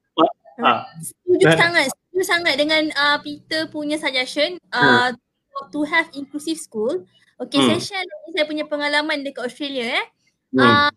Ah. 0.60 0.86
Setuju 0.96 1.44
Dan- 1.44 1.60
sangat, 1.60 1.84
setuju 1.90 2.22
sangat 2.24 2.54
dengan 2.56 2.88
uh, 2.94 3.18
Peter 3.20 3.66
punya 3.68 3.98
suggestion 3.98 4.56
uh, 4.70 5.10
to 5.68 5.82
have 5.82 6.08
inclusive 6.14 6.56
school. 6.56 7.04
Okay, 7.34 7.58
Hmm. 7.58 7.68
saya 7.74 7.80
share 7.82 8.06
lagi 8.06 8.28
saya 8.30 8.44
punya 8.46 8.64
pengalaman 8.66 9.26
dekat 9.26 9.50
Australia 9.50 9.98
eh. 9.98 10.06
Hmm. 10.54 10.62
Uh, 10.62 10.92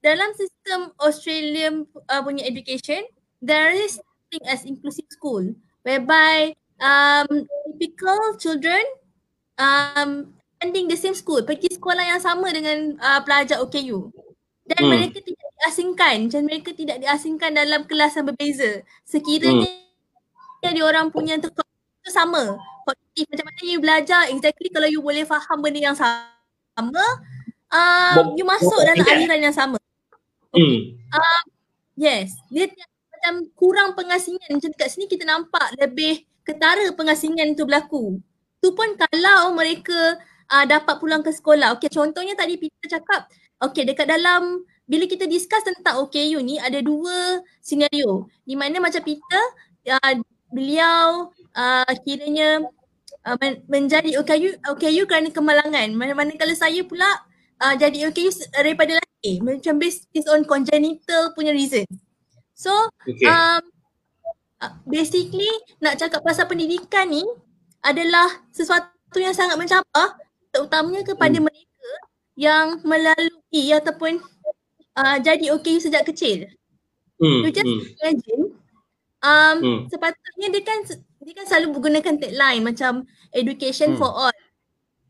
dalam 0.00 0.30
sistem 0.38 0.94
Australian 1.02 1.84
uh, 2.08 2.22
punya 2.22 2.46
education, 2.46 3.02
there 3.42 3.74
is 3.74 3.98
thing 4.30 4.44
as 4.46 4.62
inclusive 4.62 5.06
school 5.10 5.42
whereby 5.82 6.54
um, 6.78 7.26
typical 7.74 8.38
children 8.38 8.80
um, 9.58 10.30
attending 10.60 10.86
the 10.86 10.96
same 10.96 11.16
school, 11.16 11.42
pergi 11.42 11.72
sekolah 11.74 12.04
yang 12.04 12.22
sama 12.22 12.52
dengan 12.54 12.94
uh, 13.00 13.20
pelajar 13.26 13.58
OKU. 13.64 14.12
Dan 14.70 14.86
Hmm. 14.86 14.92
mereka 14.94 15.18
tidak 15.18 15.48
diasingkan, 15.58 16.16
macam 16.30 16.42
mereka 16.46 16.70
tidak 16.70 17.02
diasingkan 17.02 17.50
dalam 17.56 17.82
kelas 17.90 18.14
yang 18.14 18.26
berbeza. 18.30 18.86
Sekiranya 19.02 19.66
hmm. 19.66 20.70
dia 20.70 20.84
orang 20.86 21.10
punya 21.10 21.40
tu 21.42 21.50
sama. 22.06 22.54
Kognitif 23.10 23.26
macam 23.26 23.46
mana 23.50 23.60
you 23.66 23.80
belajar 23.82 24.22
exactly 24.30 24.68
kalau 24.70 24.86
you 24.86 25.02
boleh 25.02 25.26
faham 25.26 25.58
benda 25.58 25.82
yang 25.82 25.98
sama, 25.98 27.04
um, 27.74 28.14
Bo- 28.14 28.34
you 28.38 28.46
masuk 28.46 28.70
bo- 28.70 28.86
dalam 28.86 29.02
aliran 29.02 29.40
yang 29.42 29.56
sama. 29.56 29.78
Hmm. 30.54 30.94
Yes, 31.98 32.38
dia 32.54 32.70
macam 33.10 33.50
kurang 33.58 33.98
pengasingan. 33.98 34.46
Macam 34.56 34.70
kat 34.78 34.88
sini 34.94 35.10
kita 35.10 35.26
nampak 35.26 35.74
lebih 35.74 36.22
ketara 36.46 36.86
pengasingan 36.94 37.58
tu 37.58 37.66
berlaku. 37.66 38.22
Tu 38.62 38.70
pun 38.78 38.94
kalau 38.94 39.58
mereka 39.58 40.16
uh, 40.46 40.64
dapat 40.70 41.02
pulang 41.02 41.26
ke 41.26 41.34
sekolah. 41.34 41.74
Okay, 41.76 41.90
contohnya 41.90 42.38
tadi 42.38 42.62
Peter 42.62 42.86
cakap, 42.94 43.26
okay 43.58 43.82
dekat 43.82 44.06
dalam 44.06 44.62
bila 44.86 45.06
kita 45.10 45.26
discuss 45.26 45.66
tentang 45.66 45.98
OKU 46.06 46.38
ni 46.46 46.62
ada 46.62 46.78
dua 46.78 47.42
senario. 47.58 48.30
Di 48.46 48.54
mana 48.54 48.78
macam 48.78 49.02
Peter, 49.02 49.42
uh, 49.98 50.14
beliau 50.50 51.34
uh, 51.58 51.92
kiranya 52.06 52.62
uh, 53.24 53.36
men- 53.38 53.62
menjadi 53.66 54.16
OKU, 54.20 54.60
OKU 54.68 55.02
kerana 55.04 55.28
kemalangan. 55.30 55.88
Man- 55.92 56.16
Manakala 56.16 56.54
saya 56.54 56.80
pula 56.84 57.08
uh, 57.58 57.74
jadi 57.74 58.08
OKU 58.08 58.30
daripada 58.52 58.96
lahir. 58.96 59.40
Macam 59.40 59.76
based, 59.76 60.08
based 60.10 60.28
on 60.28 60.44
congenital 60.44 61.32
punya 61.34 61.52
reason. 61.52 61.84
So 62.52 62.72
Okay. 63.04 63.24
um, 63.24 63.62
uh, 64.60 64.72
basically 64.84 65.48
nak 65.80 65.96
cakap 65.96 66.20
pasal 66.20 66.44
pendidikan 66.44 67.08
ni 67.08 67.24
adalah 67.80 68.44
sesuatu 68.52 69.16
yang 69.16 69.32
sangat 69.32 69.56
mencabar 69.56 70.20
terutamanya 70.52 71.00
kepada 71.02 71.40
Hmm. 71.40 71.48
mereka 71.48 71.90
yang 72.36 72.66
melalui 72.84 73.64
ataupun 73.72 74.20
uh, 74.96 75.16
jadi 75.20 75.56
OKU 75.56 75.80
sejak 75.80 76.04
kecil. 76.04 76.44
Hmm. 77.16 77.44
You 77.44 77.52
just 77.52 77.64
Hmm. 77.64 77.80
imagine 78.00 78.42
um, 79.20 79.56
Hmm. 79.60 79.78
sepatutnya 79.88 80.48
dia 80.52 80.62
kan 80.64 80.78
dia 81.20 81.32
kan 81.36 81.44
selalu 81.44 81.76
menggunakan 81.76 82.14
tagline 82.16 82.62
macam 82.64 82.92
education 83.36 83.92
Hmm. 83.92 84.00
for 84.00 84.08
all. 84.08 84.38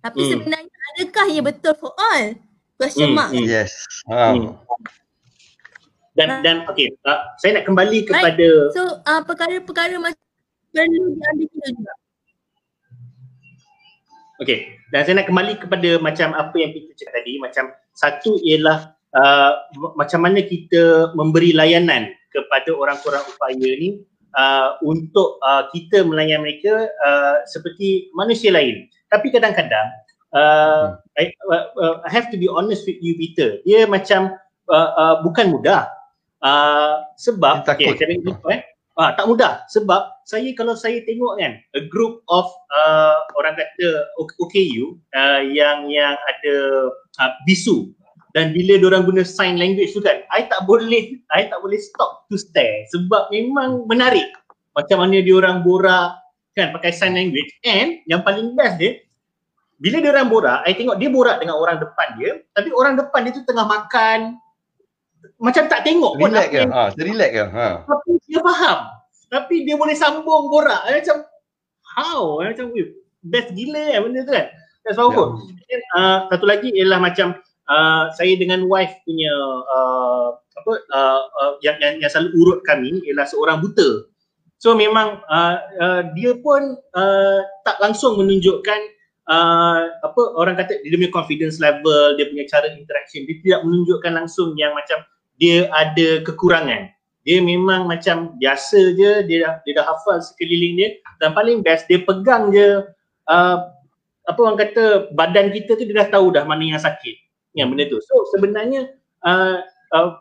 Tapi 0.03 0.21
Hmm. 0.27 0.31
sebenarnya 0.35 0.77
adakah 0.97 1.27
ia 1.31 1.43
betul 1.45 1.75
for 1.79 1.93
all? 1.95 2.35
Question 2.75 3.15
Hmm, 3.15 3.17
mark. 3.17 3.31
hmm. 3.31 3.47
Yes. 3.47 3.71
Hmm. 4.11 4.59
Dan 6.19 6.43
dan 6.43 6.57
okey, 6.67 6.91
uh, 7.07 7.23
saya 7.39 7.63
nak 7.63 7.65
kembali 7.71 8.03
kepada 8.11 8.35
right. 8.35 8.75
So 8.75 8.83
uh, 9.07 9.23
perkara-perkara 9.23 9.95
macam 10.03 10.19
perlu 10.75 11.15
diambil 11.15 11.47
kira 11.47 11.69
juga. 11.71 11.93
Okey, 14.41 14.59
dan 14.91 15.01
saya 15.07 15.15
nak 15.21 15.29
kembali 15.31 15.53
kepada 15.61 15.91
macam 16.01 16.33
apa 16.35 16.57
yang 16.59 16.73
kita 16.75 16.91
cakap 16.97 17.15
tadi, 17.23 17.37
macam 17.39 17.65
satu 17.93 18.41
ialah 18.41 18.97
uh, 19.15 19.53
macam 19.95 20.25
mana 20.27 20.41
kita 20.43 21.13
memberi 21.15 21.53
layanan 21.55 22.11
kepada 22.33 22.73
orang 22.75 22.97
kurang 23.05 23.23
upaya 23.29 23.71
ni 23.79 24.01
uh, 24.37 24.77
untuk 24.85 25.41
uh, 25.43 25.67
kita 25.73 26.07
melayan 26.07 26.43
mereka 26.45 26.91
uh, 27.07 27.43
seperti 27.49 28.11
manusia 28.15 28.51
lain. 28.55 28.87
Tapi 29.11 29.33
kadang-kadang 29.35 29.87
uh, 30.37 30.99
I, 31.19 31.35
uh, 31.51 31.67
uh, 31.79 31.97
I 32.07 32.11
have 32.11 32.31
to 32.31 32.39
be 32.39 32.47
honest 32.47 32.87
with 32.87 33.01
you 33.03 33.19
Peter. 33.19 33.59
Dia 33.67 33.87
macam 33.87 34.37
uh, 34.71 34.91
uh, 34.95 35.15
bukan 35.23 35.51
mudah. 35.51 35.91
Uh, 36.41 37.05
sebab 37.21 37.69
okay, 37.69 37.93
gitu, 37.93 38.33
eh. 38.49 38.65
Ah, 39.01 39.17
tak 39.17 39.33
mudah 39.33 39.65
sebab 39.73 40.13
saya 40.29 40.53
kalau 40.53 40.77
saya 40.77 41.01
tengok 41.09 41.41
kan 41.41 41.57
a 41.73 41.83
group 41.89 42.21
of 42.29 42.45
uh, 42.69 43.17
orang 43.41 43.57
kata 43.57 44.05
OKU 44.21 45.01
uh, 45.17 45.41
yang 45.41 45.89
yang 45.89 46.21
ada 46.21 46.57
uh, 47.23 47.33
bisu 47.49 47.97
dan 48.31 48.55
bila 48.55 48.79
orang 48.87 49.07
guna 49.07 49.23
sign 49.27 49.59
language 49.59 49.91
tu 49.95 50.01
kan 50.03 50.23
I 50.31 50.47
tak 50.47 50.67
boleh 50.67 51.19
I 51.35 51.51
tak 51.51 51.59
boleh 51.63 51.79
stop 51.83 52.27
to 52.31 52.39
stare 52.39 52.87
sebab 52.95 53.31
memang 53.35 53.87
menarik 53.91 54.27
macam 54.79 55.03
mana 55.03 55.19
dia 55.19 55.35
orang 55.35 55.67
borak 55.67 56.15
kan 56.55 56.71
pakai 56.71 56.95
sign 56.95 57.19
language 57.19 57.51
and 57.67 57.99
yang 58.07 58.23
paling 58.23 58.55
best 58.55 58.79
dia 58.79 59.03
bila 59.81 59.99
dia 59.99 60.11
orang 60.15 60.29
borak 60.31 60.59
I 60.63 60.77
tengok 60.77 61.01
dia 61.01 61.09
borak 61.11 61.43
dengan 61.43 61.59
orang 61.59 61.83
depan 61.83 62.09
dia 62.21 62.39
tapi 62.55 62.71
orang 62.71 62.95
depan 63.01 63.27
dia 63.27 63.33
tu 63.35 63.43
tengah 63.47 63.67
makan 63.67 64.39
macam 65.41 65.69
tak 65.69 65.85
tengok 65.85 66.17
pun 66.17 66.33
Relax 66.33 66.49
ke? 66.49 66.59
yang 66.65 66.71
Ha, 66.73 66.83
relax 66.97 67.31
ke? 67.33 67.45
Ha. 67.51 67.69
tapi 67.85 68.11
dia 68.31 68.41
faham 68.41 68.79
tapi 69.31 69.55
dia 69.67 69.75
boleh 69.75 69.97
sambung 69.99 70.51
borak 70.51 70.81
I 70.87 71.03
macam 71.03 71.27
how 71.99 72.39
I 72.43 72.55
macam 72.55 72.71
"Weh, 72.75 72.95
best 73.27 73.51
gila 73.59 73.85
kan 73.91 74.01
benda 74.07 74.21
tu 74.23 74.33
kan 74.33 74.47
that's 74.87 74.97
powerful 74.97 75.43
yeah. 75.67 75.83
uh, 75.99 76.19
satu 76.31 76.45
lagi 76.47 76.71
ialah 76.79 76.99
macam 77.03 77.35
uh, 77.71 78.11
saya 78.13 78.35
dengan 78.35 78.67
wife 78.67 78.93
punya 79.07 79.33
uh, 79.71 80.35
apa 80.35 80.73
uh, 80.91 81.23
uh, 81.41 81.53
yang, 81.63 81.79
yang 81.79 82.03
yang 82.03 82.11
selalu 82.11 82.31
urut 82.37 82.61
kami 82.67 83.01
ialah 83.07 83.25
seorang 83.25 83.63
buta. 83.63 84.11
So 84.61 84.77
memang 84.77 85.25
uh, 85.25 85.57
uh, 85.81 86.03
dia 86.13 86.37
pun 86.37 86.77
uh, 86.93 87.41
tak 87.65 87.81
langsung 87.81 88.21
menunjukkan 88.21 88.81
uh, 89.31 89.81
apa 90.05 90.23
orang 90.37 90.59
kata 90.61 90.85
dia 90.85 90.99
punya 91.01 91.15
confidence 91.15 91.57
level 91.63 92.19
dia 92.19 92.29
punya 92.29 92.45
cara 92.51 92.69
interaction. 92.69 93.25
Dia 93.25 93.37
tidak 93.41 93.61
menunjukkan 93.65 94.13
langsung 94.13 94.53
yang 94.61 94.77
macam 94.77 95.01
dia 95.41 95.71
ada 95.73 96.21
kekurangan. 96.27 96.93
Dia 97.25 97.37
memang 97.41 97.85
macam 97.85 98.37
biasa 98.41 98.97
je 98.97 99.25
dia 99.29 99.39
dah, 99.45 99.55
dia 99.65 99.73
dah 99.81 99.87
hafal 99.89 100.21
sekeliling 100.21 100.77
dia. 100.77 100.89
Dan 101.21 101.33
paling 101.33 101.65
best 101.65 101.89
dia 101.89 102.05
pegang 102.05 102.53
je 102.53 102.85
uh, 103.33 103.59
apa 104.29 104.41
orang 104.45 104.61
kata 104.61 105.09
badan 105.17 105.49
kita 105.57 105.81
tu 105.81 105.89
dia 105.89 106.05
dah 106.05 106.21
tahu 106.21 106.37
dah 106.37 106.45
mana 106.45 106.77
yang 106.77 106.81
sakit 106.81 107.30
yang 107.55 107.73
benda 107.73 107.87
tu 107.91 107.99
so 108.03 108.15
sebenarnya 108.37 108.91
uh, 109.27 109.63
uh, 109.95 110.19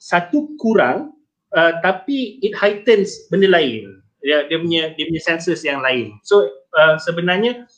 satu 0.00 0.54
kurang 0.56 1.12
uh, 1.52 1.72
tapi 1.84 2.40
it 2.40 2.56
heightens 2.56 3.28
benda 3.28 3.48
lain 3.48 4.00
dia, 4.20 4.44
dia 4.48 4.58
punya 4.60 4.82
dia 4.96 5.04
punya 5.08 5.22
senses 5.22 5.60
yang 5.64 5.80
lain 5.80 6.16
so 6.24 6.44
uh, 6.76 6.96
sebenarnya 7.00 7.68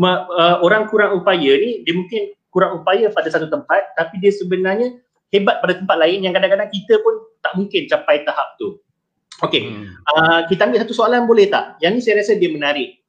uh, 0.00 0.56
orang 0.64 0.88
kurang 0.88 1.16
upaya 1.20 1.52
ni 1.56 1.84
dia 1.84 1.92
mungkin 1.96 2.32
kurang 2.52 2.80
upaya 2.80 3.12
pada 3.12 3.28
satu 3.28 3.48
tempat 3.52 3.92
tapi 3.96 4.16
dia 4.20 4.32
sebenarnya 4.32 4.96
hebat 5.34 5.58
pada 5.60 5.74
tempat 5.76 5.96
lain 5.98 6.24
yang 6.24 6.32
kadang-kadang 6.32 6.70
kita 6.70 7.02
pun 7.02 7.14
tak 7.42 7.52
mungkin 7.58 7.86
capai 7.90 8.22
tahap 8.22 8.54
tu. 8.58 8.78
Okey, 9.44 9.68
Hmm. 9.68 9.92
uh, 10.16 10.40
kita 10.48 10.64
ambil 10.64 10.80
satu 10.80 10.96
soalan 10.96 11.28
boleh 11.28 11.52
tak? 11.52 11.76
Yang 11.84 11.92
ni 11.92 12.00
saya 12.00 12.14
rasa 12.24 12.32
dia 12.40 12.48
menarik. 12.48 13.04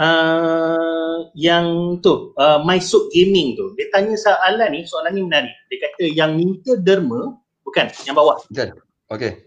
Uh, 0.00 1.28
yang 1.36 2.00
tu, 2.00 2.32
uh, 2.40 2.64
My 2.64 2.80
Soap 2.80 3.12
Gaming 3.12 3.52
tu. 3.52 3.76
Dia 3.76 3.92
tanya 3.92 4.16
soalan 4.16 4.72
ni, 4.72 4.88
soalan 4.88 5.12
ni 5.12 5.28
menarik. 5.28 5.52
Dia 5.68 5.78
kata 5.84 6.04
yang 6.08 6.40
minta 6.40 6.72
derma, 6.80 7.36
bukan, 7.62 7.92
yang 8.08 8.16
bawah. 8.16 8.40
Jan. 8.48 8.72
Okey. 9.12 9.44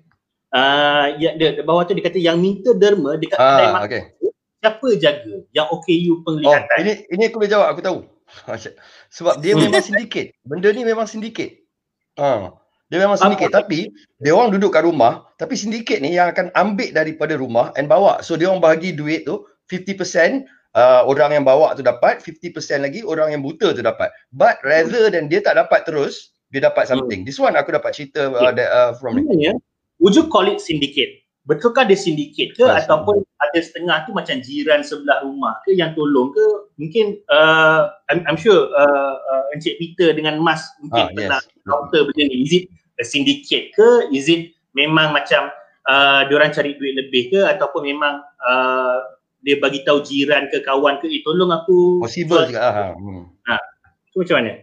Uh, 0.53 1.17
ya, 1.17 1.33
dia, 1.33 1.57
dia 1.57 1.65
bawah 1.65 1.81
tu 1.81 1.97
dia 1.97 2.05
kata 2.05 2.21
yang 2.21 2.37
minta 2.37 2.77
derma 2.77 3.17
dekat 3.17 3.41
kedai 3.41 3.65
Ah, 3.65 3.73
makan 3.73 3.87
okey. 3.89 4.03
siapa 4.61 4.87
jaga? 5.01 5.35
Yang 5.49 5.67
OKU 5.73 6.13
Oh, 6.13 6.17
penglihatan. 6.21 6.77
ini 6.85 6.93
ini 7.09 7.23
aku 7.25 7.41
boleh 7.41 7.49
jawab, 7.49 7.67
aku 7.73 7.81
tahu. 7.81 7.99
Sebab 9.17 9.41
dia 9.41 9.57
memang 9.57 9.81
sindiket. 9.81 10.37
Benda 10.45 10.69
ni 10.69 10.85
memang 10.85 11.09
sindiket. 11.09 11.65
Ha. 12.21 12.53
Dia 12.93 13.01
memang 13.01 13.17
sindiket 13.17 13.49
tapi 13.49 13.89
dia 14.21 14.37
orang 14.37 14.53
duduk 14.53 14.69
kat 14.69 14.85
rumah 14.85 15.25
tapi 15.41 15.57
sindiket 15.57 15.97
ni 15.97 16.13
yang 16.13 16.29
akan 16.29 16.53
ambil 16.53 16.93
daripada 16.93 17.33
rumah 17.33 17.73
and 17.73 17.89
bawa. 17.89 18.21
So 18.21 18.37
dia 18.37 18.53
orang 18.53 18.61
bahagi 18.61 18.93
duit 18.93 19.25
tu 19.25 19.41
50% 19.73 20.45
uh, 20.77 21.01
orang 21.09 21.41
yang 21.41 21.45
bawa 21.45 21.73
tu 21.73 21.81
dapat, 21.81 22.21
50% 22.21 22.85
lagi 22.85 23.01
orang 23.01 23.33
yang 23.33 23.41
buta 23.41 23.73
tu 23.73 23.81
dapat. 23.81 24.13
But 24.29 24.61
rather 24.61 25.09
than 25.09 25.29
dia 25.29 25.41
tak 25.41 25.57
dapat 25.57 25.89
terus, 25.89 26.33
dia 26.53 26.61
dapat 26.61 26.85
something. 26.85 27.25
This 27.25 27.41
one 27.41 27.57
aku 27.57 27.73
dapat 27.73 27.97
cerita 27.97 28.29
uh, 28.29 28.53
that, 28.53 28.69
uh, 28.69 28.91
from 29.01 29.17
ni. 29.17 29.25
Sebenarnya, 29.25 29.53
would 29.97 30.13
you 30.13 30.29
call 30.29 30.45
it 30.45 30.61
syndicate? 30.61 31.25
Betulkah 31.43 31.83
dia 31.83 31.99
syndicate 31.99 32.55
ke 32.55 32.63
Yes. 32.63 32.87
ataupun 32.87 33.19
ada 33.19 33.59
setengah 33.59 34.07
tu 34.07 34.15
macam 34.15 34.39
jiran 34.39 34.79
sebelah 34.79 35.27
rumah 35.27 35.59
ke 35.67 35.75
yang 35.75 35.91
tolong 35.91 36.31
ke? 36.31 36.47
Mungkin 36.79 37.19
uh, 37.27 37.91
I'm, 38.07 38.23
I'm 38.29 38.39
sure 38.39 38.71
uh, 38.71 39.15
uh, 39.19 39.43
Encik 39.51 39.75
Peter 39.75 40.15
dengan 40.15 40.39
Mas 40.39 40.63
mungkin 40.79 41.03
Ah, 41.03 41.11
pernah 41.11 41.39
yes. 41.43 41.67
counter 41.67 42.07
benda 42.07 42.23
ni. 42.31 42.47
Is 42.47 42.53
it 42.53 42.63
a 42.95 43.03
syndicate 43.03 43.75
ke? 43.75 44.07
Is 44.15 44.31
it 44.31 44.55
memang 44.71 45.11
macam 45.11 45.51
uh, 45.89 46.21
diorang 46.31 46.55
cari 46.55 46.79
duit 46.79 46.95
lebih 46.95 47.35
ke 47.35 47.41
ataupun 47.43 47.91
memang 47.91 48.23
uh, 48.39 49.03
dia 49.43 49.59
bagi 49.59 49.83
tahu 49.83 49.99
jiran 49.99 50.47
ke 50.47 50.59
kawan 50.59 50.97
ke 50.97 51.05
eh 51.05 51.21
tolong 51.21 51.51
aku 51.51 51.99
Possible 51.99 52.39
jual- 52.41 52.49
juga. 52.49 52.61
Ha. 52.63 52.83
Hmm. 52.95 53.27
tu 54.09 54.21
macam 54.21 54.35
mana? 54.39 54.53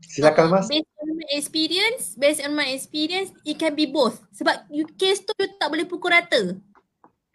Silakan 0.00 0.46
Mas. 0.50 0.66
Based 0.66 0.88
on 0.98 1.08
my 1.12 1.28
experience, 1.30 2.02
based 2.14 2.40
on 2.40 2.52
my 2.52 2.68
experience, 2.68 3.30
it 3.42 3.56
can 3.56 3.72
be 3.72 3.84
both. 3.84 4.18
Sebab 4.32 4.66
you 4.68 4.88
case 4.90 5.20
tu 5.20 5.30
you 5.36 5.46
tak 5.54 5.68
boleh 5.68 5.84
pukul 5.84 6.10
rata. 6.10 6.56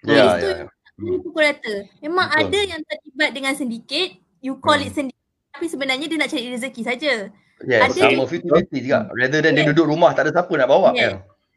Ya, 0.04 0.14
Case 0.28 0.36
tu 0.36 0.47
ya. 0.49 0.56
you 0.58 0.66
tak 0.66 0.70
boleh 0.99 1.20
pukul 1.22 1.41
rata. 1.43 1.74
Memang 2.01 2.28
Betul. 2.28 2.41
ada 2.43 2.60
yang 2.68 2.82
terlibat 2.82 3.30
dengan 3.32 3.54
sindiket, 3.54 4.10
you 4.39 4.58
call 4.58 4.76
Hmm. 4.76 4.84
it 4.84 4.91
sindiket 4.91 5.22
tapi 5.54 5.70
sebenarnya 5.70 6.10
dia 6.10 6.18
nak 6.18 6.28
cari 6.28 6.49
rezeki 6.49 6.82
saja. 6.82 7.14
Yes, 7.62 7.80
Ada 7.86 7.93
sama 8.10 8.26
50-50 8.26 8.82
juga. 8.82 8.99
Rather 9.14 9.39
than 9.39 9.54
dia 9.54 9.64
Yes. 9.64 9.70
duduk 9.70 9.86
rumah 9.88 10.12
tak 10.12 10.28
ada 10.28 10.32
siapa 10.34 10.51
nak 10.51 10.68
bawa 10.68 10.89
Yes. 10.91 10.99
kan. 10.99 11.14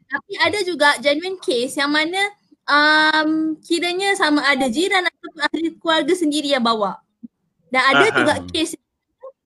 Tapi 0.07 0.33
ada 0.39 0.59
juga 0.61 0.89
genuine 1.01 1.35
case 1.35 1.75
yang 1.75 1.89
mana 1.89 2.21
um, 2.67 3.55
kiranya 3.63 4.13
sama 4.15 4.43
ada 4.45 4.67
jiran 4.67 5.03
ataupun 5.03 5.39
ahli 5.47 5.69
keluarga 5.79 6.13
sendiri 6.13 6.51
yang 6.53 6.63
bawa. 6.63 6.99
Dan 7.67 7.83
ada 7.83 8.05
Aha. 8.11 8.15
juga 8.15 8.33
case 8.47 8.75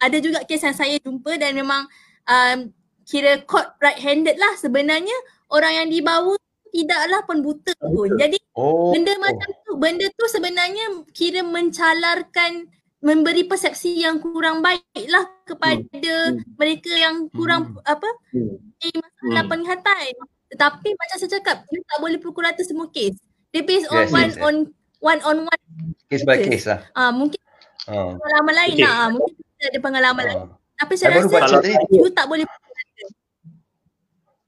ada 0.01 0.17
juga 0.17 0.41
case 0.45 0.65
yang 0.65 0.77
saya 0.77 0.95
jumpa 1.01 1.37
dan 1.37 1.53
memang 1.53 1.85
um, 2.25 2.57
kira 3.05 3.41
caught 3.45 3.77
right 3.81 3.97
handed 3.97 4.37
lah 4.37 4.53
sebenarnya 4.57 5.13
orang 5.49 5.73
yang 5.85 5.87
dibawa 5.89 6.37
tidaklah 6.71 7.21
pun 7.25 7.37
buta 7.43 7.73
pun. 7.79 8.15
Jadi 8.17 8.37
Oh. 8.51 8.91
benda 8.91 9.15
macam 9.15 9.47
tu 9.63 9.71
benda 9.79 10.05
tu 10.11 10.25
sebenarnya 10.27 11.07
kira 11.15 11.39
mencalarkan 11.41 12.67
memberi 13.01 13.47
persepsi 13.47 14.03
yang 14.03 14.19
kurang 14.21 14.61
baik 14.61 15.07
lah 15.09 15.25
kepada 15.47 15.87
Hmm. 16.29 16.43
mereka 16.59 16.91
yang 16.93 17.25
kurang 17.33 17.79
apa 17.87 18.05
Hmm. 18.35 18.59
eh, 18.83 18.91
masalah 18.93 19.41
Hmm. 19.43 19.49
penglihatan. 19.49 20.13
Tetapi 20.51 20.89
macam 20.91 21.15
saya 21.15 21.31
cakap, 21.31 21.57
you 21.71 21.79
tak 21.81 21.99
boleh 21.99 22.19
pukul 22.19 22.43
rata 22.43 22.59
semua 22.61 22.91
kes. 22.91 23.15
Dia 23.49 23.63
based 23.63 23.87
on 23.87 24.03
Yes, 24.03 24.11
one 24.11 24.21
yes, 24.21 24.35
yes. 24.35 24.43
on 24.43 24.55
one 24.99 25.19
on 25.23 25.37
one. 25.43 25.61
case 26.05 26.23
by 26.23 26.37
case 26.37 26.67
lah. 26.67 26.83
Ah 26.91 27.09
mungkin 27.09 27.39
Ha. 27.81 28.13
pengalaman 28.13 28.53
lain 28.53 28.73
Okay. 28.75 28.83
lah. 28.83 28.93
Ah, 28.93 29.09
mungkin 29.09 29.33
kita 29.33 29.63
ada 29.65 29.79
pengalaman 29.79 30.23
lain. 30.23 30.39
Ha. 30.43 30.53
Tapi 30.77 30.93
saya 30.93 31.17
Saya 31.17 31.41
rasa 31.41 31.71
you 31.89 32.07
tak 32.11 32.25
boleh 32.27 32.43
pukul 32.43 32.71
rata. 32.71 33.03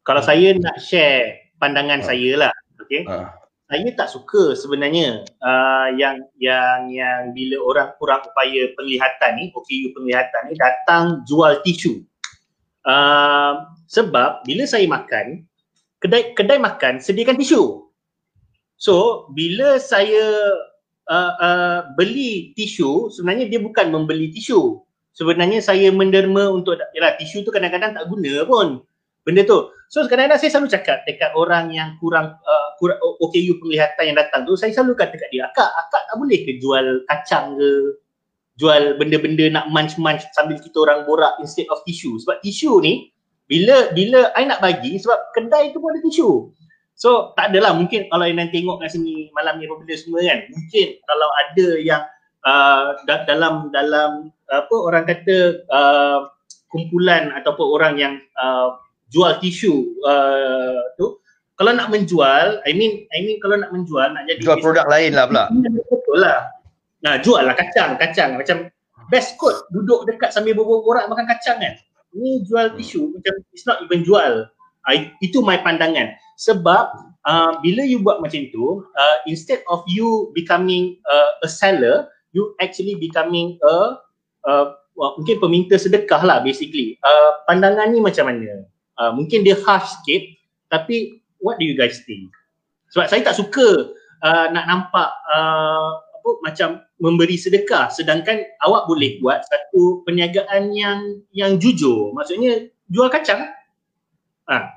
Kalau 0.04 0.22
saya 0.22 0.48
nak 0.54 0.78
share 0.78 1.24
pandangan 1.56 2.04
Ah. 2.04 2.06
saya 2.06 2.30
lah, 2.38 2.54
okay? 2.78 3.08
Ha. 3.08 3.40
saya 3.64 3.90
tak 3.96 4.06
suka 4.06 4.54
sebenarnya 4.54 5.24
uh, 5.40 5.88
yang 5.96 6.20
yang 6.38 6.92
yang 6.92 7.32
bila 7.32 7.58
orang 7.64 7.90
kurang 7.98 8.22
upaya 8.22 8.70
penglihatan 8.76 9.32
ni, 9.34 9.50
OKU 9.50 9.96
penglihatan 9.96 10.42
ni 10.46 10.54
datang 10.54 11.24
jual 11.24 11.58
tisu. 11.64 12.04
Uh, 12.84 13.66
sebab 13.88 14.44
bila 14.44 14.68
saya 14.68 14.84
makan, 14.86 15.48
kedai 16.04 16.36
kedai 16.36 16.60
makan 16.60 17.00
sediakan 17.00 17.40
tisu. 17.40 17.88
So 18.76 19.26
bila 19.32 19.80
saya 19.80 20.52
uh, 21.08 21.34
uh, 21.40 21.80
beli 21.96 22.52
tisu, 22.60 23.08
sebenarnya 23.16 23.48
dia 23.48 23.64
bukan 23.64 23.88
membeli 23.88 24.28
tisu. 24.36 24.84
Sebenarnya 25.16 25.64
saya 25.64 25.88
menderma 25.94 26.52
untuk 26.52 26.76
yalah 26.92 27.16
tisu 27.16 27.48
tu 27.48 27.54
kadang-kadang 27.56 27.96
tak 27.96 28.12
guna 28.12 28.44
pun 28.44 28.84
benda 29.24 29.48
tu. 29.48 29.72
So 29.88 30.04
kadang-kadang 30.10 30.42
saya 30.42 30.52
selalu 30.52 30.70
cakap 30.74 30.98
dekat 31.08 31.32
orang 31.38 31.72
yang 31.72 31.96
kurang 32.04 32.36
uh, 32.44 32.68
kurang 32.82 33.00
OKU 33.00 33.64
penglihatan 33.64 34.04
yang 34.12 34.18
datang 34.20 34.44
tu, 34.44 34.60
saya 34.60 34.76
selalu 34.76 35.00
kata 35.00 35.16
dekat 35.16 35.30
dia, 35.32 35.48
akak, 35.48 35.70
akak 35.70 36.04
tak 36.12 36.16
boleh 36.20 36.40
ke 36.44 36.52
jual 36.60 36.86
kacang 37.08 37.56
ke, 37.56 37.70
jual 38.58 38.98
benda-benda 38.98 39.46
nak 39.54 39.70
munch-munch 39.70 40.26
sambil 40.34 40.58
kita 40.60 40.78
orang 40.82 41.06
borak 41.06 41.38
instead 41.40 41.70
of 41.70 41.80
tisu. 41.86 42.18
Sebab 42.26 42.42
tisu 42.42 42.82
ni 42.82 43.13
bila 43.48 43.92
bila 43.92 44.32
I 44.40 44.48
nak 44.48 44.64
bagi 44.64 44.96
sebab 44.98 45.36
kedai 45.36 45.76
tu 45.76 45.84
pun 45.84 45.92
ada 45.92 46.02
tisu. 46.02 46.50
So 46.94 47.36
tak 47.36 47.52
adalah 47.52 47.76
mungkin 47.76 48.08
kalau 48.08 48.26
yang 48.30 48.50
tengok 48.54 48.80
kat 48.80 48.96
sini 48.96 49.34
malam 49.36 49.60
ni 49.60 49.68
benda 49.68 49.96
semua 49.98 50.24
kan. 50.24 50.40
Mungkin 50.48 50.88
kalau 51.04 51.30
ada 51.34 51.68
yang 51.82 52.04
uh, 52.48 52.98
dalam 53.28 53.74
dalam 53.74 54.32
apa 54.48 54.76
orang 54.76 55.04
kata 55.10 55.66
uh, 55.68 56.32
kumpulan 56.72 57.34
ataupun 57.36 57.68
orang 57.68 57.94
yang 58.00 58.14
uh, 58.40 58.80
jual 59.14 59.38
tisu 59.42 59.94
uh, 60.08 60.82
tu 60.98 61.24
kalau 61.54 61.70
nak 61.80 61.94
menjual, 61.94 62.60
I 62.66 62.74
mean 62.74 63.06
I 63.14 63.22
mean 63.22 63.38
kalau 63.38 63.62
nak 63.62 63.70
menjual 63.70 64.10
nak 64.10 64.26
jadi 64.26 64.42
jual 64.42 64.58
produk 64.58 64.90
lain 64.90 65.14
lah 65.14 65.30
pula. 65.30 65.44
Betul 65.94 66.18
lah. 66.18 66.50
Nah, 67.06 67.20
jual 67.22 67.44
lah 67.46 67.54
kacang, 67.54 68.00
kacang 68.00 68.40
macam 68.40 68.74
best 69.12 69.38
kot 69.38 69.70
duduk 69.70 70.10
dekat 70.10 70.34
sambil 70.34 70.58
borak-borak 70.58 71.06
makan 71.12 71.30
kacang 71.30 71.62
kan. 71.62 71.74
Ni 72.14 72.46
jual 72.46 72.78
hmm. 72.78 73.18
macam 73.18 73.34
it's 73.52 73.66
not 73.66 73.82
even 73.86 74.06
jual. 74.06 74.48
I, 74.84 75.16
itu 75.24 75.40
my 75.40 75.58
pandangan. 75.64 76.14
Sebab 76.36 76.86
uh, 77.24 77.52
bila 77.64 77.82
you 77.88 78.04
buat 78.04 78.20
macam 78.20 78.44
tu, 78.52 78.84
uh, 78.84 79.18
instead 79.26 79.64
of 79.72 79.82
you 79.88 80.30
becoming 80.36 81.00
uh, 81.08 81.40
a 81.40 81.50
seller, 81.50 82.12
you 82.36 82.52
actually 82.60 83.00
becoming 83.00 83.56
a 83.64 83.98
uh, 84.44 84.66
well, 84.98 85.16
mungkin 85.18 85.40
peminta 85.40 85.80
sedekah 85.80 86.22
lah 86.22 86.44
basically. 86.44 87.00
Uh, 87.02 87.42
pandangan 87.48 87.90
ni 87.96 88.04
macam 88.04 88.28
mana? 88.28 88.68
Uh, 89.00 89.12
mungkin 89.16 89.42
dia 89.42 89.58
harsh 89.58 89.90
sikit 90.00 90.22
tapi 90.70 91.24
what 91.40 91.58
do 91.58 91.66
you 91.66 91.78
guys 91.78 92.04
think? 92.06 92.30
Sebab 92.94 93.10
saya 93.10 93.22
tak 93.26 93.38
suka 93.40 93.96
uh, 94.22 94.46
nak 94.54 94.66
nampak 94.70 95.10
uh, 95.32 96.03
apa 96.24 96.40
macam 96.40 96.70
memberi 97.04 97.36
sedekah. 97.36 97.92
Sedangkan 97.92 98.48
awak 98.64 98.88
boleh 98.88 99.20
buat 99.20 99.44
satu 99.44 100.08
perniagaan 100.08 100.72
yang 100.72 101.20
yang 101.36 101.60
jujur. 101.60 102.16
Maksudnya 102.16 102.72
jual 102.88 103.12
kacang. 103.12 103.52
Ah 104.48 104.72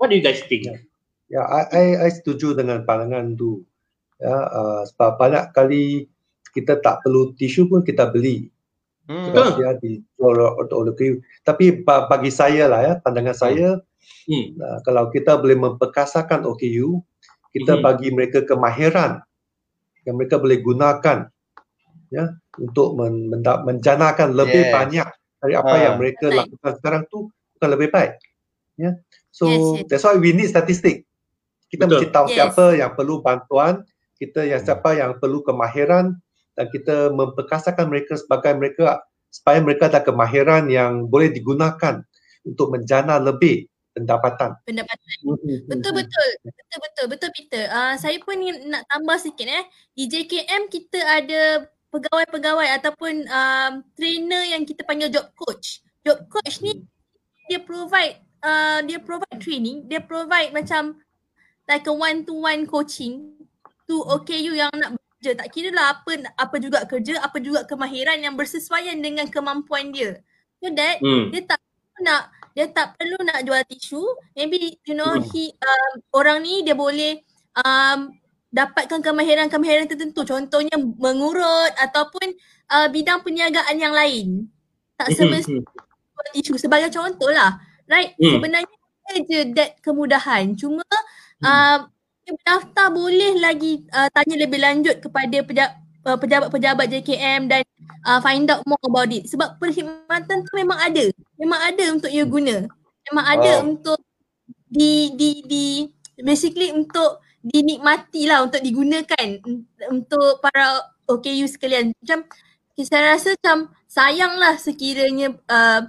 what 0.00 0.08
do 0.08 0.16
you 0.16 0.24
guys 0.24 0.40
think? 0.48 0.64
Ya. 0.64 0.80
Yeah, 1.30 1.46
I, 1.46 1.62
I 1.68 1.84
I 2.08 2.10
setuju 2.16 2.56
dengan 2.56 2.88
pandangan 2.88 3.36
tu. 3.36 3.60
Ya 4.16 4.32
uh, 4.32 4.88
sebab 4.88 5.20
banyak 5.20 5.52
kali 5.52 6.08
kita 6.56 6.80
tak 6.80 7.04
perlu 7.04 7.36
tisu 7.36 7.68
pun 7.68 7.84
kita 7.84 8.08
beli. 8.08 8.48
Hmm. 9.10 9.26
sebab 9.26 9.58
dia 9.58 9.70
dijual 9.82 10.38
oleh 10.70 10.94
kayu 10.94 11.18
tapi 11.42 11.82
bagi 11.82 12.30
saya 12.30 12.70
lah 12.70 12.78
ya 12.78 12.94
pandangan 13.02 13.34
hmm. 13.34 13.42
saya 13.42 13.68
hmm. 14.30 14.46
uh, 14.54 14.78
kalau 14.86 15.10
kita 15.10 15.34
boleh 15.34 15.58
memperkasakan 15.58 16.46
OKU 16.46 17.02
kita 17.50 17.74
hmm. 17.74 17.82
bagi 17.82 18.14
mereka 18.14 18.46
kemahiran 18.46 19.18
yang 20.10 20.18
mereka 20.18 20.42
boleh 20.42 20.58
gunakan 20.58 21.30
ya 22.10 22.34
untuk 22.58 22.98
men, 22.98 23.30
men- 23.30 23.62
menjanakan 23.62 24.34
lebih 24.34 24.66
yes. 24.66 24.74
banyak 24.74 25.08
dari 25.38 25.54
apa 25.54 25.74
uh. 25.78 25.80
yang 25.86 25.94
mereka 26.02 26.26
right. 26.26 26.38
lakukan 26.42 26.72
sekarang 26.82 27.02
tu 27.06 27.30
bukan 27.56 27.68
lebih 27.78 27.88
baik 27.94 28.12
ya 28.74 28.98
so 29.30 29.46
yes, 29.46 29.62
yes. 29.62 29.86
that's 29.86 30.02
why 30.02 30.18
we 30.18 30.34
need 30.34 30.50
statistik 30.50 31.06
kita 31.70 31.86
Betul. 31.86 32.02
mesti 32.02 32.06
tahu 32.10 32.26
yes. 32.26 32.34
siapa 32.34 32.64
yang 32.74 32.90
perlu 32.98 33.22
bantuan 33.22 33.86
kita 34.18 34.42
yang 34.42 34.58
siapa 34.58 34.98
yang 34.98 35.16
perlu 35.22 35.46
kemahiran 35.46 36.18
dan 36.58 36.66
kita 36.68 37.14
memperkasakan 37.14 37.88
mereka 37.88 38.18
sebagai 38.18 38.52
mereka 38.58 39.00
supaya 39.30 39.62
mereka 39.62 39.86
ada 39.86 40.02
kemahiran 40.02 40.66
yang 40.66 41.06
boleh 41.06 41.30
digunakan 41.30 42.02
untuk 42.42 42.74
menjana 42.74 43.22
lebih 43.22 43.70
pendapatan. 44.00 44.50
Pendapatan. 44.64 45.06
Betul 45.68 45.92
betul. 45.92 46.28
Betul 46.42 46.78
betul. 46.80 47.04
Betul 47.12 47.30
Peter. 47.36 47.64
Uh, 47.68 47.94
saya 48.00 48.16
pun 48.24 48.40
nak 48.68 48.88
tambah 48.88 49.16
sikit 49.20 49.46
eh. 49.46 49.64
Di 49.92 50.08
JKM 50.08 50.72
kita 50.72 50.98
ada 50.98 51.68
pegawai-pegawai 51.90 52.68
ataupun 52.80 53.26
um, 53.26 53.72
trainer 53.98 54.42
yang 54.56 54.62
kita 54.64 54.86
panggil 54.86 55.10
job 55.10 55.28
coach. 55.34 55.84
Job 56.06 56.24
coach 56.30 56.62
ni 56.64 56.86
dia 57.50 57.58
provide 57.60 58.22
uh, 58.46 58.80
dia 58.86 59.02
provide 59.02 59.38
training, 59.42 59.90
dia 59.90 60.00
provide 60.00 60.54
macam 60.54 60.96
like 61.66 61.84
a 61.86 61.94
one 61.94 62.22
to 62.22 62.34
one 62.38 62.64
coaching 62.64 63.34
to 63.90 64.00
OKU 64.06 64.54
yang 64.54 64.70
nak 64.78 64.94
bekerja. 64.94 65.34
Tak 65.34 65.48
kira 65.50 65.70
lah 65.74 65.98
apa 65.98 66.30
apa 66.38 66.56
juga 66.62 66.86
kerja, 66.86 67.18
apa 67.20 67.42
juga 67.42 67.66
kemahiran 67.66 68.22
yang 68.22 68.38
bersesuaian 68.38 68.96
dengan 69.02 69.26
kemampuan 69.26 69.90
dia. 69.90 70.22
So 70.62 70.70
that 70.72 71.02
hmm. 71.02 71.34
dia 71.34 71.42
tak 71.42 71.60
nak 72.00 72.32
dia 72.54 72.66
tak 72.70 72.98
perlu 72.98 73.18
nak 73.22 73.46
jual 73.46 73.62
tisu 73.66 74.02
maybe 74.34 74.78
you 74.86 74.94
know 74.96 75.10
hmm. 75.14 75.24
he 75.30 75.54
um, 75.54 75.92
orang 76.14 76.42
ni 76.42 76.66
dia 76.66 76.74
boleh 76.74 77.22
um, 77.58 78.10
dapatkan 78.50 78.98
kemahiran-kemahiran 78.98 79.86
tertentu 79.86 80.26
contohnya 80.26 80.74
mengurut 80.74 81.70
ataupun 81.78 82.34
uh, 82.74 82.90
bidang 82.90 83.22
perniagaan 83.22 83.76
yang 83.78 83.94
lain 83.94 84.50
tak 84.98 85.14
hmm. 85.14 85.16
semestinya 85.16 85.62
jual 85.70 86.28
tisu 86.34 86.54
sebagai 86.58 86.90
contoh 86.90 87.30
lah 87.30 87.58
right 87.86 88.18
hmm. 88.18 88.38
sebenarnya 88.38 88.78
je 89.26 89.40
that 89.54 89.78
kemudahan 89.82 90.54
cuma 90.54 90.86
hmm. 91.42 91.46
uh, 91.46 91.78
daftar 92.46 92.94
boleh 92.94 93.42
lagi 93.42 93.82
uh, 93.90 94.06
tanya 94.14 94.46
lebih 94.46 94.62
lanjut 94.62 95.02
kepada 95.02 95.42
pejabat 95.42 95.74
uh, 96.06 96.18
pejabat-pejabat 96.18 96.86
JKM 96.88 97.50
dan 97.50 97.62
uh, 98.06 98.20
find 98.20 98.48
out 98.48 98.64
more 98.64 98.80
about 98.86 99.10
it 99.10 99.26
sebab 99.28 99.56
perkhidmatan 99.60 100.44
tu 100.44 100.52
memang 100.56 100.78
ada 100.78 101.04
memang 101.36 101.60
ada 101.60 101.84
untuk 101.92 102.10
you 102.12 102.24
guna 102.28 102.68
memang 103.10 103.26
ada 103.26 103.50
oh. 103.60 103.74
untuk 103.74 104.00
di 104.70 105.12
di 105.18 105.30
di 105.44 105.64
basically 106.22 106.70
untuk 106.70 107.20
dinikmati 107.40 108.28
lah 108.28 108.44
untuk 108.44 108.60
digunakan 108.60 109.26
untuk 109.88 110.44
para 110.44 110.84
OKU 111.08 111.48
sekalian 111.48 111.96
macam 112.04 112.28
saya 112.80 113.16
rasa 113.16 113.36
macam 113.36 113.68
sayang 113.90 114.40
lah 114.40 114.56
sekiranya 114.56 115.36
uh, 115.48 115.84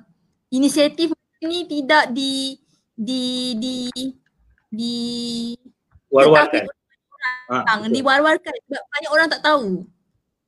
inisiatif 0.51 1.15
ni 1.43 1.63
tidak 1.67 2.11
di 2.11 2.59
di 2.95 3.55
di 3.55 3.75
di 4.71 4.95
war-warkan. 6.11 6.67
Ha, 7.51 7.83
diwar-warkan 7.87 8.53
sebab 8.67 8.81
banyak 8.81 9.11
orang 9.11 9.27
tak 9.29 9.43
tahu. 9.43 9.85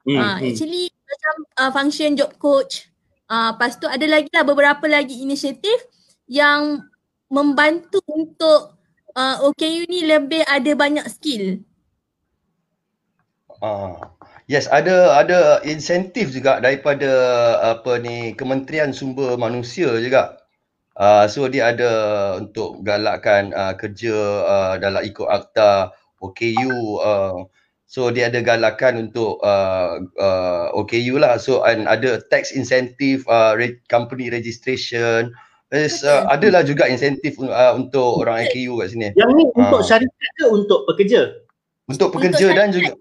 Hmm, 0.03 0.19
uh, 0.19 0.35
hmm. 0.39 0.51
Actually 0.51 0.83
macam 0.91 1.35
uh, 1.59 1.71
function 1.71 2.11
job 2.19 2.31
coach. 2.39 2.91
Uh, 3.31 3.55
lepas 3.55 3.79
tu 3.79 3.87
ada 3.87 4.03
lagi 4.05 4.27
lah 4.35 4.43
beberapa 4.43 4.85
lagi 4.85 5.23
inisiatif 5.23 5.79
yang 6.27 6.83
membantu 7.31 8.03
untuk 8.05 8.77
uh, 9.15 9.35
OKU 9.47 9.89
ni 9.89 10.05
lebih 10.05 10.43
ada 10.45 10.71
banyak 10.75 11.07
skill. 11.07 11.63
Uh, 13.63 13.95
yes, 14.51 14.67
ada 14.67 15.15
ada 15.15 15.63
insentif 15.63 16.35
juga 16.35 16.59
daripada 16.59 17.09
apa 17.63 17.95
ni 17.95 18.35
Kementerian 18.35 18.91
Sumber 18.91 19.39
Manusia 19.39 19.87
juga. 20.03 20.43
Uh, 20.93 21.25
so 21.25 21.49
dia 21.49 21.73
ada 21.73 21.91
untuk 22.37 22.85
galakkan 22.85 23.49
uh, 23.55 23.73
kerja 23.73 24.13
uh, 24.45 24.73
dalam 24.77 25.01
ikut 25.01 25.25
akta 25.25 25.89
OKU 26.21 27.01
uh, 27.01 27.49
So 27.93 28.09
dia 28.09 28.25
ada 28.25 28.41
galakan 28.41 29.05
untuk 29.05 29.37
uh, 29.45 30.01
uh, 30.17 30.73
OKU 30.73 31.21
lah. 31.21 31.37
So 31.37 31.61
and 31.61 31.85
ada 31.85 32.25
tax 32.33 32.49
incentive, 32.49 33.21
uh, 33.29 33.53
re- 33.53 33.77
company 33.85 34.33
registration. 34.33 35.29
Is, 35.69 36.01
uh, 36.01 36.25
adalah 36.25 36.65
juga 36.65 36.89
insentif 36.89 37.37
uh, 37.37 37.73
untuk 37.77 38.25
orang 38.25 38.49
OKU 38.49 38.81
kat 38.81 38.87
sini. 38.97 39.09
Yang 39.13 39.29
ni 39.37 39.43
untuk 39.53 39.81
uh. 39.81 39.85
syarikat 39.85 40.31
ke 40.41 40.45
untuk 40.49 40.89
pekerja? 40.89 41.37
Untuk 41.85 42.09
pekerja 42.17 42.49
untuk 42.49 42.57
dan 42.57 42.67
juga 42.73 42.91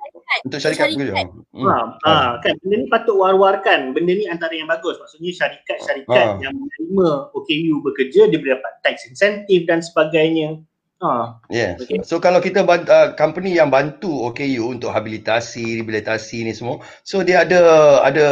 untuk 0.45 0.61
syarikat, 0.61 0.93
syarikat. 0.93 1.25
pekerja. 1.25 1.41
Hmm. 1.57 1.69
Ha, 1.69 1.77
ha, 2.09 2.13
kan 2.45 2.53
benda 2.61 2.77
ni 2.85 2.87
patut 2.93 3.17
war-warkan. 3.17 3.97
Benda 3.97 4.13
ni 4.13 4.25
antara 4.29 4.53
yang 4.53 4.69
bagus. 4.69 5.01
Maksudnya 5.01 5.33
syarikat-syarikat 5.33 6.27
ha. 6.37 6.41
yang 6.41 6.53
menerima 6.53 7.09
OKU 7.33 7.75
bekerja 7.81 8.29
dia 8.29 8.39
boleh 8.41 8.61
dapat 8.61 8.73
tax 8.85 9.09
incentive 9.09 9.65
dan 9.65 9.81
sebagainya. 9.81 10.61
Ha. 11.03 11.35
Yeah. 11.51 11.75
Okay. 11.83 11.99
So 12.07 12.23
kalau 12.23 12.39
kita 12.39 12.63
uh, 12.63 13.19
company 13.19 13.59
yang 13.59 13.75
bantu 13.75 14.31
OKU 14.31 14.79
untuk 14.79 14.95
habilitasi, 14.95 15.83
rehabilitasi 15.83 16.47
ni 16.47 16.55
semua, 16.55 16.79
so 17.03 17.27
dia 17.27 17.43
ada 17.43 17.59
ada 18.07 18.27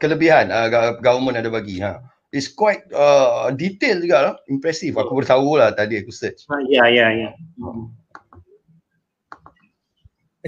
kelebihan 0.00 0.48
uh, 0.48 0.96
government 1.04 1.36
ada 1.36 1.52
bagi. 1.52 1.84
Ha. 1.84 2.00
It's 2.32 2.48
quite 2.48 2.88
uh, 2.96 3.52
detail 3.52 4.00
juga 4.00 4.18
lah. 4.24 4.34
Impressive. 4.48 4.96
Aku 4.96 5.20
baru 5.20 5.28
tahu 5.28 5.48
lah 5.60 5.76
tadi 5.76 6.00
aku 6.00 6.10
search. 6.10 6.48
Ha, 6.48 6.64
ya, 6.66 6.88
ya, 6.88 7.12
ya. 7.12 7.30
Hmm. 7.60 7.92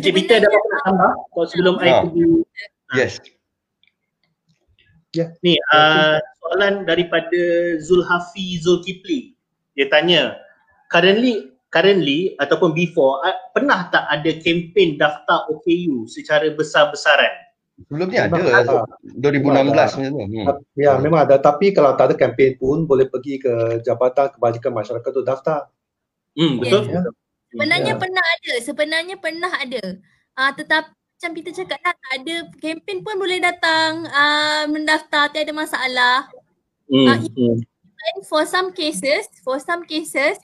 Encik 0.01 0.16
Peter 0.16 0.41
ada 0.41 0.49
apa 0.49 0.66
nak 0.66 0.81
tambah 0.89 1.12
sebelum 1.53 1.77
ha. 1.77 1.85
I 1.85 1.93
pergi? 2.09 2.24
Yes. 2.97 3.12
Ya. 5.12 5.29
Yeah. 5.29 5.29
Ni 5.45 5.55
uh, 5.77 6.16
soalan 6.41 6.89
daripada 6.89 7.41
Zulhafi 7.85 8.64
Zulkifli. 8.64 9.37
Dia 9.77 9.93
tanya, 9.93 10.41
currently 10.89 11.56
currently 11.77 12.33
ataupun 12.41 12.72
before 12.72 13.20
uh, 13.20 13.37
pernah 13.53 13.93
tak 13.93 14.09
ada 14.09 14.33
kempen 14.41 14.97
daftar 14.97 15.45
OKU 15.53 16.09
secara 16.09 16.49
besar-besaran? 16.57 17.45
Sebelum 17.77 18.09
ni 18.09 18.16
ada, 18.16 18.41
ada 18.41 18.89
2016 19.20 19.77
macam 19.77 20.01
tu. 20.09 20.24
Hmm. 20.24 20.47
Ya, 20.72 20.97
memang 20.97 21.29
ada 21.29 21.37
tapi 21.37 21.77
kalau 21.77 21.93
tak 21.93 22.09
ada 22.09 22.14
kempen 22.16 22.57
pun 22.57 22.89
boleh 22.89 23.05
pergi 23.05 23.37
ke 23.37 23.85
Jabatan 23.85 24.33
Kebajikan 24.33 24.72
Masyarakat 24.72 25.11
tu 25.12 25.20
daftar. 25.20 25.68
Hmm, 26.33 26.57
betul. 26.57 26.89
Ya. 26.89 27.05
Sebenarnya 27.53 27.93
ya. 27.93 28.01
pernah 28.01 28.24
ada, 28.24 28.53
sebenarnya 28.64 29.16
pernah 29.20 29.53
ada. 29.53 29.85
Ah 30.33 30.49
uh, 30.49 30.51
tetapi 30.57 30.89
macam 31.16 31.33
kita 31.33 31.51
cakap 31.64 31.81
lah, 31.81 31.97
tak 31.97 32.12
ada 32.20 32.35
kempen 32.61 33.01
pun 33.01 33.16
boleh 33.16 33.41
datang 33.41 34.05
uh, 34.05 34.68
mendaftar, 34.68 35.33
tiada 35.33 35.53
masalah. 35.53 36.29
Hmm. 36.89 37.09
Uh, 37.09 38.20
for 38.29 38.45
some 38.45 38.72
cases, 38.72 39.24
for 39.41 39.57
some 39.57 39.85
cases, 39.89 40.37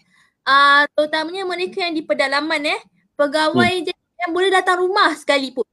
uh, 0.47 0.82
terutamanya 0.95 1.47
mereka 1.47 1.82
yang 1.82 1.95
di 1.95 2.03
pedalaman 2.03 2.62
eh, 2.66 2.80
pegawai 3.14 3.72
hmm. 3.82 4.20
yang 4.26 4.30
boleh 4.30 4.51
datang 4.51 4.82
rumah 4.82 5.14
sekalipun 5.14 5.66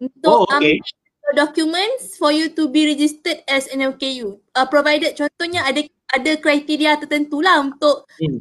untuk 0.00 0.44
Oh, 0.44 0.48
okay. 0.48 0.80
ambil 0.80 1.32
documents 1.34 2.20
for 2.20 2.30
you 2.30 2.52
to 2.52 2.68
be 2.68 2.84
registered 2.84 3.40
as 3.48 3.68
an 3.72 3.80
OKU. 3.80 4.36
Uh, 4.52 4.66
provided 4.68 5.16
contohnya 5.16 5.64
ada 5.64 5.80
ada 6.12 6.32
kriteria 6.38 7.00
tertentu 7.00 7.40
lah 7.40 7.64
untuk 7.64 8.04
Hmm. 8.20 8.38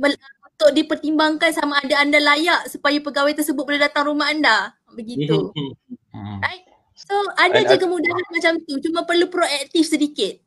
untuk 0.53 0.69
dipertimbangkan 0.75 1.51
sama 1.55 1.81
ada 1.81 1.97
anda 2.03 2.21
layak 2.21 2.69
supaya 2.69 3.01
pegawai 3.01 3.33
tersebut 3.33 3.63
boleh 3.63 3.81
datang 3.81 4.05
rumah 4.07 4.29
anda. 4.29 4.75
Begitu. 4.93 5.49
Mhm. 5.55 5.71
Hmm. 6.13 6.39
Right? 6.43 6.63
So 6.93 7.15
ada 7.35 7.57
And 7.57 7.67
je 7.67 7.75
kemudahan 7.81 8.25
macam 8.29 8.53
tu. 8.63 8.77
Cuma 8.79 9.03
perlu 9.03 9.27
proaktif 9.27 9.89
sedikit. 9.89 10.37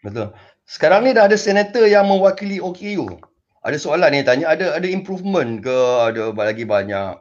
Betul. 0.00 0.32
Sekarang 0.64 1.04
ni 1.04 1.12
dah 1.12 1.28
ada 1.28 1.36
senator 1.36 1.84
yang 1.84 2.08
mewakili 2.08 2.56
OKU. 2.62 3.20
Ada 3.60 3.76
soalan 3.76 4.16
ni 4.16 4.24
tanya 4.24 4.48
ada 4.48 4.72
ada 4.72 4.88
improvement 4.88 5.60
ke 5.60 5.76
ada 6.00 6.32
lagi 6.32 6.64
banyak 6.64 7.20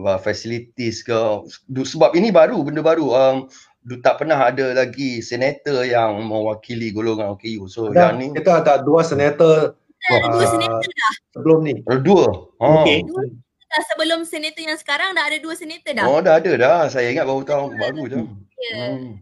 uh, 0.00 0.18
facilities 0.18 1.04
ke 1.04 1.44
sebab 1.68 2.16
ini 2.16 2.32
baru 2.32 2.56
benda 2.64 2.80
baru 2.80 3.12
um, 3.12 3.36
du- 3.84 4.00
tak 4.00 4.24
pernah 4.24 4.48
ada 4.48 4.72
lagi 4.72 5.20
senator 5.20 5.84
yang 5.84 6.24
mewakili 6.24 6.88
golongan 6.88 7.36
OKU. 7.36 7.68
So 7.68 7.92
Dah, 7.92 8.10
yang 8.10 8.16
ni 8.16 8.26
kita 8.32 8.64
ada 8.64 8.80
dua 8.80 9.04
senator 9.04 9.76
ada 10.08 10.26
dua 10.32 10.44
Ah. 10.44 10.50
senator 10.52 10.88
dah. 10.88 11.12
sebelum 11.36 11.58
ni. 11.64 11.74
ada 11.84 12.00
dua. 12.00 12.26
Ha. 12.64 12.66
Okay. 12.80 12.98
Dua 13.04 13.22
dah 13.64 13.82
sebelum 13.90 14.20
senator 14.24 14.62
yang 14.64 14.78
sekarang 14.80 15.12
dah 15.12 15.24
ada 15.28 15.36
dua 15.36 15.52
senator 15.52 15.92
dah. 15.92 16.06
Oh 16.08 16.20
dah 16.24 16.40
ada 16.40 16.52
dah. 16.56 16.78
Saya 16.88 17.12
ingat 17.12 17.28
baru 17.28 17.44
tahun 17.44 17.76
baru 17.76 18.02
je. 18.08 18.18
Ya. 18.72 18.76
Hmm. 18.88 19.20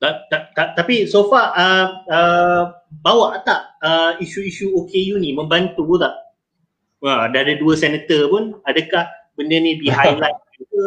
Ta- 0.00 0.24
ta- 0.32 0.48
ta- 0.56 0.72
tapi 0.72 1.04
so 1.04 1.28
far 1.28 1.52
uh, 1.52 1.86
uh, 2.08 2.62
bawa 3.04 3.44
tak 3.44 3.76
uh, 3.84 4.16
isu-isu 4.16 4.72
OKU 4.72 5.20
ni 5.20 5.36
membantu 5.36 5.84
tak? 6.00 6.16
Wah, 7.04 7.28
dah 7.28 7.40
ada 7.44 7.52
dua 7.60 7.76
senator 7.76 8.32
pun 8.32 8.56
adakah 8.64 9.04
benda 9.36 9.60
ni 9.60 9.76
di 9.76 9.92
highlight 9.92 10.40
ke? 10.56 10.84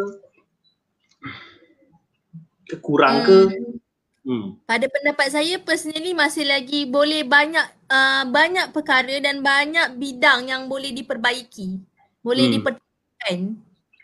Kekurang 2.73 3.21
ke? 3.21 3.39
Hmm. 4.23 4.55
Pada 4.65 4.87
pendapat 4.87 5.27
saya 5.29 5.59
personally 5.59 6.15
masih 6.15 6.47
lagi 6.47 6.87
boleh 6.89 7.21
banyak 7.27 7.65
uh, 7.91 8.23
banyak 8.25 8.71
perkara 8.73 9.19
dan 9.19 9.43
banyak 9.43 9.99
bidang 9.99 10.47
yang 10.47 10.65
boleh 10.65 10.89
diperbaiki. 10.95 11.77
Boleh 12.23 12.49
Hmm. 12.49 12.53
dipertahankan. 12.57 13.39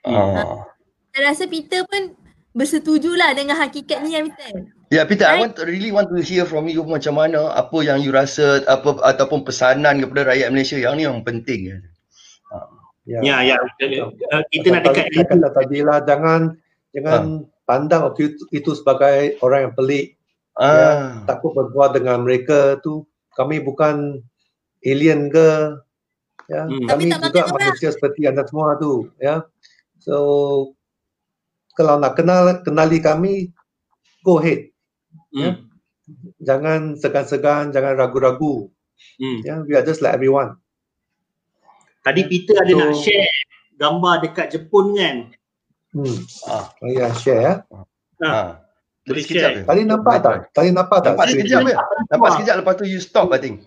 Ah. 0.05 0.69
Saya 1.15 1.33
rasa 1.33 1.49
Peter 1.49 1.81
pun 1.87 2.13
bersetujulah 2.53 3.33
dengan 3.33 3.57
hakikat 3.57 4.05
ni 4.05 4.13
ya 4.13 4.21
Peter. 4.27 4.78
Ya 4.89 5.05
Peter, 5.05 5.29
I 5.29 5.37
Right. 5.37 5.41
want 5.45 5.53
to, 5.53 5.63
really 5.69 5.93
want 5.93 6.09
to 6.09 6.17
hear 6.17 6.49
from 6.49 6.65
you 6.65 6.81
macam 6.81 7.13
mana 7.13 7.53
apa 7.53 7.77
yang 7.85 8.01
you 8.01 8.09
rasa 8.09 8.65
apa 8.65 8.97
ataupun 9.05 9.45
pesanan 9.45 10.01
kepada 10.01 10.33
rakyat 10.33 10.49
Malaysia 10.49 10.81
yang 10.81 10.97
ni 10.97 11.05
yang 11.05 11.21
penting. 11.21 11.77
Ya. 13.05 13.21
Ya, 13.21 13.37
ya. 13.45 13.57
Uh, 14.33 14.41
kita 14.49 14.67
nak 14.73 14.85
Macam 14.85 14.93
dekat 14.97 15.29
kata 15.29 15.49
tadi 15.53 15.79
lah 15.85 15.97
jangan 16.05 16.41
jangan 16.93 17.21
Ah. 17.21 17.65
pandang 17.65 18.03
itu, 18.17 18.33
itu 18.49 18.71
sebagai 18.73 19.37
orang 19.41 19.69
yang 19.69 19.73
pelik 19.77 20.17
Ah. 20.57 21.21
takut 21.25 21.53
berbuat 21.53 21.93
dengan 21.93 22.25
mereka 22.25 22.81
tu 22.81 23.05
kami 23.33 23.61
bukan 23.61 24.17
alien 24.81 25.29
ke 25.29 25.77
ya 26.49 26.65
Hmm. 26.65 26.85
kami 26.85 27.09
Tapi 27.09 27.13
tak 27.13 27.21
juga 27.29 27.39
makan 27.39 27.53
orang. 27.53 27.61
manusia 27.69 27.89
seperti 27.93 28.21
anda 28.25 28.41
semua 28.43 28.73
tu 28.77 29.05
ya 29.21 29.45
so 30.01 30.15
kalau 31.73 31.97
nak 31.97 32.17
kenal 32.17 32.57
kenali 32.61 32.97
kami 32.99 33.33
go 34.21 34.37
ahead 34.37 34.69
Hmm. 35.29 35.69
jangan 36.39 36.95
segan-segan 36.95 37.69
jangan 37.69 37.93
ragu-ragu 37.93 38.73
Hmm. 39.15 39.39
ya 39.41 39.61
we 39.61 39.73
are 39.73 39.83
just 39.83 39.99
like 39.99 40.11
everyone 40.11 40.57
Tadi 41.99 42.25
Peter 42.25 42.55
ada 42.57 42.67
So- 42.67 42.79
nak 42.79 42.91
share 42.95 43.29
gambar 43.75 44.13
dekat 44.21 44.47
Jepun 44.49 44.85
kan? 44.93 45.15
hmm 45.91 46.17
Ah. 46.45 46.65
oh 46.75 46.89
ya 46.89 47.07
share 47.13 47.41
ya 47.41 47.53
Ah. 48.19 48.49
Boleh 49.01 49.21
share. 49.21 49.63
tadi 49.63 49.81
nampak 49.83 50.19
tak 50.19 50.35
tadi 50.51 50.69
nampak 50.69 51.01
tak 51.01 51.15
Nampak 51.15 51.25
sekejap 51.31 51.59
je. 51.63 51.73
Nampak 52.09 52.29
sekejap 52.35 52.55
lepas 52.59 52.73
tu 52.75 52.85
you 52.85 52.99
stop 52.99 53.31
I 53.31 53.39
think. 53.39 53.65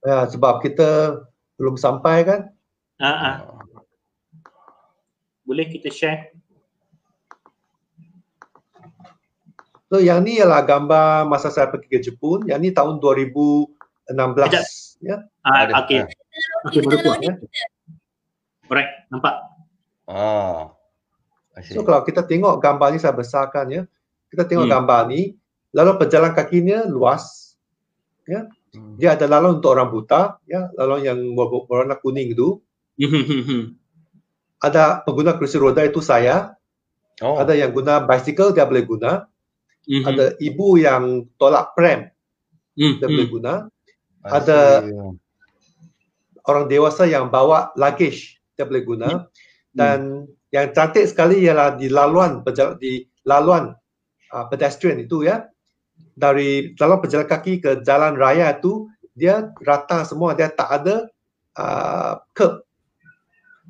ya 0.00 0.26
sebab 0.26 0.58
kita 0.58 1.20
belum 1.54 1.76
sampai 1.76 2.24
kan 2.24 2.40
Ah, 2.96 3.06
ah. 3.06 3.36
Boleh 5.42 5.66
kita 5.66 5.86
share? 5.88 6.31
So 9.92 10.00
yang 10.00 10.24
ni 10.24 10.40
ialah 10.40 10.64
gambar 10.64 11.28
masa 11.28 11.52
saya 11.52 11.68
pergi 11.68 11.86
ke 11.86 12.00
Jepun. 12.00 12.48
Yang 12.48 12.58
ni 12.58 12.70
tahun 12.72 12.96
2016. 12.96 14.96
Ya. 15.04 15.20
Ah, 15.44 15.68
okay. 15.76 16.08
Okey, 16.64 16.72
Kita 16.72 16.80
boleh 16.80 16.96
buat 16.96 17.04
loading. 17.20 17.28
ya. 17.28 17.36
Alright, 18.64 18.90
nampak. 19.12 19.34
Ah. 20.08 20.72
So 21.68 21.84
kalau 21.84 22.00
kita 22.02 22.24
tengok 22.24 22.56
gambar 22.56 22.88
ni 22.88 22.96
saya 22.96 23.12
besarkan 23.12 23.68
ya. 23.68 23.82
Kita 24.32 24.48
tengok 24.48 24.64
Hmm. 24.64 24.72
gambar 24.72 25.00
ni. 25.06 25.36
Lalu 25.70 25.90
pejalan 26.00 26.32
kakinya 26.32 26.88
luas. 26.88 27.52
Hmm. 28.24 28.48
Dia 28.96 29.12
ada 29.12 29.28
lalu 29.28 29.60
untuk 29.60 29.70
orang 29.70 29.92
buta. 29.92 30.40
ya, 30.46 30.72
Lalu 30.72 31.04
yang 31.04 31.18
ber- 31.36 31.68
berwarna 31.68 31.94
kuning 31.94 32.32
itu. 32.32 32.58
Hmm, 32.96 33.76
Ada 34.56 35.02
pengguna 35.04 35.36
kursi 35.36 35.58
roda 35.58 35.82
itu 35.82 36.00
saya. 36.00 36.54
Oh. 37.20 37.36
Ada 37.36 37.52
yang 37.52 37.70
guna 37.70 38.00
bicycle 38.00 38.56
dia 38.56 38.64
boleh 38.64 38.86
guna. 38.86 39.28
Hmm, 39.82 40.04
Ada 40.06 40.38
ibu 40.38 40.78
yang 40.78 41.26
tolak 41.42 41.74
pram 41.74 42.06
hmm, 42.78 43.02
dia 43.02 43.06
boleh 43.10 43.28
guna. 43.28 43.52
I 44.22 44.38
ada-. 44.38 44.82
Orang 46.46 46.66
dewasa 46.66 47.06
yang 47.06 47.30
bawa 47.30 47.74
luggage 47.74 48.38
dia 48.54 48.62
boleh 48.66 48.82
guna. 48.86 49.08
Hmm. 49.10 49.26
Dan 49.74 49.98
yang 50.54 50.70
cantik 50.70 51.06
sekali 51.10 51.42
ialah 51.42 51.74
di 51.78 51.90
laluan 51.90 52.46
pejalan 52.46 52.78
di 52.78 53.02
laluan 53.26 53.74
uh, 54.30 54.46
pedestrian 54.46 55.02
itu 55.02 55.26
ya. 55.26 55.46
Dari 56.14 56.78
laluan 56.78 57.02
pejalan 57.02 57.26
kaki 57.26 57.62
ke 57.62 57.70
jalan 57.82 58.14
raya 58.14 58.54
itu 58.54 58.86
dia 59.18 59.50
rata 59.66 60.06
semua 60.06 60.34
dia 60.38 60.46
tak 60.50 60.70
ada 60.82 60.96
uh, 61.58 62.22
curb. 62.34 62.62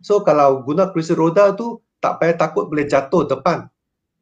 So 0.04 0.20
kalau 0.26 0.60
guna 0.66 0.90
kursi 0.90 1.14
roda 1.16 1.54
tu 1.56 1.80
tak 2.02 2.18
payah 2.20 2.36
takut 2.36 2.66
boleh 2.68 2.84
jatuh 2.84 3.24
depan. 3.24 3.70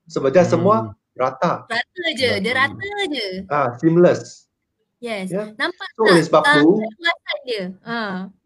Sebab 0.07 0.31
dia 0.31 0.45
Hmm. 0.45 0.53
semua 0.53 0.77
rata. 1.17 1.67
Rata 1.67 2.05
je, 2.17 2.31
dia 2.41 2.53
rata 2.55 2.89
je. 3.11 3.27
Ah 3.51 3.75
seamless. 3.79 4.51
Yes. 5.01 5.33
Ya. 5.33 5.57
Nampak 5.57 5.89
So 5.97 6.05
tak 6.05 6.13
oleh 6.13 6.25
sebab 6.29 6.43
ah, 6.45 6.55
tu 6.61 6.71
dia? 7.49 7.65
Ha. 7.89 8.01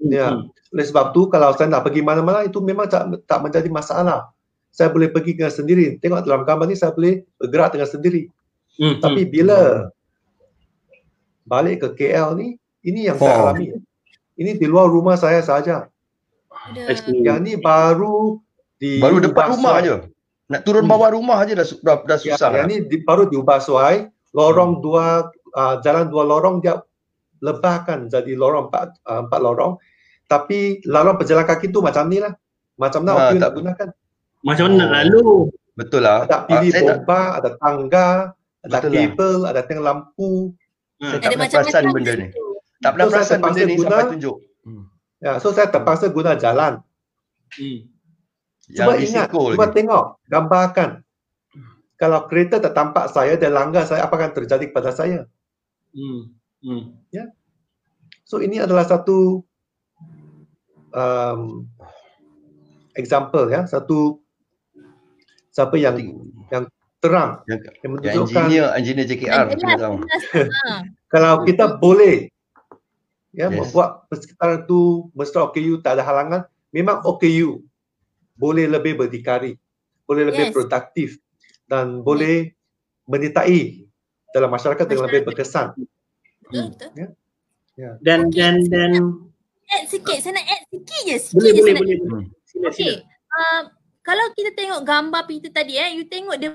ya. 0.07 0.29
Hmm. 0.31 0.47
Oleh 0.71 0.87
sebab 0.87 1.11
tu 1.11 1.27
kalau 1.27 1.51
saya 1.59 1.67
nak 1.67 1.83
pergi 1.83 2.01
mana-mana 2.01 2.47
itu 2.47 2.62
memang 2.62 2.87
tak 2.87 3.11
tak 3.27 3.43
menjadi 3.43 3.67
masalah. 3.69 4.31
Saya 4.71 4.91
boleh 4.91 5.11
pergi 5.11 5.35
dengan 5.35 5.51
sendiri. 5.51 5.99
Tengok 5.99 6.23
dalam 6.27 6.47
gambar 6.47 6.67
ni 6.71 6.79
saya 6.79 6.95
boleh 6.95 7.27
bergerak 7.39 7.75
dengan 7.75 7.91
sendiri. 7.91 8.23
Hmm, 8.75 8.99
Tapi 8.99 9.23
hmm. 9.27 9.31
bila 9.31 9.59
balik 11.47 11.87
ke 11.87 11.89
KL 11.95 12.35
ni, 12.35 12.59
ini 12.83 13.07
yang 13.07 13.19
saya 13.19 13.35
Oh. 13.35 13.43
alami. 13.51 13.79
Ini 14.35 14.59
di 14.59 14.67
luar 14.67 14.91
rumah 14.91 15.15
saya 15.15 15.43
saja. 15.47 15.87
Yang 16.75 17.39
ni 17.45 17.53
baru 17.55 18.43
di 18.79 18.99
Baru 18.99 19.23
depan 19.23 19.55
rumah 19.55 19.79
suai. 19.79 20.11
Nak 20.55 20.63
turun 20.63 20.85
Hmm. 20.85 20.93
bawah 20.93 21.11
rumah 21.11 21.43
je 21.43 21.53
dah 21.53 21.67
dah, 21.83 21.97
dah 22.05 22.17
Ya, 22.17 22.23
susah. 22.33 22.49
yang 22.53 22.57
dah. 22.61 22.71
ni 22.71 22.77
di, 22.81 22.97
baru 23.01 23.27
diubah 23.27 23.59
suai. 23.59 24.07
Lorong 24.31 24.73
Hmm. 24.73 24.83
dua, 24.83 25.07
uh, 25.53 25.75
jalan 25.81 26.07
dua 26.07 26.23
lorong 26.23 26.59
dia 26.59 26.79
lebahkan 27.41 28.07
jadi 28.07 28.33
lorong 28.33 28.69
empat, 28.69 28.99
uh, 29.03 29.21
empat 29.21 29.41
lorong. 29.41 29.75
Tapi 30.25 30.59
lorong 30.85 31.17
pejalan 31.17 31.43
kaki 31.43 31.69
tu 31.69 31.79
macam 31.79 32.07
ni 32.07 32.17
lah. 32.17 32.33
Macam 32.75 33.03
mana 33.03 33.11
Ah, 33.11 33.19
OKU 33.21 33.33
tak- 33.33 33.41
nak 33.41 33.53
gunakan. 33.53 33.89
Macam 34.43 34.65
mana 34.65 34.77
nak 34.77 34.87
Oh. 34.87 34.95
lalu? 34.95 35.27
Betul 35.75 36.01
lah. 36.01 36.19
Ada 36.23 36.33
Ah, 36.33 36.43
pilih 36.45 36.71
tak, 36.71 36.83
bomba, 36.85 37.21
ada 37.35 37.49
tangga, 37.53 38.09
ada 38.61 38.71
Betul 38.73 38.89
lah. 38.89 39.03
kabel, 39.05 39.37
ada 39.45 39.61
tiang 39.61 39.83
lampu. 39.83 40.31
Hmm. 40.97 41.03
Saya 41.05 41.11
tak 41.11 41.19
Ada 41.19 41.23
pernah 41.27 41.35
macam-macam 41.37 41.63
perasan 41.65 41.85
benda 41.93 42.13
ni. 42.15 42.27
tak 42.77 42.91
pernah 42.93 43.05
So, 43.05 43.11
perasan 43.11 43.39
benda 43.41 43.61
ni 43.61 43.75
guna- 43.75 43.91
sampai 43.91 44.11
tunjuk. 44.13 44.37
Hmm. 44.63 44.85
Ya, 45.19 45.33
so 45.37 45.49
saya 45.51 45.67
terpaksa 45.67 46.07
guna 46.09 46.31
jalan. 46.35 46.73
Hmm. 47.53 47.79
Yang 48.73 48.87
Cuba 48.89 48.93
ingat, 48.97 49.27
cuba 49.29 49.67
lagi. 49.69 49.75
tengok, 49.77 50.05
gambarkan. 50.25 50.91
Kalau 51.95 52.27
kereta 52.27 52.59
tak 52.59 52.75
tampak 52.75 53.07
saya, 53.12 53.37
dia 53.37 53.53
langgar 53.53 53.85
saya, 53.85 54.09
apa 54.09 54.17
akan 54.17 54.33
terjadi 54.33 54.65
kepada 54.73 54.91
saya? 54.91 55.29
Hmm. 55.95 56.33
Hmm. 56.65 56.97
So 58.25 58.41
ini 58.41 58.57
adalah 58.59 58.89
satu 58.89 59.45
um, 60.91 61.69
example 62.97 63.47
ya, 63.53 63.69
satu 63.69 64.19
siapa 65.53 65.77
yang 65.79 65.95
Penting. 66.51 66.67
terang 66.99 67.45
Yang, 67.47 67.61
yang 67.61 67.75
yang 67.79 67.91
menunjukkan 67.95 68.43
engineer, 68.49 68.67
engineer 68.75 69.07
JKR 69.07 69.45
Dan 69.53 69.59
jelas, 69.61 69.79
jelas. 69.79 70.49
Ha. 70.65 70.73
kalau 71.12 71.45
kita 71.45 71.77
boleh 71.79 72.33
ya 73.35 73.51
Yes. 73.51 73.59
membuat 73.61 74.07
persekitaran 74.09 74.62
itu 74.65 75.11
mesra 75.12 75.43
OKU 75.45 75.83
tak 75.83 75.99
ada 75.99 76.07
halangan, 76.07 76.43
memang 76.71 77.03
OKU 77.03 77.61
boleh 78.35 78.66
lebih 78.66 78.99
berdikari, 78.99 79.55
boleh 80.05 80.30
lebih 80.30 80.51
Yes. 80.51 80.55
produktif 80.55 81.09
dan 81.70 82.03
boleh 82.03 82.53
menyertai 83.07 83.87
dalam 84.35 84.51
masyarakat 84.51 84.85
dengan 84.85 85.07
lebih 85.07 85.22
berkesan. 85.30 85.72
Betul, 86.45 86.74
betul. 86.74 86.91
Yeah. 87.74 87.95
Dan 88.03 88.30
okay. 88.30 88.39
dan 88.39 88.55
dan 88.70 88.93
add 89.66 89.91
sikit, 89.91 90.18
saya 90.22 90.39
nak 90.39 90.47
add 90.47 90.62
sikit 90.70 91.01
je, 91.11 91.16
sikit 91.18 91.35
boleh, 91.39 91.51
je 91.51 91.61
boleh, 91.61 91.64
saya 91.64 91.74
boleh, 91.74 91.97
nak. 91.97 92.07
boleh. 92.07 92.26
Sila, 92.47 92.68
okay. 92.70 92.95
sila. 92.95 92.95
Uh, 93.35 93.61
kalau 94.05 94.26
kita 94.37 94.51
tengok 94.55 94.80
gambar 94.87 95.22
Peter 95.26 95.51
tadi 95.51 95.74
eh, 95.80 95.91
you 95.99 96.07
tengok 96.07 96.37
dia 96.39 96.51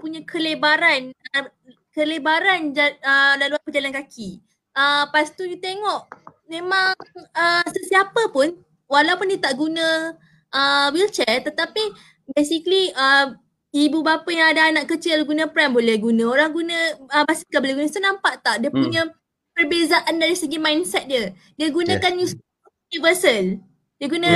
punya 0.00 0.24
kelebaran 0.26 1.14
uh, 1.36 1.46
kelebaran 1.92 2.72
uh, 2.74 3.34
laluan 3.38 3.62
pejalan 3.62 3.92
kaki. 3.94 4.42
Uh, 4.72 5.04
lepas 5.06 5.30
tu 5.36 5.44
you 5.44 5.60
tengok 5.60 6.08
memang 6.48 6.96
uh, 7.36 7.64
sesiapa 7.68 8.32
pun 8.32 8.56
walaupun 8.88 9.28
dia 9.30 9.40
tak 9.40 9.54
guna 9.54 10.16
uh, 10.52 10.88
wheelchair 10.92 11.42
tetapi 11.42 11.82
basically 12.30 12.92
uh, 12.94 13.34
ibu 13.72 14.04
bapa 14.04 14.28
yang 14.28 14.52
ada 14.52 14.68
anak 14.68 14.84
kecil 14.86 15.24
guna 15.24 15.48
pram 15.48 15.72
boleh 15.72 15.96
guna 15.96 16.28
orang 16.28 16.52
guna 16.52 16.76
uh, 17.08 17.24
basikal 17.24 17.64
boleh 17.64 17.82
guna 17.82 17.88
so 17.88 17.98
nampak 17.98 18.44
tak 18.44 18.60
dia 18.60 18.68
hmm. 18.68 18.78
punya 18.78 19.02
perbezaan 19.52 20.14
dari 20.20 20.36
segi 20.36 20.60
mindset 20.60 21.08
dia 21.08 21.32
dia 21.56 21.68
gunakan 21.72 22.12
yes. 22.20 22.36
universal 22.92 23.60
dia 23.96 24.06
guna 24.08 24.30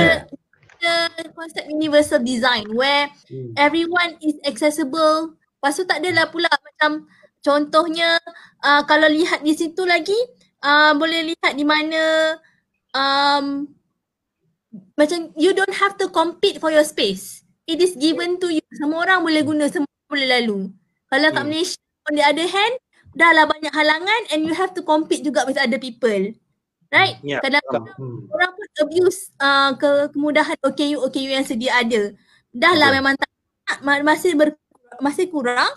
yeah. 0.81 1.09
konsep 1.33 1.65
universal 1.69 2.21
design 2.21 2.65
where 2.73 3.09
hmm. 3.29 3.53
everyone 3.57 4.17
is 4.21 4.37
accessible 4.45 5.37
lepas 5.57 5.73
tu 5.77 5.85
tak 5.85 6.01
adalah 6.01 6.29
pula 6.29 6.49
macam 6.49 7.05
contohnya 7.41 8.17
uh, 8.65 8.81
kalau 8.89 9.09
lihat 9.09 9.45
di 9.45 9.53
situ 9.53 9.85
lagi 9.85 10.17
uh, 10.65 10.93
boleh 10.97 11.33
lihat 11.33 11.53
di 11.53 11.65
mana 11.65 12.01
um, 12.93 13.65
macam 14.95 15.31
you 15.37 15.51
don't 15.53 15.75
have 15.77 15.95
to 15.97 16.09
compete 16.09 16.61
for 16.61 16.73
your 16.73 16.85
space. 16.85 17.45
It 17.67 17.83
is 17.83 17.95
given 17.99 18.39
to 18.39 18.47
you. 18.47 18.63
Semua 18.79 19.03
orang 19.03 19.27
boleh 19.27 19.43
guna, 19.43 19.67
semua 19.67 19.87
orang 19.87 20.09
boleh 20.09 20.27
lalu. 20.27 20.59
Kalau 21.11 21.29
kat 21.31 21.43
hmm. 21.43 21.51
Malaysia 21.51 21.81
on 22.07 22.13
the 22.15 22.23
other 22.23 22.47
hand, 22.47 22.73
dah 23.15 23.31
lah 23.35 23.45
banyak 23.47 23.73
halangan 23.75 24.21
and 24.31 24.47
you 24.47 24.55
have 24.55 24.71
to 24.71 24.81
compete 24.83 25.23
juga 25.23 25.43
with 25.43 25.59
other 25.59 25.79
people. 25.79 26.31
Right? 26.87 27.19
Yeah. 27.19 27.43
Kadang-kadang 27.43 27.99
hmm. 27.99 28.31
orang 28.31 28.51
pun 28.55 28.67
abuse 28.87 29.19
uh, 29.43 29.75
ke 29.75 30.15
kemudahan 30.15 30.55
OKU 30.63 31.03
OKU 31.03 31.29
yang 31.35 31.43
sedia 31.43 31.75
ada. 31.83 32.15
Dah 32.55 32.73
lah 32.73 32.95
okay. 32.95 32.97
memang 33.03 33.13
tak 33.19 33.31
masih 33.83 34.31
ber, 34.39 34.55
masih 35.03 35.27
kurang 35.27 35.67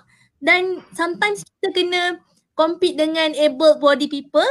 dan 0.41 0.81
sometimes 0.97 1.45
kita 1.59 1.69
kena 1.75 2.03
compete 2.57 2.97
dengan 2.97 3.35
able 3.37 3.77
body 3.83 4.09
people 4.09 4.47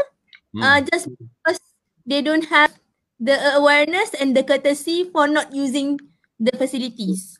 hmm. 0.54 0.62
uh, 0.62 0.80
just 0.86 1.10
because 1.10 1.60
they 2.06 2.22
don't 2.22 2.46
have 2.50 2.74
the 3.20 3.36
awareness 3.60 4.16
and 4.16 4.34
the 4.34 4.42
courtesy 4.42 5.08
for 5.12 5.28
not 5.28 5.52
using 5.52 6.00
the 6.40 6.56
facilities. 6.56 7.38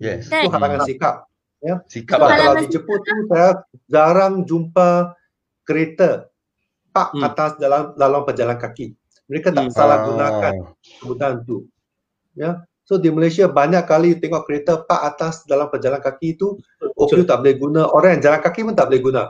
Yes. 0.00 0.32
Kan? 0.32 0.48
Itu 0.48 0.56
halangan 0.56 0.80
sikap. 0.88 1.14
Ya. 1.60 1.74
Sikap 1.86 2.16
Sebab 2.18 2.28
kalau 2.32 2.52
di 2.58 2.66
Jepun 2.72 2.98
tu 3.04 3.14
saya 3.28 3.50
jarang 3.86 4.34
jumpa 4.48 5.12
kereta 5.68 6.32
pak 6.90 7.12
hmm. 7.12 7.22
atas 7.28 7.50
dalam 7.60 7.92
dalam 7.94 8.24
pejalan 8.24 8.56
kaki. 8.56 8.96
Mereka 9.28 9.52
tak 9.52 9.68
hmm. 9.68 9.74
salah 9.76 10.08
gunakan 10.08 10.54
kemudahan 11.04 11.44
tu. 11.44 11.68
Ya. 12.32 12.64
So 12.88 12.96
di 12.96 13.12
Malaysia 13.12 13.44
banyak 13.44 13.84
kali 13.84 14.16
tengok 14.16 14.48
kereta 14.48 14.80
pak 14.80 15.00
atas 15.04 15.44
dalam 15.44 15.68
pejalan 15.68 16.00
kaki 16.00 16.40
itu, 16.40 16.56
OQ 16.96 17.28
tak 17.28 17.44
boleh 17.44 17.60
guna, 17.60 17.84
orang 17.92 18.16
yang 18.16 18.32
jalan 18.32 18.40
kaki 18.40 18.64
pun 18.64 18.72
tak 18.72 18.88
boleh 18.88 19.02
guna. 19.04 19.22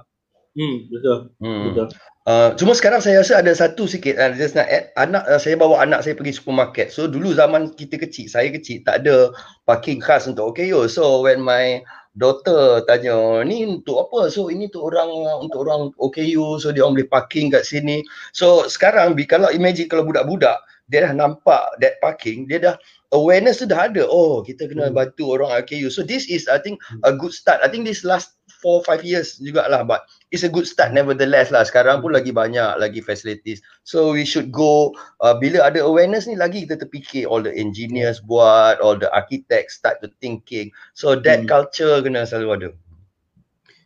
Hmm, 0.54 0.76
betul. 0.86 1.18
Hmm. 1.42 1.62
Betul. 1.66 1.86
Uh, 2.28 2.52
cuma 2.60 2.76
sekarang 2.76 3.00
saya 3.00 3.24
rasa 3.24 3.40
ada 3.40 3.56
satu 3.56 3.88
sikit 3.88 4.20
uh, 4.20 4.28
just 4.36 4.52
nak 4.52 4.68
add, 4.68 4.92
anak 5.00 5.24
uh, 5.24 5.40
saya 5.40 5.56
bawa 5.56 5.80
anak 5.80 6.04
saya 6.04 6.12
pergi 6.12 6.36
supermarket. 6.36 6.92
So 6.92 7.08
dulu 7.08 7.32
zaman 7.32 7.72
kita 7.72 7.96
kecil, 7.96 8.28
saya 8.28 8.52
kecil 8.52 8.84
tak 8.84 9.00
ada 9.00 9.32
parking 9.64 9.96
khas 9.96 10.28
untuk 10.28 10.52
OKU. 10.52 10.92
So 10.92 11.24
when 11.24 11.40
my 11.40 11.80
daughter 12.20 12.84
tanya, 12.84 13.40
ni 13.48 13.64
untuk 13.64 14.04
apa? 14.04 14.28
So 14.28 14.52
ini 14.52 14.68
untuk 14.68 14.92
orang 14.92 15.08
untuk 15.40 15.64
orang 15.64 15.96
OKU, 15.96 16.60
so 16.60 16.68
dia 16.68 16.84
orang 16.84 17.00
boleh 17.00 17.08
parking 17.08 17.48
kat 17.48 17.64
sini. 17.64 18.04
So 18.36 18.68
sekarang 18.68 19.16
kalau 19.24 19.48
imagine 19.48 19.88
kalau 19.88 20.04
budak-budak 20.04 20.60
dia 20.92 21.08
dah 21.08 21.16
nampak 21.16 21.64
that 21.80 21.96
parking, 22.04 22.44
dia 22.44 22.60
dah 22.60 22.76
awareness 23.16 23.64
tu 23.64 23.66
dah 23.68 23.88
ada. 23.88 24.04
Oh, 24.04 24.44
kita 24.44 24.68
kena 24.68 24.92
hmm. 24.92 25.00
bantu 25.00 25.32
orang 25.32 25.64
OKU. 25.64 25.88
So 25.88 26.04
this 26.04 26.28
is 26.28 26.44
I 26.44 26.60
think 26.60 26.76
a 27.08 27.12
good 27.16 27.32
start. 27.32 27.64
I 27.64 27.72
think 27.72 27.88
this 27.88 28.04
last 28.04 28.36
4 28.60 28.84
5 28.84 29.06
years 29.06 29.38
jugalah 29.38 29.86
but 29.86 30.04
it's 30.28 30.44
a 30.44 30.50
good 30.50 30.68
start 30.68 30.92
nevertheless 30.92 31.48
lah 31.48 31.64
sekarang 31.64 32.04
pun 32.04 32.12
lagi 32.12 32.32
banyak 32.32 32.76
lagi 32.76 33.00
facilities 33.00 33.64
so 33.84 34.12
we 34.12 34.24
should 34.28 34.52
go 34.52 34.92
uh, 35.24 35.32
bila 35.36 35.64
ada 35.64 35.80
awareness 35.80 36.28
ni 36.28 36.36
lagi 36.36 36.68
kita 36.68 36.80
terfikir 36.84 37.24
all 37.24 37.40
the 37.40 37.52
engineers 37.52 38.20
buat 38.20 38.76
all 38.84 38.96
the 38.96 39.08
architects 39.16 39.80
start 39.80 39.98
to 40.04 40.08
thinking 40.20 40.68
so 40.92 41.16
that 41.16 41.44
hmm. 41.44 41.48
culture 41.48 42.00
kena 42.04 42.28
selalu 42.28 42.48
ada 42.52 42.68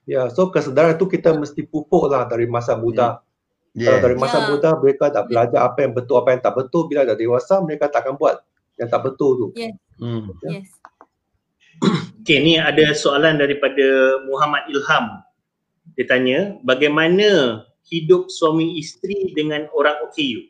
ya 0.07 0.27
yeah, 0.27 0.27
so 0.27 0.51
kesedaran 0.51 0.99
tu 0.99 1.07
kita 1.07 1.31
mesti 1.35 1.63
pupuk 1.63 2.11
lah 2.11 2.27
dari 2.27 2.51
masa 2.51 2.75
muda 2.75 3.23
hmm. 3.23 3.31
Yeah. 3.73 3.97
Kalau 3.97 3.99
dari 4.05 4.17
masa 4.21 4.37
yeah. 4.45 4.49
muda 4.53 4.69
mereka 4.77 5.09
tak 5.09 5.33
belajar 5.33 5.61
apa 5.65 5.79
yang 5.81 5.97
betul 5.97 6.21
apa 6.21 6.37
yang 6.37 6.43
tak 6.45 6.55
betul 6.61 6.93
bila 6.93 7.09
dah 7.09 7.17
dewasa 7.17 7.57
mereka 7.65 7.89
tak 7.89 8.05
akan 8.05 8.21
buat 8.21 8.45
yang 8.77 8.89
tak 8.93 9.01
betul 9.01 9.31
tu. 9.41 9.47
Yes. 9.57 9.75
Hmm. 9.97 10.29
Yes. 10.45 10.69
Okay, 12.23 12.39
ni 12.39 12.55
ada 12.55 12.95
soalan 12.95 13.43
daripada 13.43 13.83
Muhammad 14.31 14.63
Ilham. 14.71 15.27
Dia 15.99 16.05
tanya, 16.09 16.57
bagaimana 16.65 17.63
hidup 17.89 18.33
suami 18.33 18.81
isteri 18.81 19.33
dengan 19.37 19.69
orang 19.77 19.97
OKU? 20.09 20.49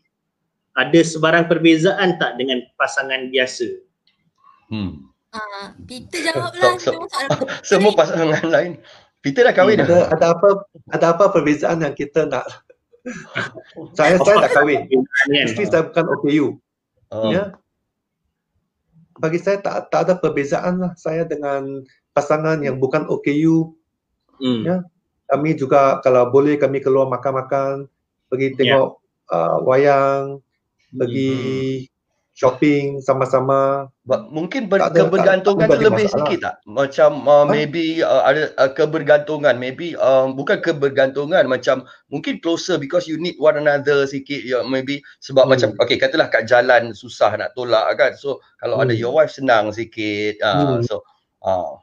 Ada 0.78 1.04
sebarang 1.04 1.50
perbezaan 1.50 2.16
tak 2.16 2.40
dengan 2.40 2.64
pasangan 2.80 3.28
biasa? 3.28 3.68
Hmm. 4.72 5.12
Uh, 5.32 5.66
Peter 5.84 6.32
jawablah. 6.32 6.76
So, 6.80 6.96
so, 7.08 7.20
semua 7.76 7.92
pasangan 7.92 8.44
lain. 8.48 8.80
Peter 9.20 9.44
dah 9.44 9.54
kahwin 9.54 9.84
dah? 9.84 10.08
Ada 10.12 10.36
apa 10.36 10.48
ada 10.92 11.06
apa 11.12 11.24
perbezaan 11.30 11.84
yang 11.84 11.92
kita 11.92 12.28
nak? 12.28 12.44
saya 13.98 14.16
saya 14.20 14.48
dah 14.48 14.52
kahwin. 14.52 14.88
Isteri 15.28 15.64
saya 15.68 15.88
bukan 15.88 16.06
OKU. 16.08 16.46
Oh. 17.12 17.28
Ya 17.32 17.52
bagi 19.22 19.38
saya 19.38 19.62
tak 19.62 19.92
tak 19.94 20.10
ada 20.10 20.14
perbezaan 20.18 20.82
lah 20.82 20.92
saya 20.98 21.22
dengan 21.22 21.86
pasangan 22.10 22.58
yang 22.58 22.82
bukan 22.82 23.06
OKU. 23.06 23.78
Hmm. 24.42 24.62
Ya. 24.66 24.76
Kami 25.32 25.56
juga 25.56 25.96
kalau 26.04 26.28
boleh 26.28 26.60
kami 26.60 26.84
keluar 26.84 27.08
makan-makan, 27.08 27.88
pergi 28.28 28.52
ya. 28.52 28.56
tengok 28.60 28.88
yeah. 29.00 29.32
uh, 29.32 29.56
wayang, 29.64 30.44
pergi 30.92 31.32
hmm. 31.32 31.88
shopping 32.36 33.00
sama-sama. 33.00 33.88
Mungkin 34.08 34.68
ber- 34.68 34.84
ada, 34.84 35.08
kebergantungan 35.08 35.68
tak, 35.68 35.80
tu 35.80 35.84
lebih 35.88 36.06
masalah. 36.08 36.16
sikit 36.20 36.38
tak? 36.44 36.54
Macam 36.68 37.10
uh, 37.24 37.44
maybe 37.48 38.04
uh, 38.04 38.24
ada 38.28 38.52
uh, 38.60 38.68
kebergantungan, 38.72 39.56
maybe 39.56 39.96
uh, 39.96 40.28
bukan 40.28 40.60
kebergantungan 40.60 41.48
macam 41.48 41.88
mungkin 42.12 42.40
closer 42.44 42.76
because 42.76 43.08
you 43.08 43.16
need 43.16 43.36
one 43.40 43.56
another 43.56 44.04
sikit 44.04 44.44
ya 44.44 44.60
maybe 44.64 45.00
sebab 45.24 45.48
hmm. 45.48 45.52
macam 45.56 45.68
okay 45.80 45.96
katalah 45.96 46.28
kat 46.28 46.44
jalan 46.44 46.92
susah 46.92 47.32
nak 47.36 47.56
tolak 47.56 47.88
kan. 47.96 48.12
So 48.16 48.44
kalau 48.60 48.80
hmm. 48.80 48.84
ada 48.88 48.94
your 48.96 49.16
wife 49.16 49.32
senang 49.32 49.72
sikit. 49.72 50.40
Uh, 50.44 50.80
hmm. 50.80 50.84
so 50.84 51.00
uh, 51.44 51.80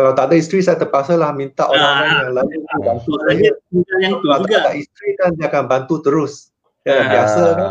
kalau 0.00 0.16
tak 0.16 0.32
ada 0.32 0.34
isteri 0.40 0.64
saya 0.64 0.80
terpaksa 0.80 1.20
lah 1.20 1.36
minta 1.36 1.68
orang-orang 1.68 2.08
ah, 2.08 2.16
yang 2.24 2.32
lain 2.32 2.60
ah, 2.72 2.80
bantu 2.80 3.12
saya. 3.28 3.52
Yang 4.00 4.12
tu 4.16 4.26
kalau 4.32 4.46
tak 4.48 4.60
ada 4.64 4.72
isteri 4.72 5.10
kan 5.20 5.30
dia 5.36 5.46
akan 5.52 5.64
bantu 5.68 5.94
terus. 6.00 6.32
Ya, 6.88 7.04
ah. 7.04 7.08
biasa 7.12 7.42
kan. 7.52 7.70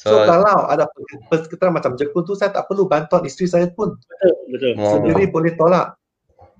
So, 0.00 0.08
so 0.08 0.24
kalau 0.24 0.68
ada 0.72 0.88
persekitaran 1.28 1.76
macam 1.76 2.00
Jepun 2.00 2.24
tu 2.24 2.32
saya 2.32 2.48
tak 2.48 2.64
perlu 2.64 2.88
bantuan 2.88 3.28
isteri 3.28 3.44
saya 3.44 3.68
pun. 3.68 3.92
Betul, 4.00 4.32
betul. 4.48 4.72
Sendiri 4.80 5.24
oh. 5.28 5.30
boleh 5.36 5.52
tolak. 5.52 6.00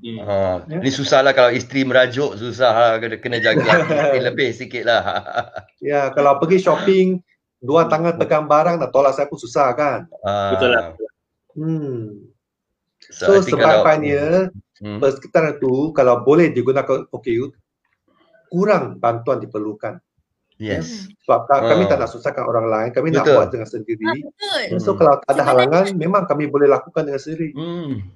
Hmm. 0.05 0.21
Ha? 0.21 0.37
Ni 0.69 0.93
susah 0.93 1.25
lah 1.25 1.33
kalau 1.33 1.49
isteri 1.49 1.89
merajuk, 1.89 2.37
susah 2.37 2.73
lah 2.77 2.93
kena, 3.01 3.17
kena 3.17 3.39
jaga 3.41 3.89
lebih 4.29 4.53
sikit 4.53 4.85
lah. 4.85 5.01
ya, 5.81 6.13
kalau 6.13 6.37
pergi 6.37 6.61
shopping, 6.61 7.25
dua 7.65 7.89
tangan 7.89 8.21
pegang 8.21 8.45
barang 8.45 8.85
nak 8.85 8.93
tolak 8.93 9.17
saya 9.17 9.25
pun 9.33 9.41
susah 9.41 9.73
kan. 9.73 10.05
Ha. 10.29 10.53
Betul 10.53 10.71
lah. 10.77 10.85
Hmm. 11.57 12.34
So, 13.13 13.41
so 13.41 13.57
sebabnya 13.57 14.49
hmm. 14.81 14.99
persekitaran 15.03 15.61
tu 15.61 15.93
kalau 15.93 16.25
boleh 16.25 16.53
digunakan 16.55 17.05
OKU, 17.13 17.53
kurang 18.49 19.03
bantuan 19.03 19.43
diperlukan. 19.43 20.01
Yes. 20.63 21.11
Hmm. 21.11 21.19
Sebab 21.27 21.41
kami 21.51 21.83
oh. 21.85 21.89
tak 21.91 21.99
nak 21.99 22.11
susahkan 22.15 22.45
orang 22.47 22.67
lain, 22.71 22.91
kami 22.95 23.11
betul. 23.11 23.19
nak 23.19 23.27
buat 23.35 23.49
dengan 23.51 23.69
sendiri. 23.69 24.05
Ah, 24.07 24.15
betul. 24.15 24.63
So 24.79 24.95
kalau 24.95 25.19
tak 25.27 25.35
ada 25.35 25.43
halangan, 25.43 25.85
memang 25.99 26.25
kami 26.31 26.47
boleh 26.47 26.71
lakukan 26.71 27.05
dengan 27.05 27.21
sendiri. 27.21 27.51
Hmm. 27.53 28.07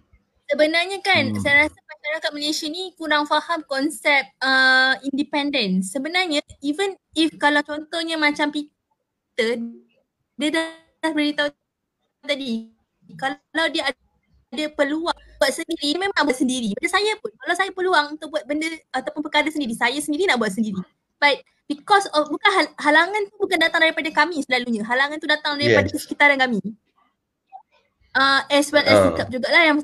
Sebenarnya 0.49 0.99
kan, 1.05 1.35
hmm. 1.35 1.45
saya 1.45 1.69
rasa 1.69 1.77
masyarakat 1.77 2.31
Malaysia 2.33 2.67
ni 2.73 2.97
kurang 2.97 3.29
faham 3.29 3.61
konsep 3.69 4.25
uh, 4.41 4.97
independent. 5.05 5.85
Sebenarnya, 5.85 6.41
even 6.65 6.97
if 7.13 7.37
kalau 7.37 7.61
contohnya 7.61 8.17
macam 8.17 8.49
Peter, 8.49 9.61
dia 10.41 10.49
dah, 10.49 10.67
dah 11.05 11.13
beritahu 11.13 11.53
tadi, 12.25 12.73
kalau 13.21 13.67
dia 13.69 13.93
ada, 13.93 14.08
ada 14.49 14.65
peluang 14.73 15.19
buat 15.37 15.53
sendiri, 15.53 16.01
memang 16.01 16.25
buat 16.25 16.39
sendiri. 16.39 16.73
Macam 16.73 16.91
saya 16.91 17.13
pun, 17.21 17.31
kalau 17.37 17.55
saya 17.55 17.71
peluang 17.73 18.07
untuk 18.17 18.29
buat 18.33 18.45
benda 18.49 18.69
ataupun 18.97 19.21
perkara 19.21 19.49
sendiri, 19.53 19.77
saya 19.77 19.97
sendiri 20.01 20.25
nak 20.25 20.41
buat 20.41 20.53
sendiri. 20.53 20.81
But 21.21 21.45
because 21.69 22.09
of 22.17 22.33
bukan 22.33 22.51
hal, 22.51 22.67
halangan 22.81 23.29
tu 23.29 23.35
bukan 23.37 23.59
datang 23.61 23.85
daripada 23.85 24.09
kami 24.09 24.41
selalunya. 24.41 24.83
Halangan 24.89 25.21
tu 25.21 25.29
datang 25.29 25.61
daripada 25.61 25.93
yes. 25.93 26.01
sekitaran 26.01 26.41
kami. 26.41 26.65
Uh, 28.17 28.41
as 28.49 28.73
well 28.73 28.83
as 28.83 28.97
uh. 28.97 29.05
sikap 29.13 29.29
jugalah 29.29 29.63
yang 29.65 29.79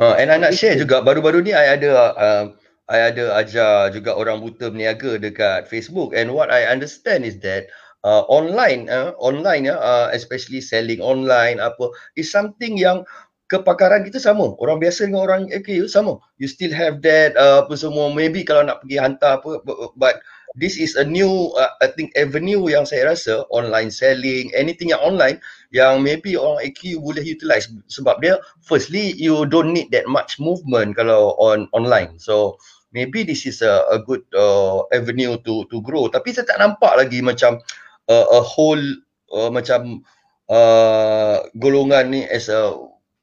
Uh, 0.00 0.16
and 0.16 0.32
I 0.32 0.40
nak 0.40 0.56
share 0.56 0.80
juga 0.80 1.04
baru-baru 1.04 1.44
ni 1.44 1.52
I 1.52 1.76
ada 1.76 2.16
uh, 2.16 2.44
I 2.88 3.12
ada 3.12 3.36
ajar 3.36 3.92
juga 3.92 4.16
orang 4.16 4.40
buta 4.40 4.72
berniaga 4.72 5.20
dekat 5.20 5.68
Facebook 5.68 6.16
and 6.16 6.32
what 6.32 6.48
I 6.48 6.64
understand 6.72 7.28
is 7.28 7.36
that 7.44 7.68
uh, 8.04 8.24
online 8.28 8.88
uh, 8.88 9.12
online 9.20 9.68
uh, 9.68 10.08
especially 10.12 10.60
selling 10.60 11.00
online 11.00 11.60
apa 11.60 11.90
is 12.16 12.28
something 12.32 12.76
yang 12.76 13.04
kepakaran 13.50 14.06
kita 14.06 14.22
sama. 14.22 14.54
Orang 14.62 14.78
biasa 14.78 15.10
dengan 15.10 15.26
orang 15.26 15.42
AKU 15.50 15.90
sama. 15.90 16.22
You 16.38 16.46
still 16.46 16.70
have 16.70 17.02
that 17.02 17.34
uh, 17.34 17.66
apa 17.66 17.74
semua 17.74 18.14
maybe 18.14 18.46
kalau 18.46 18.62
nak 18.62 18.86
pergi 18.86 19.02
hantar 19.02 19.42
apa 19.42 19.58
but 19.98 20.22
this 20.54 20.78
is 20.78 20.94
a 20.94 21.02
new 21.02 21.50
uh, 21.58 21.74
I 21.82 21.90
think 21.90 22.14
avenue 22.14 22.70
yang 22.70 22.86
saya 22.86 23.10
rasa 23.10 23.42
online 23.50 23.90
selling 23.90 24.54
anything 24.54 24.94
yang 24.94 25.02
online 25.02 25.42
yang 25.74 26.02
maybe 26.02 26.38
orang 26.38 26.62
AQ 26.62 27.02
boleh 27.02 27.22
utilize 27.22 27.70
sebab 27.90 28.22
dia 28.22 28.38
firstly 28.62 29.14
you 29.18 29.46
don't 29.46 29.74
need 29.74 29.90
that 29.94 30.06
much 30.10 30.38
movement 30.42 30.98
kalau 30.98 31.38
on 31.38 31.70
online 31.70 32.18
so 32.18 32.58
maybe 32.90 33.22
this 33.22 33.46
is 33.46 33.62
a, 33.62 33.86
a 33.94 34.02
good 34.02 34.22
uh, 34.34 34.82
avenue 34.90 35.38
to 35.46 35.62
to 35.70 35.78
grow 35.86 36.10
tapi 36.10 36.34
saya 36.34 36.46
tak 36.50 36.58
nampak 36.58 36.98
lagi 36.98 37.22
macam 37.22 37.62
uh, 38.10 38.26
a 38.34 38.40
whole 38.42 38.82
uh, 39.30 39.48
macam 39.48 40.02
uh, 40.50 41.38
golongan 41.56 42.10
ni 42.10 42.26
as 42.26 42.50
a 42.50 42.74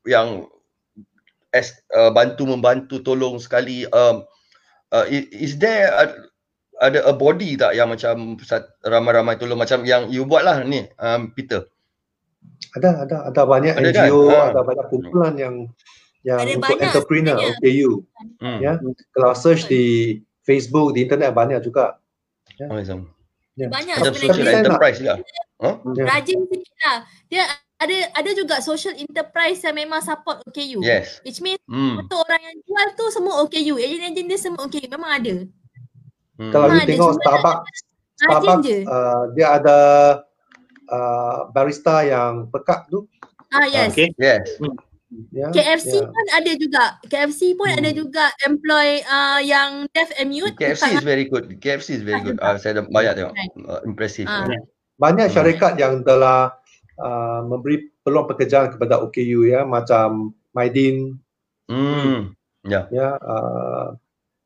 yang 0.07 0.47
as 1.51 1.75
uh, 1.91 2.09
bantu 2.09 2.47
membantu 2.47 3.03
tolong 3.03 3.37
sekali 3.37 3.83
um, 3.91 4.23
uh, 4.95 5.05
is 5.11 5.59
there 5.59 5.91
a, 5.91 6.03
ada 6.79 7.03
a 7.03 7.13
body 7.13 7.59
tak 7.59 7.75
yang 7.75 7.91
macam 7.91 8.39
ramai-ramai 8.87 9.35
tolong 9.35 9.59
macam 9.59 9.83
yang 9.83 10.07
you 10.07 10.23
buat 10.23 10.47
lah 10.47 10.63
ni 10.63 10.87
um, 11.03 11.35
Peter 11.35 11.67
ada 12.79 13.03
ada 13.03 13.17
ada 13.27 13.41
banyak 13.43 13.75
ada 13.75 13.91
NGO 13.91 14.31
kan? 14.31 14.55
ada 14.55 14.61
banyak 14.63 14.85
kumpulan 14.87 15.33
yang 15.35 15.55
yang 16.25 16.43
ada 16.43 16.59
untuk 16.59 16.75
banyak, 16.75 16.85
entrepreneur. 16.87 17.37
OKU 17.39 17.91
hmm. 18.43 18.59
ya 18.63 18.73
kalau 19.15 19.31
search 19.35 19.67
di 19.67 19.83
Facebook 20.47 20.95
di 20.95 21.03
internet 21.03 21.35
banyak 21.35 21.59
juga 21.59 21.99
ya. 22.55 22.71
Oh, 22.71 22.79
ya. 23.57 23.67
banyak 23.67 23.95
social 23.99 24.47
enterprise 24.47 24.99
lah 25.01 25.17
huh? 25.59 25.75
Ya. 25.97 26.03
rajin 26.05 26.39
sikit 26.47 26.75
lah 26.85 26.97
dia 27.27 27.43
ada 27.77 27.97
ada 28.17 28.29
juga 28.33 28.57
social 28.61 28.93
enterprise 28.97 29.61
yang 29.65 29.75
memang 29.77 30.01
support 30.01 30.41
OKU 30.45 30.81
yes. 30.81 31.21
which 31.25 31.41
means 31.41 31.61
hmm. 31.69 32.01
untuk 32.01 32.21
orang 32.21 32.41
yang 32.41 32.57
jual 32.63 32.87
tu 32.93 33.05
semua 33.09 33.41
OKU 33.45 33.75
ejen-ejen 33.77 34.25
dia 34.29 34.39
semua 34.39 34.65
OKU 34.65 34.87
memang 34.89 35.11
ada 35.13 35.35
Hmm. 36.37 36.53
Kalau 36.53 36.67
ha, 36.69 36.77
you 36.77 36.87
tengok 36.93 37.11
Starbucks, 37.17 37.77
Starbucks 38.21 38.69
uh, 38.85 39.23
dia 39.33 39.47
ada 39.57 39.79
uh, 40.89 41.37
barista 41.49 42.05
yang 42.05 42.45
pekat 42.53 42.85
tu. 42.93 43.09
Ah 43.49 43.65
yes. 43.65 43.97
Okay. 43.97 44.13
Yes. 44.21 44.45
Hmm. 44.61 44.77
Yeah, 45.31 45.55
KFC 45.55 46.03
yeah. 46.03 46.11
pun 46.11 46.25
ada 46.35 46.51
juga. 46.59 46.83
KFC 47.07 47.55
pun 47.55 47.71
hmm. 47.71 47.79
ada 47.79 47.89
juga 47.95 48.25
employ 48.43 48.99
uh, 49.07 49.39
yang 49.39 49.87
deaf 49.95 50.11
and 50.19 50.35
mute. 50.35 50.59
KFC 50.59 50.99
is 50.99 51.05
very 51.07 51.31
good. 51.31 51.47
KFC 51.63 52.01
is 52.01 52.03
very 52.03 52.19
good. 52.19 52.35
Uh, 52.43 52.59
saya 52.59 52.83
dah 52.83 52.83
banyak 52.91 53.15
tengok. 53.15 53.33
Uh, 53.63 53.81
impressive. 53.87 54.27
Uh. 54.27 54.51
Banyak 54.99 55.31
syarikat 55.31 55.79
hmm. 55.79 55.81
yang 55.81 55.93
telah 56.03 56.51
uh, 56.99 57.39
memberi 57.47 57.87
peluang 58.03 58.27
pekerjaan 58.27 58.75
kepada 58.75 58.99
OKU 58.99 59.47
ya 59.47 59.63
macam 59.63 60.35
Maidin. 60.51 61.15
Hmm. 61.71 62.35
Ya. 62.67 62.91
Yeah. 62.91 62.91
Ya, 62.91 63.09
uh, 63.23 63.95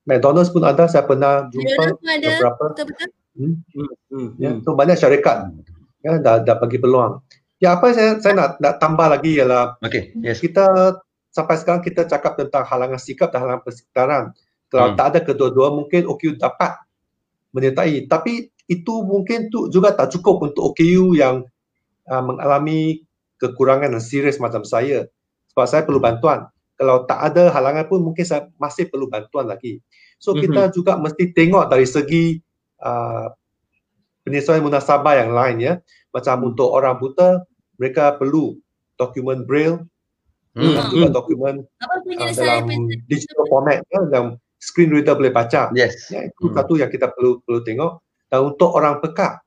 McDonald's 0.06 0.50
pun 0.50 0.66
ada 0.66 0.90
saya 0.90 1.06
pernah 1.06 1.46
jumpa 1.54 1.94
ada. 1.94 2.30
beberapa 2.38 2.64
betul-betul 2.74 3.10
hmm. 3.38 3.56
Hmm. 3.74 3.90
Hmm. 4.10 4.30
ya 4.42 4.50
so 4.66 4.74
banyak 4.74 4.98
syarikat 4.98 5.54
ya 6.02 6.18
dah 6.18 6.42
dah 6.42 6.56
bagi 6.58 6.82
peluang 6.82 7.22
ya 7.62 7.78
apa 7.78 7.94
saya 7.94 8.18
saya 8.18 8.34
nak 8.34 8.50
nak 8.58 8.82
tambah 8.82 9.08
lagi 9.08 9.38
ialah 9.38 9.78
okay. 9.80 10.12
yes. 10.20 10.42
kita 10.42 10.98
sampai 11.32 11.56
sekarang 11.62 11.86
kita 11.86 12.10
cakap 12.10 12.36
tentang 12.36 12.66
halangan 12.66 13.00
sikap 13.00 13.30
dan 13.30 13.46
halangan 13.46 13.64
persekitaran 13.64 14.24
kalau 14.68 14.92
hmm. 14.92 14.98
tak 14.98 15.06
ada 15.14 15.20
kedua-dua 15.22 15.72
mungkin 15.72 16.10
OKU 16.10 16.42
dapat 16.42 16.82
menyertai 17.54 18.10
tapi 18.10 18.50
itu 18.66 18.94
mungkin 19.06 19.54
tu 19.54 19.70
juga 19.70 19.94
tak 19.94 20.10
cukup 20.18 20.52
untuk 20.52 20.74
OKU 20.74 21.14
yang 21.16 21.46
uh, 22.10 22.24
mengalami 22.24 23.06
kekurangan 23.38 23.94
yang 23.94 24.04
serius 24.04 24.42
macam 24.42 24.66
saya 24.66 25.06
sebab 25.54 25.66
saya 25.70 25.86
perlu 25.86 26.02
bantuan 26.02 26.50
kalau 26.82 27.06
tak 27.06 27.22
ada 27.30 27.54
halangan 27.54 27.86
pun 27.86 28.02
mungkin 28.02 28.26
saya 28.26 28.50
masih 28.58 28.90
perlu 28.90 29.06
bantuan 29.06 29.46
lagi. 29.46 29.86
So 30.18 30.34
mm-hmm. 30.34 30.42
kita 30.50 30.62
juga 30.74 30.98
mesti 30.98 31.30
tengok 31.30 31.70
dari 31.70 31.86
segi 31.86 32.42
uh, 32.82 33.30
penyesuaian 34.26 34.66
munasabah 34.66 35.14
yang 35.14 35.30
lain 35.30 35.58
ya. 35.62 35.74
Macam 36.10 36.50
untuk 36.50 36.74
orang 36.74 36.98
buta, 36.98 37.46
mereka 37.82 38.14
perlu 38.22 38.62
dokumen 39.02 39.42
braille 39.50 39.82
mm-hmm. 40.54 40.76
dan 40.78 40.84
juga 40.94 41.08
dokumen 41.10 41.56
uh, 41.66 42.30
dalam 42.38 42.70
digital 43.10 43.50
format 43.50 43.82
ya, 43.90 44.00
yang 44.14 44.38
screen 44.62 44.94
reader 44.94 45.18
boleh 45.18 45.34
baca. 45.34 45.74
Yes. 45.74 46.14
Ya, 46.14 46.30
itu 46.30 46.46
mm-hmm. 46.46 46.58
satu 46.62 46.74
yang 46.78 46.94
kita 46.94 47.10
perlu 47.10 47.42
perlu 47.42 47.66
tengok. 47.66 48.06
Dan 48.30 48.54
untuk 48.54 48.70
orang 48.78 49.02
pekak, 49.02 49.42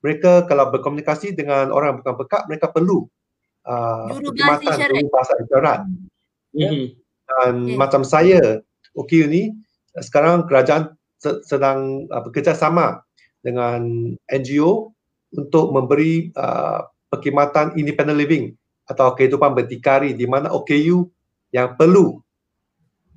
mereka 0.00 0.46
kalau 0.46 0.70
berkomunikasi 0.70 1.34
dengan 1.34 1.74
orang 1.74 1.98
bukan 2.00 2.14
pekak, 2.22 2.46
mereka 2.46 2.70
perlu 2.70 3.04
uh, 3.66 4.08
perkhidmatan 4.14 5.10
bahasa 5.10 5.34
isyarat. 5.42 5.80
Mm-hmm. 6.54 6.86
Dan 7.26 7.52
okay. 7.66 7.76
macam 7.76 8.02
saya, 8.06 8.62
OKU 8.94 9.26
ni 9.26 9.50
sekarang 9.98 10.46
kerajaan 10.46 10.94
sedang 11.44 12.06
uh, 12.08 12.22
bekerja 12.22 12.54
sama 12.54 13.02
dengan 13.42 13.82
NGO 14.30 14.94
untuk 15.34 15.74
memberi 15.74 16.30
uh, 16.38 16.91
perkhidmatan 17.12 17.76
independent 17.76 18.16
living 18.16 18.56
atau 18.88 19.12
kehidupan 19.12 19.52
berdikari 19.52 20.16
di 20.16 20.24
mana 20.24 20.48
OKU 20.48 21.04
yang 21.52 21.76
perlu 21.76 22.16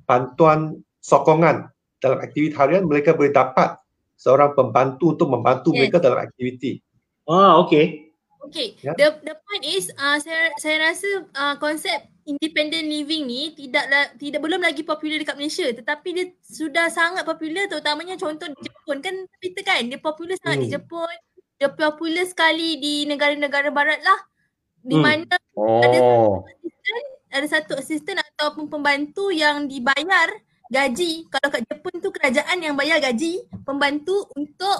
bantuan 0.04 0.76
sokongan 1.00 1.72
dalam 1.96 2.20
aktiviti 2.20 2.52
harian 2.54 2.84
mereka 2.84 3.16
boleh 3.16 3.32
dapat 3.32 3.80
seorang 4.20 4.52
pembantu 4.52 5.16
untuk 5.16 5.28
membantu 5.32 5.72
yes. 5.72 5.76
mereka 5.80 5.96
dalam 5.98 6.20
aktiviti. 6.20 6.78
Ah, 7.26 7.58
okay. 7.58 8.12
Okay. 8.46 8.78
Yeah. 8.84 8.94
The 8.94 9.18
the 9.26 9.34
point 9.34 9.64
is 9.66 9.90
uh, 9.98 10.22
saya 10.22 10.54
saya 10.62 10.76
rasa 10.78 11.08
uh, 11.34 11.54
konsep 11.58 11.98
independent 12.26 12.86
living 12.86 13.26
ni 13.26 13.54
tidak 13.58 14.14
tidak 14.18 14.38
belum 14.42 14.62
lagi 14.62 14.86
popular 14.86 15.18
dekat 15.18 15.34
Malaysia 15.38 15.66
tetapi 15.66 16.08
dia 16.14 16.26
sudah 16.42 16.86
sangat 16.90 17.22
popular 17.22 17.66
terutamanya 17.70 18.18
contoh 18.18 18.50
di 18.50 18.58
Jepun 18.66 18.98
kan 18.98 19.14
kita 19.38 19.62
kan 19.62 19.86
dia 19.86 19.98
popular 19.98 20.34
sangat 20.42 20.58
hmm. 20.58 20.64
di 20.66 20.68
Jepun 20.74 21.16
dia 21.56 21.68
popular 21.72 22.24
sekali 22.28 22.76
di 22.80 23.08
negara-negara 23.08 23.72
barat 23.72 24.00
lah 24.04 24.20
di 24.84 24.96
hmm. 24.96 25.04
mana 25.04 25.36
oh. 25.56 26.44
ada 27.32 27.46
satu 27.48 27.76
assistant 27.80 28.20
ataupun 28.36 28.68
pembantu 28.68 29.32
yang 29.32 29.66
dibayar 29.66 30.30
gaji 30.68 31.26
kalau 31.32 31.48
kat 31.48 31.62
Jepun 31.66 31.94
tu 32.02 32.10
kerajaan 32.12 32.58
yang 32.60 32.74
bayar 32.76 33.00
gaji 33.00 33.44
pembantu 33.64 34.28
untuk 34.36 34.78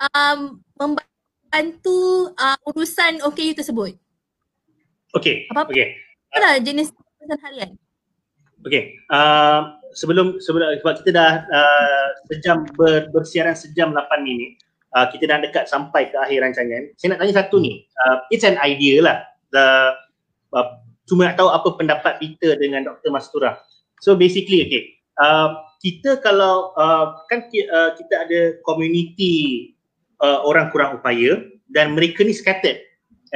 um, 0.00 0.60
membantu 0.76 2.32
uh, 2.36 2.58
urusan 2.68 3.22
OKU 3.24 3.52
tersebut. 3.56 3.94
Okay. 5.14 5.48
Apa-apa? 5.48 5.72
Okay 5.72 6.06
apa 6.36 6.60
jenis 6.60 6.92
pesan 6.92 7.40
harian? 7.40 7.70
Okay, 8.66 8.98
uh, 9.14 9.78
sebelum 9.94 10.42
sebelum 10.42 10.74
sebab 10.82 10.94
kita 11.04 11.10
dah 11.14 11.32
uh, 11.46 12.06
sejam 12.26 12.66
ber, 12.74 13.06
bersiaran 13.14 13.54
sejam 13.54 13.94
8 13.94 14.26
minit, 14.26 14.58
uh, 14.96 15.06
kita 15.12 15.28
dah 15.28 15.38
dekat 15.44 15.68
sampai 15.68 16.08
ke 16.08 16.16
akhir 16.16 16.40
rancangan. 16.40 16.88
Saya 16.96 17.14
nak 17.14 17.18
tanya 17.20 17.34
satu 17.44 17.60
ni, 17.60 17.84
uh, 18.08 18.24
it's 18.32 18.42
an 18.42 18.56
idea 18.64 19.04
lah. 19.04 19.18
The, 19.52 19.64
uh, 20.56 20.80
cuma 21.04 21.28
nak 21.28 21.36
tahu 21.36 21.52
apa 21.52 21.68
pendapat 21.76 22.16
Peter 22.18 22.56
dengan 22.56 22.88
Dr. 22.88 23.12
Mastura. 23.12 23.60
So 24.00 24.16
basically, 24.16 24.64
okay, 24.64 24.82
uh, 25.20 25.60
kita 25.84 26.24
kalau 26.24 26.72
uh, 26.80 27.20
kan 27.28 27.46
kita, 27.52 27.68
uh, 27.68 27.90
kita 27.94 28.14
ada 28.24 28.40
community 28.64 29.76
uh, 30.24 30.40
orang 30.48 30.72
kurang 30.72 30.96
upaya 30.96 31.44
dan 31.70 31.92
mereka 31.92 32.24
ni 32.24 32.32
scattered 32.32 32.80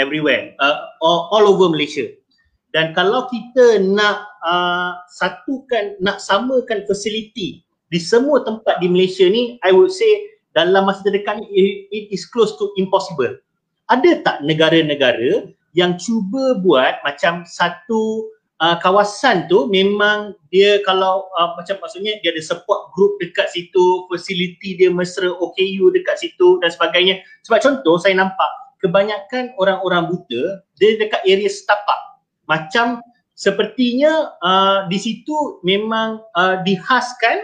everywhere, 0.00 0.56
uh, 0.64 0.88
all, 1.04 1.28
all 1.28 1.44
over 1.44 1.68
Malaysia 1.68 2.08
dan 2.70 2.94
kalau 2.94 3.26
kita 3.26 3.82
nak 3.82 4.30
uh, 4.46 4.94
satukan 5.10 5.98
nak 5.98 6.22
samakan 6.22 6.86
fasiliti 6.86 7.66
di 7.90 7.98
semua 7.98 8.46
tempat 8.46 8.78
di 8.78 8.86
Malaysia 8.86 9.26
ni 9.26 9.58
I 9.66 9.74
would 9.74 9.90
say 9.90 10.10
dalam 10.56 10.86
masa 10.86 11.06
terdekat 11.06 11.38
ni 11.38 11.46
it 11.90 12.10
is 12.10 12.26
close 12.26 12.54
to 12.58 12.70
impossible. 12.74 13.30
Ada 13.90 14.22
tak 14.22 14.36
negara-negara 14.46 15.50
yang 15.74 15.98
cuba 15.98 16.58
buat 16.58 16.98
macam 17.06 17.46
satu 17.46 18.26
uh, 18.62 18.76
kawasan 18.78 19.46
tu 19.46 19.66
memang 19.70 20.34
dia 20.50 20.78
kalau 20.82 21.26
uh, 21.38 21.54
macam 21.54 21.78
maksudnya 21.78 22.18
dia 22.22 22.30
ada 22.34 22.42
support 22.42 22.90
group 22.94 23.18
dekat 23.18 23.50
situ 23.50 24.06
fasiliti 24.10 24.78
dia 24.78 24.90
mesra 24.90 25.30
OKU 25.30 25.90
dekat 25.94 26.20
situ 26.20 26.58
dan 26.62 26.70
sebagainya. 26.70 27.22
Sebab 27.46 27.58
contoh 27.62 27.96
saya 27.98 28.14
nampak 28.18 28.50
kebanyakan 28.82 29.54
orang-orang 29.58 30.10
buta 30.10 30.62
dia 30.78 30.98
dekat 30.98 31.22
area 31.26 31.50
setapak. 31.50 31.98
Macam 32.50 32.98
sepertinya 33.38 34.36
uh, 34.42 34.78
di 34.90 34.98
situ 34.98 35.62
memang 35.64 36.20
uh, 36.34 36.60
dihaskan 36.66 37.40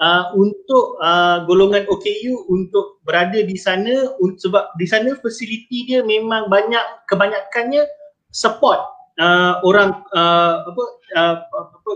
uh, 0.00 0.32
untuk 0.36 1.00
uh, 1.00 1.44
golongan 1.48 1.84
OKU 1.88 2.48
untuk 2.52 3.00
berada 3.04 3.40
di 3.40 3.56
sana 3.56 4.16
sebab 4.18 4.76
di 4.76 4.86
sana 4.88 5.16
fasiliti 5.20 5.88
dia 5.88 6.00
memang 6.04 6.48
banyak 6.48 7.08
kebanyakannya 7.08 7.84
support 8.32 8.80
uh, 9.20 9.60
orang 9.64 10.04
uh, 10.12 10.64
apa, 10.68 10.84
uh, 11.16 11.36
apa 11.44 11.90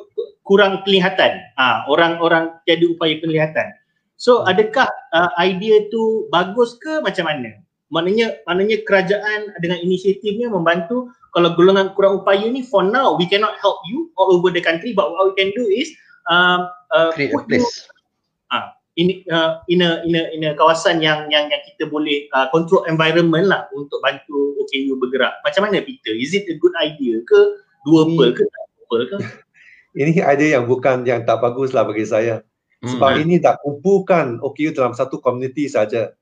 kurang 0.51 0.82
kelihatan. 0.82 1.39
Ah, 1.55 1.86
orang-orang 1.86 2.51
tiada 2.66 2.82
upaya 2.90 3.14
penglihatan. 3.22 3.70
So 4.18 4.43
adakah 4.44 4.90
uh, 5.14 5.31
idea 5.39 5.86
tu 5.89 6.27
bagus 6.35 6.74
ke 6.82 6.98
macam 7.01 7.31
mana? 7.31 7.62
Maknanya 7.94 8.43
maknanya 8.44 8.82
kerajaan 8.82 9.55
dengan 9.62 9.78
inisiatifnya 9.81 10.51
membantu 10.51 11.10
kalau 11.31 11.55
golongan 11.55 11.94
kurang 11.94 12.22
upaya 12.22 12.43
ni 12.51 12.66
for 12.66 12.82
now 12.82 13.14
we 13.14 13.27
cannot 13.31 13.55
help 13.62 13.78
you 13.86 14.10
all 14.18 14.31
over 14.35 14.51
the 14.51 14.62
country 14.62 14.90
but 14.90 15.10
what 15.14 15.31
we 15.31 15.35
can 15.39 15.51
do 15.55 15.62
is 15.70 15.90
um, 16.31 16.70
uh, 16.94 17.11
create 17.12 17.35
a 17.35 17.43
place. 17.44 17.66
You, 17.66 18.55
uh, 18.55 18.66
in 18.97 19.07
uh, 19.31 19.61
in 19.66 19.82
a 19.82 20.02
in 20.07 20.15
a 20.15 20.23
in 20.32 20.43
a 20.47 20.51
kawasan 20.55 21.02
yang 21.02 21.27
yang 21.28 21.51
yang 21.51 21.62
kita 21.66 21.90
boleh 21.90 22.31
uh, 22.32 22.47
control 22.55 22.86
environment 22.86 23.51
lah 23.51 23.66
untuk 23.74 23.98
bantu 24.01 24.55
OKU 24.62 24.97
bergerak. 24.97 25.43
Macam 25.43 25.66
mana 25.66 25.82
Peter? 25.82 26.15
Is 26.15 26.32
it 26.32 26.47
a 26.47 26.55
good 26.57 26.74
idea 26.78 27.20
ke? 27.27 27.40
Dua 27.85 28.07
hmm. 28.07 28.36
ke? 28.36 28.44
Tak 28.47 29.07
ke? 29.11 29.16
ini 30.01 30.23
idea 30.23 30.61
yang 30.61 30.70
bukan 30.70 31.02
yang 31.02 31.27
tak 31.27 31.43
bagus 31.43 31.74
lah 31.74 31.82
bagi 31.86 32.07
saya. 32.07 32.44
Sebab 32.81 33.11
hmm. 33.12 33.23
ini 33.28 33.35
dah 33.36 33.61
kumpulkan 33.61 34.40
OKU 34.40 34.73
dalam 34.73 34.97
satu 34.97 35.20
komuniti 35.20 35.69
saja. 35.69 36.16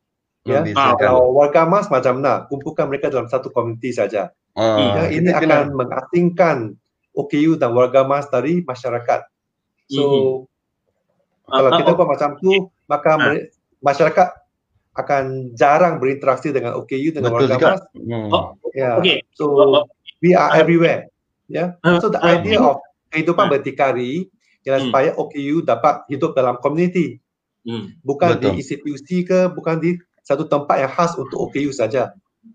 Ya, 0.47 0.65
ah, 0.81 0.97
kalau 0.97 1.37
warga 1.37 1.69
mas 1.69 1.93
macam 1.93 2.25
mana, 2.25 2.49
kumpulkan 2.49 2.89
mereka 2.89 3.13
dalam 3.13 3.29
satu 3.29 3.53
komuniti 3.53 3.93
saja. 3.93 4.33
Ah, 4.57 5.05
ya, 5.07 5.13
ini 5.13 5.29
akan 5.29 5.45
kena. 5.45 5.77
mengasingkan 5.77 6.59
OKU 7.13 7.61
dan 7.61 7.77
warga 7.77 8.03
mas 8.03 8.27
dari 8.33 8.65
masyarakat. 8.65 9.23
So, 9.89 10.05
hmm. 10.05 10.37
kalau 11.49 11.71
kita 11.81 11.91
buat 11.97 12.09
macam 12.09 12.31
tu, 12.39 12.69
maka 12.89 13.11
ah. 13.17 13.37
masyarakat 13.81 14.29
akan 14.99 15.55
jarang 15.55 16.03
berinteraksi 16.03 16.51
dengan 16.51 16.77
OKU 16.77 17.15
dengan 17.15 17.31
Betul 17.33 17.49
warga 17.49 17.55
juga. 17.57 17.69
mas. 17.73 17.83
Hmm. 17.95 18.29
Oh, 18.29 18.45
yeah. 18.75 18.99
okay. 18.99 19.25
So, 19.33 19.55
we 20.21 20.37
are 20.37 20.53
everywhere. 20.59 21.09
Yeah. 21.49 21.81
So, 22.03 22.13
the 22.13 22.21
idea 22.21 22.61
of 22.61 22.85
kehidupan 23.15 23.49
hmm. 23.49 23.53
berdikari 23.57 24.29
ialah 24.67 24.81
hmm. 24.85 24.89
supaya 24.93 25.11
OKU 25.17 25.57
dapat 25.65 26.05
hidup 26.13 26.37
dalam 26.37 26.61
komuniti. 26.61 27.17
Hmm. 27.65 27.97
Bukan 28.05 28.37
Betul. 28.37 28.45
di 28.45 28.49
institusi 28.61 29.25
ke, 29.25 29.49
bukan 29.53 29.81
di 29.81 29.97
satu 30.21 30.45
tempat 30.45 30.77
yang 30.85 30.93
khas 30.93 31.17
untuk 31.17 31.49
OKU 31.49 31.73
saja. 31.73 32.13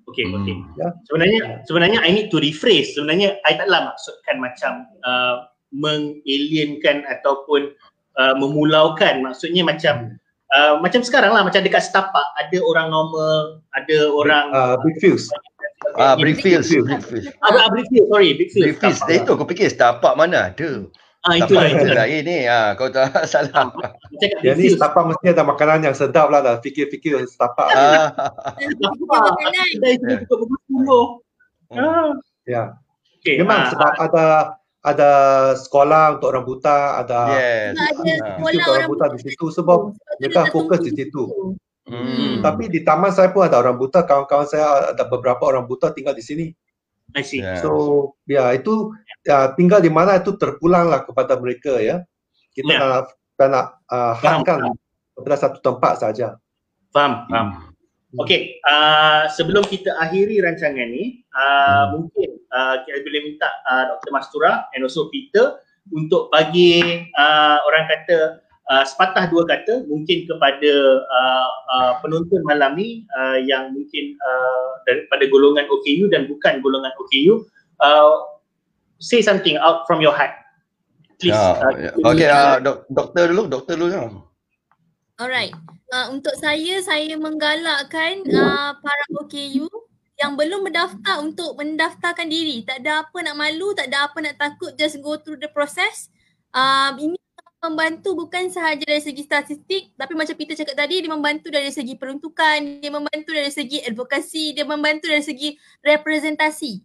Okay, 0.10 0.30
hmm. 0.30 0.36
okay. 0.38 0.56
Ya. 0.78 0.90
Sebenarnya, 1.10 1.42
sebenarnya 1.66 2.00
I 2.06 2.12
need 2.14 2.30
to 2.30 2.38
rephrase. 2.38 2.94
Sebenarnya 2.94 3.42
I 3.48 3.58
taklah 3.58 3.90
maksudkan 3.94 4.36
macam 4.38 4.72
uh, 5.02 5.48
mengalienkan 5.74 7.04
ataupun 7.10 7.74
uh, 8.16 8.36
memulaukan. 8.38 9.26
Maksudnya 9.26 9.66
macam 9.66 10.14
hmm. 10.14 10.54
uh, 10.54 10.74
macam 10.80 11.02
sekarang 11.02 11.34
lah, 11.34 11.42
macam 11.42 11.66
dekat 11.66 11.90
setapak 11.90 12.26
ada 12.38 12.58
orang 12.62 12.94
normal, 12.94 13.60
ada 13.74 13.98
orang 14.14 14.46
uh, 14.54 14.76
big 14.86 15.02
fuse. 15.02 15.28
Ah, 16.00 16.16
Brickfields. 16.16 16.72
Brickfields. 16.72 17.28
Ah, 17.44 17.68
Brickfields. 17.70 18.08
Sorry, 18.10 18.30
Brickfields. 18.40 18.80
Brickfields. 18.80 19.02
Eh, 19.12 19.20
itu 19.22 19.32
aku 19.36 19.46
fikir 19.52 19.68
setapak 19.68 20.16
mana 20.16 20.50
ada. 20.50 20.88
Ah, 21.24 21.36
itu 21.40 21.54
lah. 21.56 21.68
Itu 21.72 21.92
lah. 21.92 22.08
Ini, 22.08 22.38
ah, 22.48 22.68
kau 22.76 22.88
tak 22.92 23.28
salah. 23.32 23.72
Yang 24.44 24.56
ni 24.60 24.68
setapak 24.76 25.04
mesti 25.12 25.36
ada 25.36 25.44
makanan 25.44 25.88
yang 25.92 25.96
sedap 25.96 26.28
lah. 26.32 26.40
Dah 26.44 26.56
fikir-fikir 26.64 27.20
setapak. 27.28 27.68
Ah. 27.76 28.08
Ya. 32.48 32.80
Okay. 33.24 33.40
Memang 33.40 33.68
ah. 33.68 33.70
sebab 33.72 33.92
ada 34.00 34.26
ada 34.84 35.12
sekolah 35.56 36.20
untuk 36.20 36.36
orang 36.36 36.44
buta, 36.44 37.00
ada 37.00 37.20
yes. 37.32 37.72
ada 37.80 38.04
sekolah 38.04 38.68
orang 38.68 38.90
buta 38.92 39.06
di 39.16 39.20
situ 39.24 39.48
sebab 39.48 39.96
mereka 40.20 40.52
fokus 40.52 40.84
di 40.84 40.92
situ. 40.92 41.56
Hmm. 41.88 42.44
Tapi 42.44 42.68
di 42.68 42.84
taman 42.84 43.12
saya 43.12 43.32
pun 43.32 43.48
ada 43.48 43.64
orang 43.64 43.80
buta, 43.80 44.04
kawan-kawan 44.04 44.48
saya 44.48 44.92
ada 44.92 45.04
beberapa 45.08 45.44
orang 45.48 45.68
buta 45.68 45.96
tinggal 45.96 46.16
di 46.16 46.24
sini. 46.24 46.46
I 47.16 47.24
see. 47.24 47.44
Yeah. 47.44 47.60
So, 47.60 48.16
ya 48.28 48.52
itu 48.56 48.92
ya, 49.24 49.52
tinggal 49.56 49.80
di 49.84 49.92
mana 49.92 50.20
itu 50.20 50.36
terpulanglah 50.36 51.04
kepada 51.08 51.40
mereka 51.40 51.80
ya. 51.80 52.04
Kita 52.56 52.72
yeah. 52.72 53.04
nak 53.40 53.48
nak 53.50 53.68
uh, 53.88 54.14
hadkan 54.20 54.72
kepada 55.16 55.36
satu 55.40 55.60
tempat 55.60 56.00
saja. 56.00 56.40
Faham, 56.92 57.28
faham. 57.32 57.73
Hmm. 58.14 58.22
Okey, 58.22 58.62
uh, 58.70 59.26
sebelum 59.34 59.66
kita 59.66 59.98
akhiri 59.98 60.38
rancangan 60.38 60.86
ni, 60.86 61.26
uh, 61.34 61.42
hmm. 61.42 61.86
mungkin 61.98 62.30
uh, 62.54 62.76
kita 62.86 63.02
boleh 63.02 63.22
minta 63.26 63.50
uh, 63.66 63.84
Dr. 63.90 64.14
Mastura 64.14 64.70
and 64.78 64.86
also 64.86 65.10
Peter 65.10 65.58
untuk 65.90 66.30
bagi 66.30 67.10
uh, 67.18 67.58
orang 67.66 67.90
kata 67.90 68.38
uh, 68.70 68.84
sepatah 68.86 69.28
dua 69.28 69.44
kata 69.50 69.84
mungkin 69.90 70.30
kepada 70.30 70.74
uh, 71.04 71.50
uh, 71.74 71.92
penonton 72.00 72.40
malam 72.46 72.78
ni 72.78 73.04
uh, 73.18 73.42
yang 73.42 73.74
mungkin 73.76 74.16
uh, 74.22 74.70
daripada 74.88 75.28
golongan 75.28 75.68
OKU 75.68 76.08
dan 76.14 76.30
bukan 76.30 76.64
golongan 76.64 76.94
OKU 76.96 77.44
uh, 77.84 78.14
say 79.02 79.20
something 79.20 79.60
out 79.60 79.84
from 79.90 80.00
your 80.00 80.16
heart 80.16 80.32
please 81.20 81.36
uh, 81.36 81.60
uh, 81.60 82.08
okay 82.08 82.30
uh, 82.32 82.62
dok- 82.64 82.88
doktor 82.88 83.28
dulu 83.32 83.44
doktor 83.52 83.76
dulu 83.76 83.90
ya. 83.92 84.08
alright 85.20 85.52
uh, 85.94 86.08
untuk 86.10 86.34
saya 86.42 86.82
saya 86.82 87.14
menggalakkan 87.22 88.26
uh, 88.34 88.74
para 88.82 89.06
OKU 89.22 89.70
yang 90.18 90.34
belum 90.34 90.66
mendaftar 90.66 91.22
untuk 91.22 91.54
mendaftarkan 91.62 92.26
diri 92.26 92.66
tak 92.66 92.82
ada 92.82 93.06
apa 93.06 93.18
nak 93.22 93.38
malu 93.38 93.78
tak 93.78 93.94
ada 93.94 94.10
apa 94.10 94.18
nak 94.26 94.36
takut 94.42 94.74
just 94.74 94.98
go 95.06 95.22
through 95.22 95.38
the 95.38 95.50
process 95.54 96.10
um, 96.54 96.98
ini 96.98 97.18
membantu 97.64 98.12
bukan 98.12 98.52
sahaja 98.52 98.84
dari 98.84 99.00
segi 99.00 99.24
statistik 99.24 99.96
tapi 99.96 100.14
macam 100.20 100.36
Peter 100.36 100.52
cakap 100.52 100.76
tadi 100.76 101.00
dia 101.00 101.08
membantu 101.08 101.48
dari 101.48 101.72
segi 101.72 101.96
peruntukan, 101.96 102.84
dia 102.84 102.92
membantu 102.92 103.32
dari 103.32 103.48
segi 103.48 103.80
advokasi, 103.88 104.52
dia 104.52 104.68
membantu 104.68 105.08
dari 105.08 105.24
segi 105.24 105.56
representasi. 105.80 106.84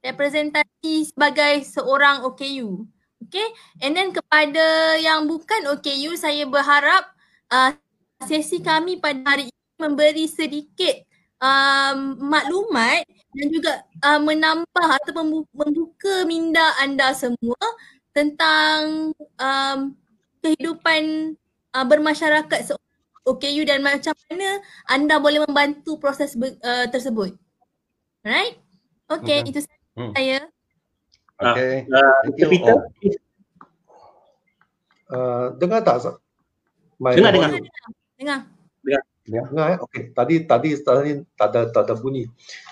Representasi 0.00 1.12
sebagai 1.12 1.68
seorang 1.68 2.24
OKU. 2.24 2.88
Okay, 3.28 3.48
and 3.84 3.92
then 3.92 4.08
kepada 4.12 4.96
yang 5.00 5.28
bukan 5.28 5.68
OKU 5.68 6.16
saya 6.16 6.48
berharap 6.48 7.12
uh, 7.52 7.76
sesi 8.24 8.64
kami 8.64 8.96
pada 8.96 9.20
hari 9.28 9.52
ini 9.52 9.74
memberi 9.76 10.24
sedikit 10.24 11.04
um, 11.36 12.16
maklumat 12.16 13.04
dan 13.36 13.46
juga 13.52 13.72
uh, 14.00 14.20
menambah 14.22 14.88
atau 15.02 15.12
membuka 15.20 16.24
minda 16.24 16.64
anda 16.80 17.12
semua 17.12 17.60
tentang 18.16 19.12
um, 19.36 19.78
kehidupan 20.40 21.36
uh, 21.76 21.84
bermasyarakat 21.84 22.60
se- 22.64 22.84
OKU 23.26 23.66
dan 23.66 23.82
macam 23.82 24.14
mana 24.30 24.62
anda 24.88 25.20
boleh 25.20 25.44
membantu 25.44 26.00
proses 26.00 26.32
be- 26.32 26.56
uh, 26.64 26.88
tersebut. 26.88 27.36
Alright? 28.24 28.56
Okay, 29.06 29.44
okay. 29.44 29.50
itu 29.52 29.60
hmm. 29.98 30.12
saya. 30.16 30.38
Okay. 31.36 31.84
Uh, 31.92 32.00
uh, 32.00 32.48
Peter? 32.48 32.76
Uh, 35.06 35.46
dengar 35.60 35.84
tak? 35.84 36.16
dengar, 36.96 37.30
dengar. 37.36 37.50
Dengar. 37.60 37.95
Dengar. 38.16 38.48
Dengar 39.26 39.66
eh? 39.74 39.78
Okay. 39.84 40.02
Tadi, 40.10 40.34
tadi, 40.48 40.68
tadi 40.80 41.10
tak 41.36 41.48
ada, 41.52 41.60
tak 41.70 41.82
ada 41.86 41.94
bunyi. 41.98 42.26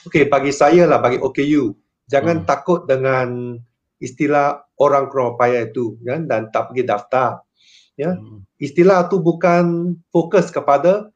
Okay, 0.07 0.27
bagi 0.27 0.51
saya 0.55 0.89
lah, 0.89 0.99
bagi 0.99 1.21
OKU. 1.21 1.75
Jangan 2.09 2.43
hmm. 2.43 2.47
takut 2.49 2.85
dengan 2.85 3.59
istilah 4.05 4.65
orang 4.79 5.09
kurang 5.09 5.41
payah 5.41 5.71
itu 5.71 5.97
kan? 6.03 6.27
dan 6.27 6.51
tak 6.51 6.71
pergi 6.71 6.85
daftar 6.85 7.41
ya 7.95 8.19
hmm. 8.19 8.45
istilah 8.59 9.07
tu 9.07 9.23
bukan 9.23 9.97
fokus 10.11 10.51
kepada 10.51 11.09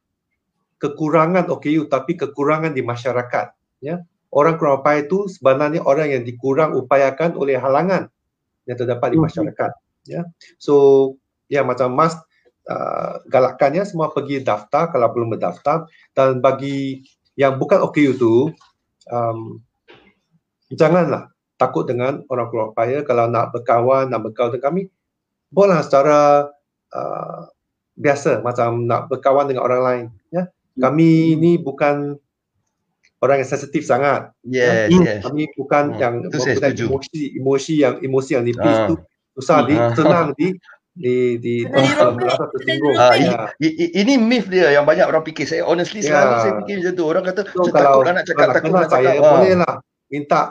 kekurangan 0.79 1.51
OKU 1.51 1.91
tapi 1.91 2.15
kekurangan 2.15 2.71
di 2.71 2.81
masyarakat 2.81 3.51
ya 3.83 4.01
orang 4.31 4.55
kurang 4.55 4.81
upaya 4.81 5.03
itu 5.03 5.27
sebenarnya 5.27 5.83
orang 5.83 6.15
yang 6.15 6.23
dikurang 6.23 6.73
upayakan 6.73 7.35
oleh 7.35 7.59
halangan 7.59 8.07
yang 8.63 8.77
terdapat 8.79 9.11
di 9.11 9.17
hmm. 9.19 9.25
masyarakat 9.27 9.71
ya 10.07 10.21
so 10.55 11.15
ya 11.51 11.67
macam 11.67 11.91
mas 11.91 12.15
uh, 12.69 13.19
galakkannya 13.25 13.83
semua 13.83 14.13
pergi 14.13 14.45
daftar 14.45 14.93
kalau 14.93 15.09
belum 15.09 15.33
berdaftar 15.33 15.89
dan 16.13 16.39
bagi 16.39 17.01
yang 17.33 17.57
bukan 17.57 17.81
OKU 17.81 18.15
tu 18.15 18.53
um, 19.09 19.59
janganlah 20.69 21.33
takut 21.59 21.89
dengan 21.89 22.23
orang 22.29 22.47
upaya 22.71 23.01
kalau 23.03 23.27
nak 23.27 23.51
berkawan 23.51 24.07
nak 24.07 24.21
berkawan 24.23 24.55
dengan 24.55 24.65
kami 24.69 24.81
bolehlah 25.49 25.81
secara 25.81 26.19
uh, 26.93 27.49
biasa 27.99 28.45
macam 28.45 28.85
nak 28.87 29.11
berkawan 29.11 29.49
dengan 29.49 29.65
orang 29.65 29.81
lain 29.83 30.05
ya 30.31 30.47
kami 30.79 31.35
hmm. 31.35 31.39
ni 31.41 31.51
bukan 31.59 32.15
orang 33.19 33.43
yang 33.43 33.49
sensitif 33.49 33.83
sangat 33.83 34.31
yes, 34.47 34.87
ya. 34.87 35.19
yes. 35.19 35.21
kami 35.27 35.51
bukan 35.59 35.91
hmm. 35.91 35.99
yang 35.99 36.15
emosi 36.31 37.35
emosi 37.35 37.73
yang 37.83 37.95
emosi 37.99 38.31
yang 38.39 38.45
nipis 38.47 38.77
uh. 38.85 38.87
tu 38.87 38.95
susah 39.35 39.67
di 39.67 39.75
uh. 39.75 39.91
senang 39.97 40.31
di 40.39 40.55
di 40.97 41.37
di 41.37 41.55
merasa 41.67 42.49
tersinggung. 42.55 42.95
Uh, 42.97 43.15
ya. 43.15 43.33
ini 43.93 44.17
myth 44.17 44.49
dia 44.49 44.73
yang 44.73 44.85
banyak 44.87 45.05
orang 45.05 45.21
fikir. 45.21 45.45
Saya 45.45 45.67
honestly 45.67 46.01
ya. 46.01 46.13
selalu 46.13 46.33
saya 46.41 46.53
fikir 46.63 46.75
macam 46.81 46.93
tu. 46.97 47.03
Orang 47.05 47.23
kata 47.25 47.41
so, 47.45 47.69
kalau, 47.69 48.01
takut 48.01 48.13
nak 48.15 48.25
cakap 48.25 48.47
takut 48.55 48.73
nak 48.73 48.89
cakap. 48.89 49.11
Saya 49.13 49.19
uh. 49.21 49.31
boleh 49.37 49.53
lah 49.59 49.73
minta 50.09 50.41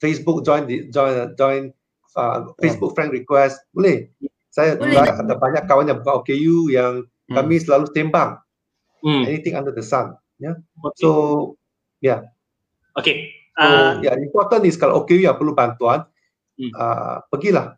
Facebook 0.00 0.38
join 0.42 0.64
di, 0.64 0.88
join 0.88 1.32
join 1.36 1.62
uh, 2.16 2.38
Facebook 2.58 2.96
friend 2.96 3.12
request 3.12 3.60
boleh. 3.76 4.08
Saya 4.54 4.78
Boleh. 4.78 5.02
ada 5.02 5.34
banyak 5.34 5.66
kawan 5.66 5.90
yang 5.90 5.98
buka 5.98 6.22
OKU 6.22 6.70
yang 6.70 7.02
hmm. 7.02 7.34
kami 7.34 7.58
selalu 7.58 7.90
sembang. 7.90 8.38
Hmm. 9.02 9.26
Anything 9.26 9.58
under 9.58 9.74
the 9.74 9.82
sun. 9.82 10.14
Ya. 10.38 10.54
Yeah? 10.54 10.54
Okay. 10.78 10.98
So, 11.02 11.08
ya. 11.98 12.06
Yeah. 12.06 12.20
Okay. 12.94 13.16
Uh, 13.58 13.98
so, 13.98 14.06
yeah, 14.06 14.14
important 14.14 14.62
is 14.62 14.78
kalau 14.78 15.02
OKU 15.02 15.26
yang 15.26 15.34
perlu 15.34 15.58
bantuan, 15.58 16.06
hmm. 16.54 16.70
uh, 16.70 17.18
pergilah. 17.34 17.74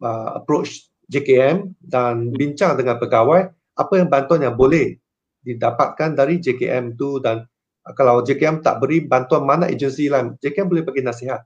uh, 0.00 0.40
approach 0.40 0.89
JKM 1.10 1.74
dan 1.82 2.30
bincang 2.30 2.78
dengan 2.78 2.96
pegawai 3.02 3.50
apa 3.50 3.92
yang 3.98 4.06
bantuan 4.06 4.46
yang 4.46 4.54
boleh 4.54 4.94
didapatkan 5.42 6.14
dari 6.14 6.38
JKM 6.38 6.94
tu 6.94 7.18
dan 7.18 7.42
uh, 7.88 7.94
kalau 7.98 8.22
JKM 8.22 8.62
tak 8.62 8.78
beri 8.78 9.04
bantuan 9.04 9.42
mana 9.42 9.66
agensi 9.66 10.06
lain, 10.06 10.38
JKM 10.38 10.70
boleh 10.70 10.84
bagi 10.86 11.02
nasihat. 11.02 11.42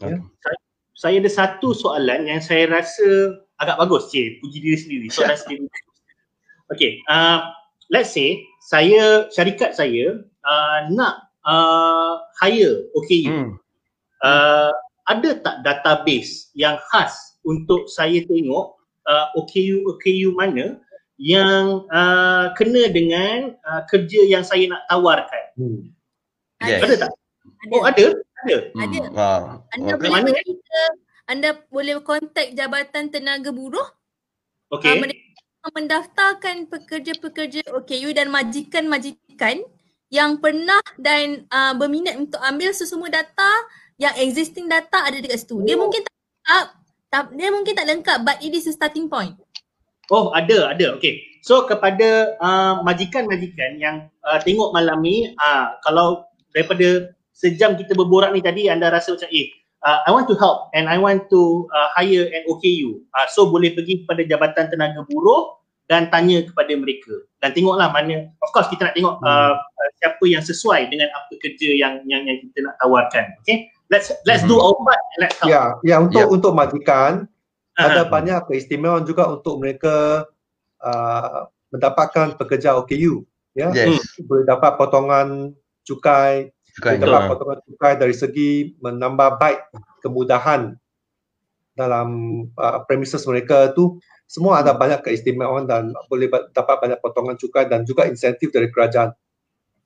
Okay. 0.00 0.16
Ya. 0.16 0.18
Saya, 0.40 0.58
saya 0.96 1.16
ada 1.20 1.30
satu 1.30 1.76
soalan 1.76 2.30
yang 2.30 2.40
saya 2.40 2.70
rasa 2.70 3.36
agak 3.60 3.76
bagus, 3.76 4.08
cik, 4.08 4.40
puji 4.40 4.58
diri 4.64 4.78
sendiri, 4.78 5.06
soalan 5.12 5.36
sendiri. 5.44 5.66
Okay, 6.70 7.02
uh, 7.10 7.50
let's 7.90 8.14
say 8.14 8.40
saya, 8.62 9.26
syarikat 9.34 9.74
saya 9.74 10.22
uh, 10.46 10.78
nak 10.94 11.28
uh, 11.44 12.22
hire 12.40 12.88
OKU. 12.94 13.28
Hmm. 13.28 13.50
Uh, 14.22 14.72
ada 15.10 15.42
tak 15.42 15.66
database 15.66 16.54
yang 16.54 16.78
khas 16.88 17.29
untuk 17.44 17.88
saya 17.88 18.20
tengok 18.26 18.76
uh, 19.08 19.26
OKU 19.36 19.88
OKU 19.96 20.36
mana 20.36 20.78
yang 21.20 21.84
uh, 21.92 22.52
kena 22.56 22.88
dengan 22.88 23.54
uh, 23.68 23.84
kerja 23.84 24.24
yang 24.24 24.40
saya 24.40 24.64
nak 24.72 24.82
tawarkan. 24.88 25.44
Hmm. 25.60 25.80
Yes. 26.64 26.80
Ada 26.84 26.94
tak? 27.08 27.12
Ada. 27.68 27.72
Oh 27.76 27.82
ada? 27.84 28.06
Ada. 28.44 28.56
Hmm. 28.72 28.80
Ada. 28.84 29.00
Wow. 29.12 29.42
Anda 29.76 29.92
okay. 29.92 30.00
boleh 30.00 30.12
mana? 30.24 30.40
kita 30.40 30.82
anda 31.30 31.50
boleh 31.70 31.94
kontak 32.02 32.58
Jabatan 32.58 33.06
Tenaga 33.06 33.54
Buruh. 33.54 33.86
Okey. 34.74 34.90
Uh, 34.90 34.96
mereka 34.98 35.68
mendaftarkan 35.70 36.66
pekerja-pekerja 36.66 37.70
OKU 37.70 38.10
dan 38.16 38.32
majikan-majikan 38.34 39.62
yang 40.10 40.42
pernah 40.42 40.82
dan 40.98 41.46
uh, 41.54 41.76
berminat 41.78 42.18
untuk 42.18 42.42
ambil 42.42 42.74
sesemua 42.74 43.06
data 43.12 43.50
yang 44.00 44.10
existing 44.18 44.66
data 44.66 45.06
ada 45.06 45.22
dekat 45.22 45.46
situ. 45.46 45.62
Dia 45.62 45.78
oh. 45.78 45.86
mungkin 45.86 46.02
tak 46.02 46.14
lengkap, 46.18 46.66
tak, 47.10 47.34
dia 47.34 47.50
mungkin 47.50 47.74
tak 47.74 47.88
lengkap 47.90 48.18
but 48.22 48.38
it 48.40 48.54
is 48.54 48.70
a 48.70 48.74
starting 48.74 49.10
point. 49.10 49.34
Oh, 50.10 50.34
ada, 50.34 50.74
ada. 50.74 50.98
Okay. 50.98 51.22
So 51.42 51.64
kepada 51.66 52.36
uh, 52.42 52.82
majikan-majikan 52.82 53.78
yang 53.78 54.10
uh, 54.26 54.38
tengok 54.42 54.74
malam 54.74 55.02
ni, 55.02 55.30
uh, 55.38 55.66
kalau 55.86 56.26
daripada 56.50 57.14
sejam 57.30 57.78
kita 57.78 57.94
berborak 57.94 58.34
ni 58.34 58.42
tadi 58.42 58.68
anda 58.68 58.90
rasa 58.92 59.16
macam 59.16 59.30
eh 59.32 59.48
uh, 59.86 60.04
I 60.04 60.10
want 60.12 60.28
to 60.28 60.36
help 60.36 60.68
and 60.76 60.90
I 60.90 61.00
want 61.00 61.32
to 61.32 61.66
uh, 61.72 61.88
hire 61.96 62.28
an 62.28 62.42
OKU. 62.48 63.00
Uh, 63.16 63.26
so 63.32 63.48
boleh 63.48 63.72
pergi 63.72 64.04
kepada 64.04 64.22
Jabatan 64.26 64.68
Tenaga 64.68 65.06
Buruh 65.08 65.60
dan 65.90 66.06
tanya 66.06 66.46
kepada 66.46 66.70
mereka 66.78 67.10
dan 67.42 67.50
tengoklah 67.50 67.90
mana 67.90 68.30
of 68.46 68.50
course 68.54 68.70
kita 68.70 68.86
nak 68.86 68.94
tengok 68.94 69.18
hmm. 69.18 69.26
uh, 69.26 69.58
siapa 69.98 70.24
yang 70.30 70.38
sesuai 70.38 70.86
dengan 70.86 71.10
apa 71.10 71.34
kerja 71.42 71.74
yang 71.74 71.98
yang 72.06 72.22
yang 72.30 72.38
kita 72.38 72.62
nak 72.62 72.78
tawarkan 72.78 73.26
okay 73.42 73.66
let's 73.90 74.08
let's 74.24 74.46
hmm. 74.46 74.50
do 74.50 74.56
our 74.56 74.78
part 74.80 75.02
and 75.18 75.20
let's 75.26 75.36
help 75.42 75.50
ya 75.50 75.62
ya 75.82 75.96
untuk 76.00 76.24
yeah. 76.24 76.30
untuk 76.30 76.52
majikan 76.54 77.26
uh-huh. 77.26 77.86
ada 77.90 78.02
banyak 78.06 78.40
keistimewaan 78.48 79.04
juga 79.04 79.28
untuk 79.28 79.58
mereka 79.58 80.24
uh, 80.80 81.50
mendapatkan 81.74 82.38
pekerja 82.38 82.78
OKU 82.78 83.26
ya 83.58 83.74
yes. 83.74 83.98
Hmm. 84.16 84.30
boleh 84.30 84.44
dapat 84.46 84.72
potongan 84.78 85.52
cukai 85.82 86.54
cukai 86.78 87.02
dapat 87.02 87.34
potongan 87.34 87.58
cukai 87.66 87.94
dari 87.98 88.14
segi 88.14 88.78
menambah 88.78 89.42
baik 89.42 89.60
kemudahan 90.06 90.78
dalam 91.74 92.08
uh, 92.54 92.78
premises 92.86 93.26
mereka 93.26 93.74
tu 93.74 93.98
semua 94.30 94.62
ada 94.62 94.70
banyak 94.78 95.02
keistimewaan 95.02 95.66
dan 95.66 95.90
boleh 96.06 96.30
dapat 96.54 96.76
banyak 96.78 96.98
potongan 97.02 97.34
cukai 97.34 97.66
dan 97.66 97.82
juga 97.82 98.06
insentif 98.06 98.54
dari 98.54 98.70
kerajaan 98.70 99.10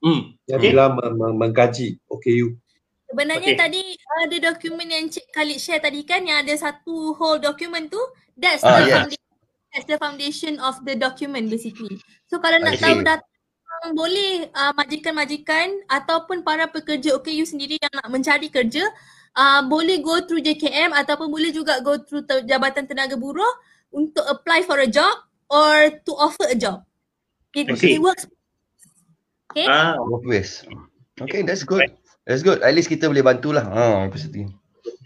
hmm. 0.05 0.37
yang 0.53 0.61
okay. 0.61 0.69
bila 0.69 0.93
menggaji 1.33 1.97
OKU. 2.13 2.53
Sebenarnya 3.05 3.53
okay. 3.53 3.61
tadi 3.61 3.83
ada 4.25 4.37
dokumen 4.53 4.89
yang 4.89 5.07
Cik 5.13 5.29
Khalid 5.31 5.59
share 5.61 5.83
tadi 5.83 6.03
kan 6.09 6.25
yang 6.25 6.41
ada 6.41 6.55
satu 6.57 7.13
whole 7.15 7.39
dokumen 7.39 7.93
tu 7.93 8.01
that's 8.35 8.65
ah, 8.65 8.81
the 8.81 8.89
yeah. 8.89 9.05
foundation 9.05 9.31
that's 9.71 9.89
the 9.91 9.99
foundation 10.01 10.53
of 10.63 10.75
the 10.89 10.95
document 10.97 11.47
basically. 11.53 12.01
So 12.31 12.41
kalau 12.41 12.63
nak 12.63 12.81
okay. 12.81 12.85
tahu 12.91 13.05
data 13.05 13.27
boleh 13.93 14.49
uh, 14.49 14.73
majikan-majikan 14.73 15.85
ataupun 15.93 16.41
para 16.41 16.65
pekerja 16.71 17.13
OKU 17.21 17.45
sendiri 17.45 17.77
yang 17.77 17.93
nak 17.93 18.09
mencari 18.09 18.49
kerja 18.49 18.81
uh, 19.37 19.61
boleh 19.69 20.01
go 20.01 20.25
through 20.25 20.41
JKM 20.41 20.95
ataupun 20.97 21.29
boleh 21.29 21.53
juga 21.53 21.83
go 21.85 22.01
through 22.01 22.25
Jabatan 22.49 22.89
Tenaga 22.89 23.19
Buruh 23.19 23.51
untuk 23.93 24.25
apply 24.25 24.65
for 24.65 24.81
a 24.81 24.89
job 24.89 25.13
or 25.53 26.01
to 26.03 26.13
offer 26.17 26.49
a 26.49 26.57
job. 26.57 26.83
It, 27.55 27.71
okay. 27.71 27.99
it 27.99 28.03
works. 28.03 28.27
Okay. 29.53 29.71
Ah, 29.71 29.95
both 30.01 30.27
ways. 30.27 30.67
Okay, 31.21 31.47
that's 31.47 31.63
good. 31.63 31.87
That's 32.25 32.41
good. 32.41 32.65
At 32.65 32.73
least 32.73 32.89
kita 32.89 33.09
boleh 33.09 33.21
bantulah. 33.21 33.65
Ha, 33.65 34.09
pasti. 34.09 34.49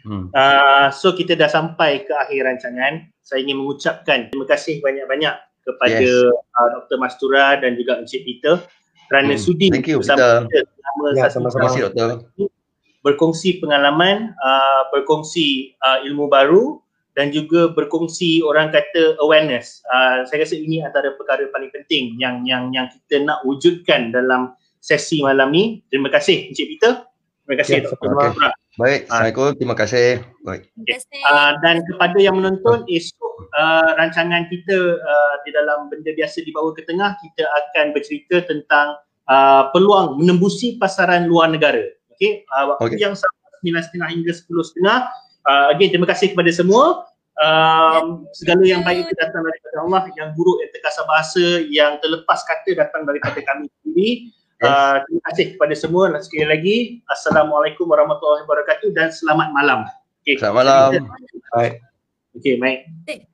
Hmm. 0.06 0.30
Uh, 0.32 0.88
so 0.94 1.12
kita 1.12 1.34
dah 1.34 1.50
sampai 1.50 2.06
ke 2.06 2.14
akhir 2.14 2.46
rancangan. 2.46 3.10
Saya 3.26 3.44
ingin 3.44 3.60
mengucapkan 3.60 4.30
terima 4.30 4.46
kasih 4.48 4.80
banyak-banyak 4.80 5.34
kepada 5.66 6.00
yes. 6.00 6.32
uh, 6.32 6.68
Dr. 6.80 6.96
Mastura 6.96 7.60
dan 7.60 7.76
juga 7.76 8.00
Encik 8.00 8.24
Peter 8.24 8.62
kerana 9.08 9.36
hmm. 9.36 9.42
sudi 9.42 9.68
Thank 9.68 9.88
you, 9.88 10.00
bersama 10.00 10.48
kita 10.48 10.64
selama 10.64 11.06
ya, 11.12 11.26
sama-sama. 11.28 11.68
berkongsi 13.04 13.60
pengalaman, 13.60 14.32
uh, 14.40 14.82
berkongsi 14.92 15.76
uh, 15.80 16.04
ilmu 16.04 16.28
baru 16.28 16.80
dan 17.16 17.34
juga 17.34 17.72
berkongsi 17.72 18.44
orang 18.44 18.70
kata 18.70 19.18
awareness. 19.24 19.82
Uh, 19.90 20.22
saya 20.28 20.44
rasa 20.44 20.54
ini 20.54 20.84
antara 20.84 21.16
perkara 21.16 21.48
paling 21.50 21.72
penting 21.72 22.14
yang 22.20 22.44
yang 22.46 22.70
yang 22.70 22.86
kita 22.88 23.24
nak 23.24 23.42
wujudkan 23.42 24.12
dalam 24.12 24.54
sesi 24.88 25.20
malam 25.20 25.52
ni. 25.52 25.84
Terima 25.92 26.08
kasih 26.08 26.48
Encik 26.48 26.66
Peter. 26.72 27.04
Terima 27.44 27.56
kasih 27.60 27.72
ya, 27.76 27.82
Dr. 27.84 28.08
Okay. 28.12 28.28
Baik, 28.78 29.00
ah. 29.08 29.20
Assalamualaikum. 29.20 29.48
Terima 29.60 29.76
kasih. 29.76 30.06
Baik. 30.44 30.62
Okay. 30.84 30.96
Uh, 31.28 31.52
dan 31.60 31.76
kepada 31.84 32.16
yang 32.20 32.36
menonton, 32.40 32.88
esok 32.88 33.32
uh, 33.56 33.96
rancangan 34.00 34.48
kita 34.48 34.76
uh, 34.96 35.34
di 35.44 35.50
dalam 35.52 35.88
benda 35.92 36.12
biasa 36.12 36.44
di 36.44 36.52
bawah 36.52 36.72
ke 36.76 36.84
tengah, 36.88 37.16
kita 37.20 37.44
akan 37.44 37.96
bercerita 37.96 38.44
tentang 38.48 39.00
uh, 39.28 39.68
peluang 39.72 40.20
menembusi 40.20 40.76
pasaran 40.76 41.28
luar 41.28 41.52
negara. 41.52 41.84
Okay, 42.16 42.44
uh, 42.52 42.76
waktu 42.76 42.96
okay. 42.96 43.00
yang 43.00 43.16
sama 43.16 43.34
9.30 43.64 44.22
hingga 44.22 44.32
10.30 44.34 44.86
uh, 45.48 45.66
again 45.72 45.90
terima 45.90 46.06
kasih 46.06 46.34
kepada 46.34 46.50
semua 46.52 47.08
um, 47.40 48.26
segala 48.34 48.62
yang 48.62 48.82
baik 48.84 49.08
itu 49.08 49.14
datang 49.18 49.42
daripada 49.42 49.76
Allah 49.82 50.02
yang 50.14 50.28
buruk 50.34 50.58
yang 50.62 50.70
terkasar 50.74 51.04
bahasa 51.08 51.44
yang 51.66 51.92
terlepas 52.02 52.42
kata 52.44 52.70
datang 52.76 53.02
daripada 53.08 53.38
kami 53.42 53.66
sendiri 53.82 54.10
uh, 54.64 54.96
terima 55.06 55.22
kasih 55.30 55.44
kepada 55.54 55.74
semua. 55.76 56.10
Sekali 56.18 56.46
lagi 56.46 56.76
Assalamualaikum 57.10 57.86
warahmatullahi 57.86 58.46
wabarakatuh 58.48 58.90
dan 58.96 59.12
selamat 59.14 59.54
malam. 59.54 59.80
Okay. 60.24 60.40
selamat 60.40 60.56
malam. 60.66 60.90
Baik. 61.54 61.74
Okay 62.38 62.54
baik 62.60 63.27